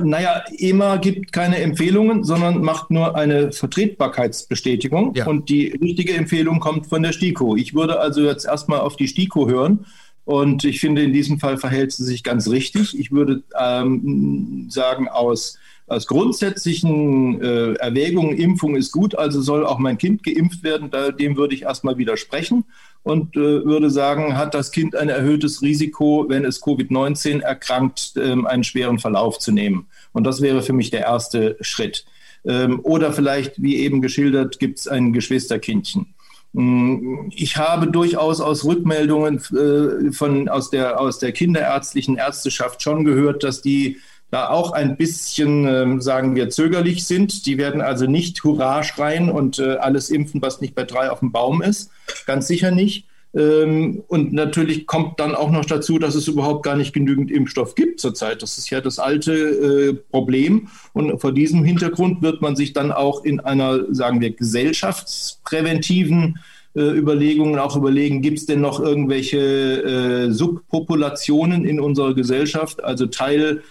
Naja, 0.00 0.42
EMA 0.58 0.96
gibt 0.96 1.32
keine 1.32 1.58
Empfehlungen, 1.58 2.24
sondern 2.24 2.62
macht 2.62 2.90
nur 2.90 3.14
eine 3.14 3.52
Vertretbarkeitsbestätigung. 3.52 5.14
Ja. 5.14 5.26
Und 5.26 5.48
die 5.48 5.68
richtige 5.80 6.14
Empfehlung 6.14 6.58
kommt 6.58 6.86
von 6.86 7.02
der 7.02 7.12
STIKO. 7.12 7.54
Ich 7.54 7.74
würde 7.74 8.00
also 8.00 8.22
jetzt 8.22 8.46
erstmal 8.46 8.80
auf 8.80 8.96
die 8.96 9.06
STIKO 9.06 9.46
hören 9.46 9.86
und 10.24 10.64
ich 10.64 10.80
finde, 10.80 11.02
in 11.02 11.12
diesem 11.12 11.38
Fall 11.38 11.58
verhält 11.58 11.92
sie 11.92 12.04
sich 12.04 12.22
ganz 12.22 12.48
richtig. 12.48 12.98
Ich 12.98 13.12
würde 13.12 13.42
ähm, 13.60 14.66
sagen, 14.70 15.08
aus, 15.08 15.58
aus 15.86 16.06
grundsätzlichen 16.06 17.42
äh, 17.42 17.74
Erwägungen, 17.74 18.36
Impfung 18.36 18.74
ist 18.74 18.90
gut, 18.90 19.14
also 19.14 19.42
soll 19.42 19.66
auch 19.66 19.78
mein 19.78 19.98
Kind 19.98 20.22
geimpft 20.22 20.62
werden, 20.62 20.90
da, 20.90 21.10
dem 21.10 21.36
würde 21.36 21.54
ich 21.54 21.62
erstmal 21.62 21.98
widersprechen 21.98 22.64
und 23.02 23.36
äh, 23.36 23.64
würde 23.64 23.90
sagen, 23.90 24.38
hat 24.38 24.54
das 24.54 24.72
Kind 24.72 24.96
ein 24.96 25.10
erhöhtes 25.10 25.60
Risiko, 25.60 26.24
wenn 26.28 26.46
es 26.46 26.62
Covid-19 26.62 27.40
erkrankt, 27.40 28.14
ähm, 28.16 28.46
einen 28.46 28.64
schweren 28.64 28.98
Verlauf 28.98 29.38
zu 29.38 29.52
nehmen. 29.52 29.88
Und 30.12 30.24
das 30.24 30.40
wäre 30.40 30.62
für 30.62 30.72
mich 30.72 30.90
der 30.90 31.02
erste 31.02 31.58
Schritt. 31.60 32.06
Ähm, 32.46 32.80
oder 32.82 33.12
vielleicht, 33.12 33.60
wie 33.60 33.76
eben 33.76 34.00
geschildert, 34.00 34.58
gibt 34.58 34.78
es 34.78 34.88
ein 34.88 35.12
Geschwisterkindchen. 35.12 36.13
Mm, 36.54 37.30
ich 37.34 37.56
habe 37.56 37.88
durchaus 37.88 38.40
aus 38.40 38.64
Rückmeldungen 38.64 39.40
äh, 39.52 40.12
von, 40.12 40.48
aus, 40.48 40.70
der, 40.70 41.00
aus 41.00 41.18
der 41.18 41.32
kinderärztlichen 41.32 42.16
Ärzteschaft 42.16 42.80
schon 42.80 43.04
gehört, 43.04 43.42
dass 43.42 43.60
die 43.60 43.98
da 44.30 44.48
auch 44.48 44.72
ein 44.72 44.96
bisschen, 44.96 45.66
ähm, 45.66 46.00
sagen 46.00 46.34
wir, 46.36 46.50
zögerlich 46.50 47.06
sind. 47.06 47.46
Die 47.46 47.58
werden 47.58 47.80
also 47.80 48.06
nicht 48.06 48.42
Hurra 48.44 48.82
schreien 48.84 49.30
und 49.30 49.58
äh, 49.58 49.76
alles 49.76 50.10
impfen, 50.10 50.40
was 50.42 50.60
nicht 50.60 50.74
bei 50.74 50.84
drei 50.84 51.10
auf 51.10 51.20
dem 51.20 51.32
Baum 51.32 51.60
ist. 51.60 51.90
Ganz 52.26 52.46
sicher 52.46 52.70
nicht. 52.70 53.06
Ähm, 53.34 54.02
und 54.08 54.32
natürlich 54.32 54.86
kommt 54.86 55.18
dann 55.18 55.34
auch 55.34 55.50
noch 55.50 55.64
dazu, 55.64 55.98
dass 55.98 56.14
es 56.14 56.28
überhaupt 56.28 56.62
gar 56.62 56.76
nicht 56.76 56.92
genügend 56.92 57.30
Impfstoff 57.30 57.74
gibt 57.74 58.00
zurzeit. 58.00 58.42
Das 58.42 58.58
ist 58.58 58.70
ja 58.70 58.80
das 58.80 58.98
alte 58.98 59.32
äh, 59.32 59.94
Problem. 60.10 60.68
Und 60.92 61.20
vor 61.20 61.32
diesem 61.32 61.64
Hintergrund 61.64 62.22
wird 62.22 62.42
man 62.42 62.54
sich 62.54 62.72
dann 62.72 62.92
auch 62.92 63.24
in 63.24 63.40
einer, 63.40 63.92
sagen 63.92 64.20
wir, 64.20 64.30
gesellschaftspräventiven 64.30 66.38
äh, 66.76 66.80
Überlegungen 66.80 67.58
auch 67.58 67.76
überlegen, 67.76 68.22
gibt 68.22 68.38
es 68.38 68.46
denn 68.46 68.60
noch 68.60 68.80
irgendwelche 68.80 69.38
äh, 69.38 70.30
Subpopulationen 70.30 71.64
in 71.64 71.80
unserer 71.80 72.14
Gesellschaft, 72.14 72.82
also 72.82 73.06
Teil 73.06 73.62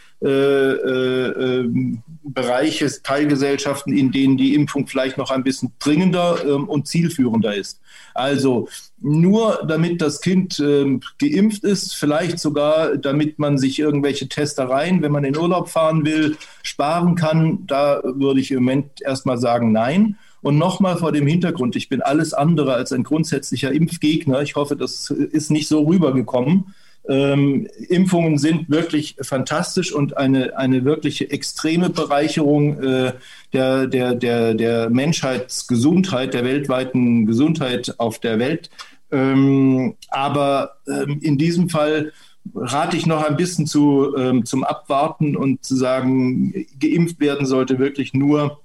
Bereiche, 2.24 2.90
Teilgesellschaften, 3.04 3.94
in 3.94 4.12
denen 4.12 4.38
die 4.38 4.56
Impfung 4.56 4.88
vielleicht 4.88 5.18
noch 5.18 5.32
ein 5.32 5.44
bisschen 5.44 5.74
dringender 5.80 6.38
ähm, 6.46 6.70
und 6.70 6.88
zielführender 6.88 7.54
ist. 7.54 7.82
Also 8.14 8.70
nur 9.02 9.66
damit 9.68 10.02
das 10.02 10.22
Kind 10.22 10.60
ähm, 10.60 11.02
geimpft 11.20 11.64
ist, 11.64 11.94
vielleicht 11.96 12.40
sogar 12.40 12.98
damit 12.98 13.40
man 13.40 13.58
sich 13.58 13.80
irgendwelche 13.80 14.30
Testereien, 14.30 15.02
wenn 15.02 15.12
man 15.12 15.26
in 15.26 15.38
Urlaub 15.38 15.70
fahren 15.70 16.06
will, 16.06 16.38
sparen 16.62 17.16
kann, 17.16 17.66
da 17.68 18.02
würde 18.04 18.40
ich 18.40 18.52
im 18.52 18.64
Moment 18.64 19.02
erstmal 19.02 19.38
sagen, 19.38 19.72
nein. 19.72 20.18
Und 20.42 20.58
nochmal 20.58 20.98
vor 20.98 21.12
dem 21.12 21.26
Hintergrund, 21.26 21.76
ich 21.76 21.90
bin 21.90 22.02
alles 22.02 22.34
andere 22.34 22.74
als 22.74 22.92
ein 22.92 23.04
grundsätzlicher 23.04 23.72
Impfgegner. 23.72 24.42
Ich 24.42 24.56
hoffe, 24.56 24.76
das 24.76 25.10
ist 25.10 25.52
nicht 25.52 25.68
so 25.68 25.84
rübergekommen. 25.84 26.74
Ähm, 27.08 27.68
Impfungen 27.90 28.38
sind 28.38 28.70
wirklich 28.70 29.18
fantastisch 29.22 29.92
und 29.92 30.16
eine, 30.18 30.58
eine 30.58 30.86
wirkliche 30.86 31.30
extreme 31.30 31.90
Bereicherung 31.90 32.82
äh, 32.82 33.14
der, 33.52 33.88
der, 33.88 34.16
der, 34.16 34.54
der 34.54 34.90
Menschheitsgesundheit, 34.90 36.34
der 36.34 36.46
weltweiten 36.46 37.26
Gesundheit 37.26 37.96
auf 37.98 38.20
der 38.20 38.40
Welt. 38.40 38.70
Ähm, 39.12 39.96
aber 40.10 40.78
ähm, 40.88 41.20
in 41.22 41.38
diesem 41.38 41.70
Fall 41.70 42.14
rate 42.56 42.98
ich 42.98 43.06
noch 43.06 43.24
ein 43.24 43.38
bisschen 43.38 43.68
zu, 43.68 44.16
ähm, 44.18 44.46
zum 44.46 44.64
Abwarten 44.64 45.36
und 45.36 45.64
zu 45.64 45.76
sagen, 45.76 46.54
geimpft 46.80 47.20
werden 47.20 47.46
sollte 47.46 47.80
wirklich 47.80 48.14
nur 48.14 48.63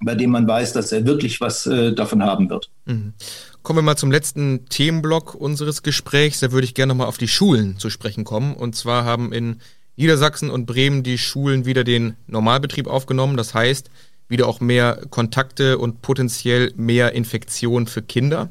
bei 0.00 0.14
dem 0.14 0.30
man 0.30 0.46
weiß, 0.46 0.72
dass 0.72 0.92
er 0.92 1.06
wirklich 1.06 1.40
was 1.40 1.66
äh, 1.66 1.92
davon 1.92 2.22
haben 2.22 2.50
wird. 2.50 2.70
Mhm. 2.86 3.14
Kommen 3.62 3.78
wir 3.78 3.82
mal 3.82 3.96
zum 3.96 4.10
letzten 4.10 4.66
Themenblock 4.66 5.34
unseres 5.34 5.82
Gesprächs. 5.82 6.40
Da 6.40 6.52
würde 6.52 6.64
ich 6.64 6.74
gerne 6.74 6.92
nochmal 6.92 7.08
auf 7.08 7.18
die 7.18 7.28
Schulen 7.28 7.78
zu 7.78 7.90
sprechen 7.90 8.24
kommen. 8.24 8.54
Und 8.54 8.76
zwar 8.76 9.04
haben 9.04 9.32
in 9.32 9.60
Niedersachsen 9.96 10.48
und 10.48 10.66
Bremen 10.66 11.02
die 11.02 11.18
Schulen 11.18 11.64
wieder 11.64 11.84
den 11.84 12.14
Normalbetrieb 12.28 12.86
aufgenommen. 12.86 13.36
Das 13.36 13.54
heißt, 13.54 13.90
wieder 14.28 14.46
auch 14.46 14.60
mehr 14.60 15.02
Kontakte 15.10 15.78
und 15.78 16.02
potenziell 16.02 16.72
mehr 16.76 17.12
Infektionen 17.12 17.86
für 17.86 18.02
Kinder. 18.02 18.50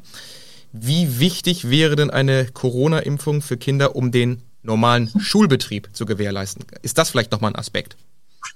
Wie 0.72 1.18
wichtig 1.18 1.70
wäre 1.70 1.96
denn 1.96 2.10
eine 2.10 2.46
Corona-Impfung 2.46 3.40
für 3.40 3.56
Kinder, 3.56 3.96
um 3.96 4.12
den 4.12 4.42
normalen 4.62 5.10
Schulbetrieb 5.18 5.88
zu 5.92 6.04
gewährleisten? 6.04 6.64
Ist 6.82 6.98
das 6.98 7.10
vielleicht 7.10 7.32
nochmal 7.32 7.52
ein 7.52 7.58
Aspekt? 7.58 7.96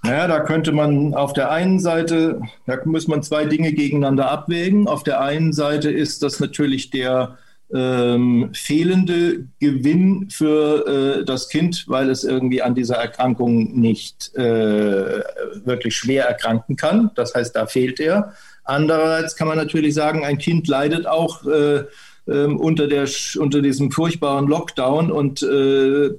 Naja, 0.03 0.27
da 0.27 0.41
könnte 0.41 0.73
man 0.73 1.15
auf 1.15 1.33
der 1.33 1.51
einen 1.51 1.79
Seite, 1.79 2.41
da 2.67 2.79
muss 2.85 3.07
man 3.07 3.23
zwei 3.23 3.45
Dinge 3.45 3.73
gegeneinander 3.73 4.31
abwägen. 4.31 4.89
Auf 4.89 5.05
der 5.05 5.21
einen 5.21 5.53
Seite 5.53 5.91
ist 5.91 6.23
das 6.23 6.41
natürlich 6.41 6.91
der 6.91 7.39
ähm, 7.73 8.51
fehlende 8.53 9.47
Gewinn 9.61 10.29
für 10.31 11.21
äh, 11.21 11.25
das 11.25 11.49
Kind, 11.49 11.85
weil 11.89 12.11
es 12.11 12.25
irgendwie 12.25 12.63
an 12.63 12.75
dieser 12.75 12.97
Erkrankung 12.97 13.79
nicht 13.79 14.35
äh, 14.35 15.23
wirklich 15.65 15.97
schwer 15.97 16.27
erkranken 16.27 16.77
kann. 16.77 17.11
Das 17.15 17.35
heißt, 17.35 17.57
da 17.57 17.67
fehlt 17.67 18.01
er. 18.01 18.35
Andererseits 18.65 19.37
kann 19.37 19.49
man 19.49 19.57
natürlich 19.57 19.95
sagen, 19.95 20.25
ein 20.25 20.39
Kind 20.39 20.69
leidet 20.69 21.07
auch 21.07 21.47
äh, 21.47 21.85
ähm, 22.29 22.59
unter, 22.61 22.87
der, 22.87 23.09
unter 23.39 23.63
diesem 23.63 23.91
furchtbaren 23.91 24.47
Lockdown 24.47 25.11
und 25.11 25.43
äh, 25.43 26.11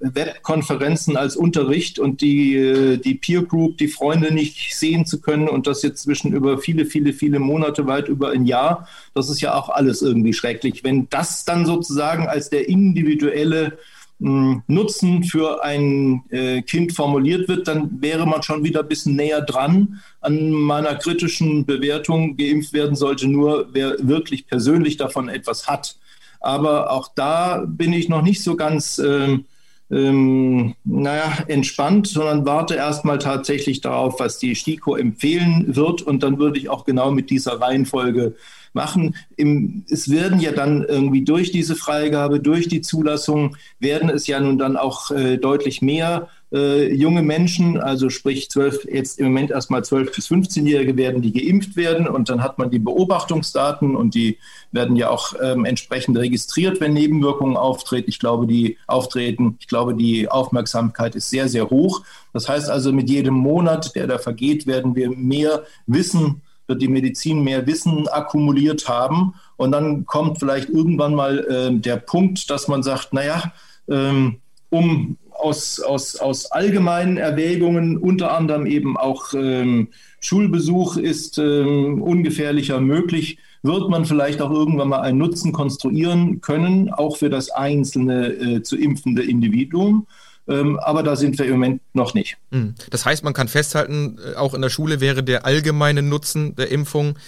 Webkonferenzen 0.00 1.16
als 1.16 1.36
Unterricht 1.36 1.98
und 1.98 2.20
die, 2.20 2.56
äh, 2.56 2.96
die 2.96 3.14
Peer 3.14 3.42
Group, 3.42 3.78
die 3.78 3.88
Freunde 3.88 4.32
nicht 4.32 4.74
sehen 4.74 5.06
zu 5.06 5.20
können 5.20 5.48
und 5.48 5.66
das 5.66 5.82
jetzt 5.82 6.02
zwischen 6.02 6.32
über 6.32 6.58
viele, 6.58 6.86
viele, 6.86 7.12
viele 7.12 7.38
Monate, 7.38 7.86
weit 7.86 8.08
über 8.08 8.30
ein 8.30 8.46
Jahr, 8.46 8.88
das 9.14 9.28
ist 9.28 9.40
ja 9.40 9.54
auch 9.54 9.68
alles 9.68 10.02
irgendwie 10.02 10.32
schrecklich. 10.32 10.84
Wenn 10.84 11.08
das 11.10 11.44
dann 11.44 11.66
sozusagen 11.66 12.26
als 12.26 12.50
der 12.50 12.68
individuelle 12.68 13.78
hm, 14.20 14.62
Nutzen 14.68 15.24
für 15.24 15.64
ein 15.64 16.22
äh, 16.30 16.62
Kind 16.62 16.92
formuliert 16.92 17.48
wird, 17.48 17.68
dann 17.68 18.00
wäre 18.00 18.26
man 18.26 18.42
schon 18.42 18.64
wieder 18.64 18.80
ein 18.80 18.88
bisschen 18.88 19.16
näher 19.16 19.42
dran 19.42 20.00
an 20.20 20.50
meiner 20.50 20.94
kritischen 20.94 21.66
Bewertung. 21.66 22.36
Geimpft 22.36 22.72
werden 22.72 22.96
sollte 22.96 23.26
nur, 23.26 23.68
wer 23.72 23.96
wirklich 24.00 24.46
persönlich 24.46 24.96
davon 24.96 25.28
etwas 25.28 25.66
hat. 25.66 25.96
Aber 26.44 26.90
auch 26.90 27.08
da 27.14 27.64
bin 27.66 27.92
ich 27.92 28.08
noch 28.08 28.22
nicht 28.22 28.42
so 28.42 28.54
ganz, 28.54 28.98
ähm, 28.98 29.46
ähm, 29.90 30.74
naja, 30.84 31.38
entspannt, 31.48 32.06
sondern 32.06 32.44
warte 32.44 32.74
erstmal 32.74 33.18
tatsächlich 33.18 33.80
darauf, 33.80 34.20
was 34.20 34.38
die 34.38 34.54
STIKO 34.54 34.96
empfehlen 34.96 35.74
wird. 35.74 36.02
Und 36.02 36.22
dann 36.22 36.38
würde 36.38 36.58
ich 36.58 36.68
auch 36.68 36.84
genau 36.84 37.10
mit 37.10 37.30
dieser 37.30 37.60
Reihenfolge 37.60 38.34
machen. 38.74 39.14
Im, 39.36 39.84
es 39.88 40.10
werden 40.10 40.40
ja 40.40 40.52
dann 40.52 40.84
irgendwie 40.84 41.24
durch 41.24 41.50
diese 41.50 41.76
Freigabe, 41.76 42.40
durch 42.40 42.68
die 42.68 42.82
Zulassung, 42.82 43.56
werden 43.78 44.10
es 44.10 44.26
ja 44.26 44.38
nun 44.38 44.58
dann 44.58 44.76
auch 44.76 45.10
äh, 45.10 45.38
deutlich 45.38 45.80
mehr 45.80 46.28
äh, 46.54 46.94
junge 46.94 47.22
Menschen, 47.22 47.80
also 47.80 48.10
sprich 48.10 48.48
zwölf, 48.48 48.84
jetzt 48.84 49.18
im 49.18 49.26
Moment 49.26 49.50
erstmal 49.50 49.84
12 49.84 50.14
bis 50.14 50.28
15-Jährige 50.28 50.96
werden, 50.96 51.20
die 51.20 51.32
geimpft 51.32 51.74
werden 51.74 52.06
und 52.06 52.30
dann 52.30 52.42
hat 52.42 52.58
man 52.58 52.70
die 52.70 52.78
Beobachtungsdaten 52.78 53.96
und 53.96 54.14
die 54.14 54.38
werden 54.70 54.94
ja 54.94 55.10
auch 55.10 55.34
ähm, 55.42 55.64
entsprechend 55.64 56.16
registriert, 56.16 56.80
wenn 56.80 56.92
Nebenwirkungen 56.92 57.56
auftreten. 57.56 58.08
Ich 58.08 58.20
glaube, 58.20 58.46
die 58.46 58.78
auftreten, 58.86 59.56
ich 59.58 59.66
glaube, 59.66 59.94
die 59.94 60.28
Aufmerksamkeit 60.28 61.16
ist 61.16 61.28
sehr, 61.28 61.48
sehr 61.48 61.70
hoch. 61.70 62.02
Das 62.32 62.48
heißt 62.48 62.70
also, 62.70 62.92
mit 62.92 63.10
jedem 63.10 63.34
Monat, 63.34 63.96
der 63.96 64.06
da 64.06 64.18
vergeht, 64.18 64.66
werden 64.66 64.94
wir 64.94 65.10
mehr 65.10 65.64
Wissen 65.86 66.40
wird 66.66 66.80
die 66.80 66.88
Medizin 66.88 67.42
mehr 67.42 67.66
Wissen 67.66 68.08
akkumuliert 68.08 68.88
haben. 68.88 69.34
Und 69.58 69.72
dann 69.72 70.06
kommt 70.06 70.38
vielleicht 70.38 70.70
irgendwann 70.70 71.14
mal 71.14 71.38
äh, 71.40 71.78
der 71.78 71.96
Punkt, 71.96 72.48
dass 72.48 72.68
man 72.68 72.82
sagt, 72.82 73.12
naja, 73.12 73.52
ähm, 73.86 74.40
um 74.70 75.18
aus, 75.44 75.78
aus, 75.78 76.16
aus 76.16 76.46
allgemeinen 76.50 77.18
Erwägungen, 77.18 77.98
unter 77.98 78.34
anderem 78.34 78.64
eben 78.64 78.96
auch 78.96 79.34
ähm, 79.34 79.88
Schulbesuch 80.20 80.96
ist 80.96 81.38
ähm, 81.38 82.00
ungefährlicher 82.00 82.80
möglich, 82.80 83.38
wird 83.62 83.90
man 83.90 84.06
vielleicht 84.06 84.40
auch 84.40 84.50
irgendwann 84.50 84.88
mal 84.88 85.02
einen 85.02 85.18
Nutzen 85.18 85.52
konstruieren 85.52 86.40
können, 86.40 86.90
auch 86.90 87.18
für 87.18 87.28
das 87.28 87.50
einzelne 87.50 88.28
äh, 88.28 88.62
zu 88.62 88.76
impfende 88.76 89.22
Individuum. 89.22 90.06
Ähm, 90.48 90.78
aber 90.78 91.02
da 91.02 91.16
sind 91.16 91.38
wir 91.38 91.46
im 91.46 91.52
Moment 91.52 91.82
noch 91.92 92.14
nicht. 92.14 92.36
Hm. 92.50 92.74
Das 92.90 93.04
heißt, 93.04 93.22
man 93.22 93.32
kann 93.32 93.48
festhalten, 93.48 94.18
äh, 94.18 94.36
auch 94.36 94.54
in 94.54 94.62
der 94.62 94.70
Schule 94.70 95.00
wäre 95.00 95.22
der 95.22 95.44
allgemeine 95.44 96.02
Nutzen 96.02 96.54
der 96.56 96.70
Impfung 96.70 97.18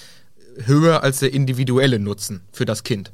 höher 0.65 1.03
als 1.03 1.19
der 1.21 1.35
individuelle 1.35 1.99
Nutzen 1.99 2.43
für 2.51 2.65
das 2.65 2.83
Kind. 2.83 3.13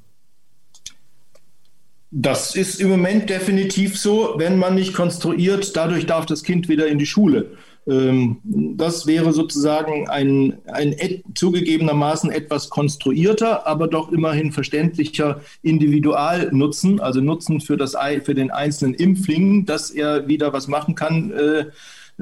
Das 2.14 2.54
ist 2.54 2.78
im 2.78 2.90
Moment 2.90 3.30
definitiv 3.30 3.98
so, 3.98 4.34
wenn 4.36 4.58
man 4.58 4.74
nicht 4.74 4.92
konstruiert, 4.92 5.74
dadurch 5.74 6.04
darf 6.04 6.26
das 6.26 6.42
Kind 6.42 6.68
wieder 6.68 6.86
in 6.86 6.98
die 6.98 7.06
Schule. 7.06 7.52
Ähm, 7.88 8.36
das 8.44 9.06
wäre 9.06 9.32
sozusagen 9.32 10.10
ein, 10.10 10.58
ein 10.66 10.94
zugegebenermaßen 11.34 12.30
etwas 12.30 12.68
konstruierter, 12.68 13.66
aber 13.66 13.88
doch 13.88 14.12
immerhin 14.12 14.52
verständlicher 14.52 15.40
Individualnutzen, 15.62 17.00
also 17.00 17.22
Nutzen 17.22 17.62
für, 17.62 17.78
das, 17.78 17.96
für 18.24 18.34
den 18.34 18.50
einzelnen 18.50 18.92
Impfling, 18.92 19.64
dass 19.64 19.90
er 19.90 20.28
wieder 20.28 20.52
was 20.52 20.68
machen 20.68 20.94
kann, 20.94 21.32
äh, 21.32 21.60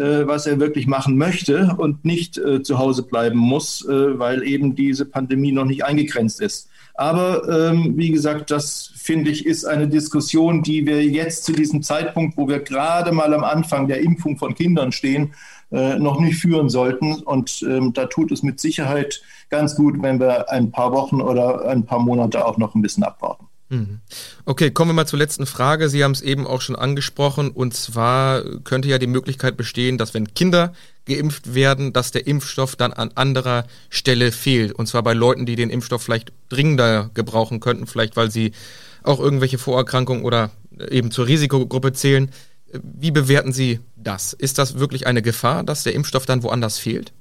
äh, 0.01 0.25
was 0.25 0.47
er 0.47 0.61
wirklich 0.61 0.87
machen 0.87 1.19
möchte 1.19 1.75
und 1.79 2.05
nicht 2.05 2.39
äh, 2.39 2.63
zu 2.63 2.79
Hause 2.79 3.03
bleiben 3.03 3.39
muss, 3.39 3.85
weil 3.89 4.45
eben 4.45 4.77
diese 4.77 5.05
Pandemie 5.05 5.51
noch 5.51 5.65
nicht 5.65 5.85
eingegrenzt 5.85 6.41
ist. 6.41 6.70
Aber 6.95 7.49
ähm, 7.49 7.97
wie 7.97 8.11
gesagt, 8.11 8.51
das 8.51 8.93
finde 8.95 9.31
ich 9.31 9.47
ist 9.47 9.65
eine 9.65 9.89
Diskussion, 9.89 10.63
die 10.63 10.87
wir 10.87 11.05
jetzt 11.05 11.45
zu 11.45 11.53
diesem 11.53 11.83
Zeitpunkt, 11.83 12.37
wo 12.37 12.49
wir 12.49 12.61
gerade 12.61 13.13
mal 13.13 13.33
am 13.33 13.45
Anfang 13.45 13.89
der 13.89 14.01
Impfung 14.01 14.37
von 14.37 14.55
Kindern 14.55 14.93
stehen, 14.93 15.35
äh, 15.73 15.99
noch 15.99 16.21
nicht 16.21 16.39
führen 16.39 16.69
sollten. 16.69 17.15
Und 17.23 17.63
ähm, 17.63 17.93
da 17.93 18.07
tut 18.07 18.33
es 18.33 18.43
mit 18.43 18.61
Sicherheit 18.61 19.23
ganz 19.49 19.77
gut, 19.77 20.03
wenn 20.03 20.21
wir 20.21 20.51
ein 20.51 20.71
paar 20.71 20.93
Wochen 20.93 21.21
oder 21.21 21.69
ein 21.69 21.85
paar 21.85 22.01
Monate 22.01 22.45
auch 22.45 22.59
noch 22.59 22.75
ein 22.75 22.83
bisschen 22.83 23.05
abwarten. 23.05 23.50
Mhm. 23.71 24.01
Okay, 24.45 24.73
kommen 24.73 24.91
wir 24.91 24.95
mal 24.95 25.07
zur 25.07 25.21
letzten 25.21 25.47
Frage. 25.47 25.89
Sie 25.89 26.03
haben 26.03 26.11
es 26.11 26.23
eben 26.23 26.47
auch 26.47 26.61
schon 26.61 26.77
angesprochen. 26.77 27.51
Und 27.51 27.73
zwar 27.73 28.43
könnte 28.65 28.89
ja 28.89 28.99
die 28.99 29.07
Möglichkeit 29.07 29.57
bestehen, 29.57 29.97
dass 29.97 30.13
wenn 30.13 30.35
Kinder 30.35 30.73
geimpft 31.07 31.55
werden, 31.55 31.93
dass 31.93 32.11
der 32.11 32.27
Impfstoff 32.27 32.75
dann 32.77 32.93
an 32.93 33.13
anderer 33.15 33.65
Stelle 33.89 34.33
fehlt. 34.33 34.73
Und 34.73 34.87
zwar 34.87 35.05
bei 35.05 35.15
Leuten, 35.15 35.47
die 35.47 35.55
den 35.55 35.71
Impfstoff 35.71 36.03
vielleicht 36.03 36.33
dringender 36.49 37.11
gebrauchen 37.15 37.61
könnten, 37.61 37.87
vielleicht 37.87 38.17
weil 38.17 38.31
sie 38.31 38.53
auch 39.05 39.21
irgendwelche 39.21 39.59
Vorerkrankungen 39.59 40.25
oder 40.25 40.51
eben 40.91 41.13
zur 41.13 41.27
Risikogruppe 41.27 41.93
zählen. 41.93 42.31
Wie 42.73 43.11
bewerten 43.11 43.53
Sie 43.53 43.81
das? 43.97 44.33
Ist 44.33 44.59
das 44.59 44.79
wirklich 44.79 45.07
eine 45.07 45.23
Gefahr, 45.23 45.65
dass 45.65 45.85
der 45.85 45.95
Impfstoff 45.95 46.27
dann 46.27 46.43
woanders 46.43 46.79
fehlt? 46.79 47.13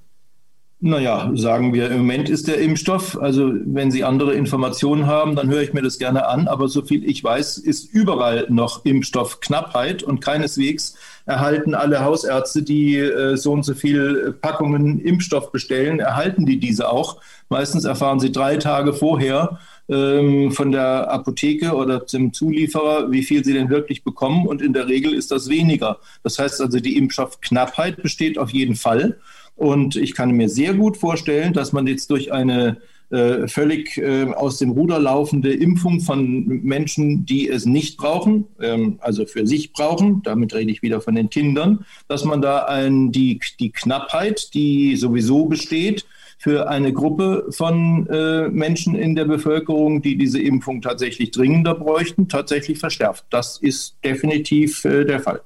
Naja, 0.81 1.29
sagen 1.33 1.73
wir, 1.73 1.91
im 1.91 1.97
Moment 1.97 2.29
ist 2.29 2.47
der 2.47 2.59
Impfstoff, 2.59 3.19
also 3.19 3.51
wenn 3.65 3.91
Sie 3.91 4.05
andere 4.05 4.33
Informationen 4.33 5.07
haben, 5.07 5.35
dann 5.35 5.49
höre 5.49 5.61
ich 5.61 5.73
mir 5.73 5.81
das 5.81 5.99
gerne 5.99 6.25
an, 6.25 6.47
aber 6.47 6.69
soviel 6.69 7.03
ich 7.03 7.21
weiß, 7.21 7.57
ist 7.57 7.93
überall 7.93 8.45
noch 8.47 8.85
Impfstoffknappheit 8.85 10.03
und 10.03 10.21
keineswegs 10.21 10.95
erhalten 11.25 11.75
alle 11.75 12.05
Hausärzte, 12.05 12.63
die 12.63 12.95
äh, 12.95 13.35
so 13.35 13.51
und 13.51 13.63
so 13.63 13.73
viel 13.73 14.37
Packungen 14.39 15.01
Impfstoff 15.01 15.51
bestellen, 15.51 15.99
erhalten 15.99 16.45
die 16.45 16.61
diese 16.61 16.89
auch. 16.89 17.17
Meistens 17.49 17.83
erfahren 17.83 18.21
sie 18.21 18.31
drei 18.31 18.55
Tage 18.55 18.93
vorher 18.93 19.59
ähm, 19.89 20.53
von 20.53 20.71
der 20.71 21.11
Apotheke 21.11 21.73
oder 21.73 22.07
zum 22.07 22.31
Zulieferer, 22.31 23.11
wie 23.11 23.23
viel 23.23 23.43
sie 23.43 23.53
denn 23.53 23.69
wirklich 23.69 24.05
bekommen 24.05 24.47
und 24.47 24.61
in 24.61 24.71
der 24.71 24.87
Regel 24.87 25.13
ist 25.13 25.31
das 25.31 25.49
weniger. 25.49 25.97
Das 26.23 26.39
heißt 26.39 26.61
also, 26.61 26.79
die 26.79 26.95
Impfstoffknappheit 26.95 28.01
besteht 28.01 28.37
auf 28.37 28.51
jeden 28.51 28.75
Fall. 28.75 29.17
Und 29.59 29.97
ich 29.97 30.15
kann 30.15 30.31
mir 30.31 30.47
sehr 30.47 30.73
gut 30.73 30.95
vorstellen, 30.95 31.51
dass 31.51 31.73
man 31.73 31.85
jetzt 31.85 32.09
durch 32.11 32.31
eine 32.31 32.77
äh, 33.09 33.45
völlig 33.49 33.97
äh, 33.97 34.31
aus 34.33 34.57
dem 34.57 34.71
Ruder 34.71 34.99
laufende 34.99 35.51
Impfung 35.51 35.99
von 35.99 36.45
Menschen, 36.63 37.25
die 37.25 37.49
es 37.49 37.65
nicht 37.65 37.97
brauchen, 37.97 38.45
ähm, 38.61 38.99
also 39.01 39.25
für 39.25 39.45
sich 39.45 39.73
brauchen, 39.73 40.23
damit 40.23 40.53
rede 40.53 40.71
ich 40.71 40.81
wieder 40.81 41.01
von 41.01 41.15
den 41.15 41.29
Kindern, 41.29 41.85
dass 42.07 42.23
man 42.23 42.41
da 42.41 42.59
ein, 42.65 43.11
die, 43.11 43.41
die 43.59 43.71
Knappheit, 43.73 44.53
die 44.53 44.95
sowieso 44.95 45.47
besteht, 45.47 46.05
für 46.37 46.69
eine 46.69 46.93
Gruppe 46.93 47.47
von 47.49 48.07
äh, 48.07 48.47
Menschen 48.47 48.95
in 48.95 49.13
der 49.13 49.25
Bevölkerung, 49.25 50.01
die 50.01 50.17
diese 50.17 50.41
Impfung 50.41 50.81
tatsächlich 50.81 51.31
dringender 51.31 51.75
bräuchten, 51.75 52.29
tatsächlich 52.29 52.79
verschärft. 52.79 53.25
Das 53.29 53.57
ist 53.57 53.97
definitiv 54.05 54.85
äh, 54.85 55.03
der 55.03 55.19
Fall. 55.19 55.41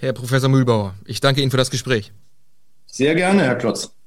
Herr 0.00 0.12
Professor 0.12 0.48
Mühlbauer, 0.48 0.96
ich 1.04 1.20
danke 1.20 1.40
Ihnen 1.40 1.52
für 1.52 1.56
das 1.56 1.70
Gespräch. 1.70 2.10
Sehr 2.90 3.14
gerne, 3.14 3.44
Herr 3.44 3.56
Klotz. 3.56 3.97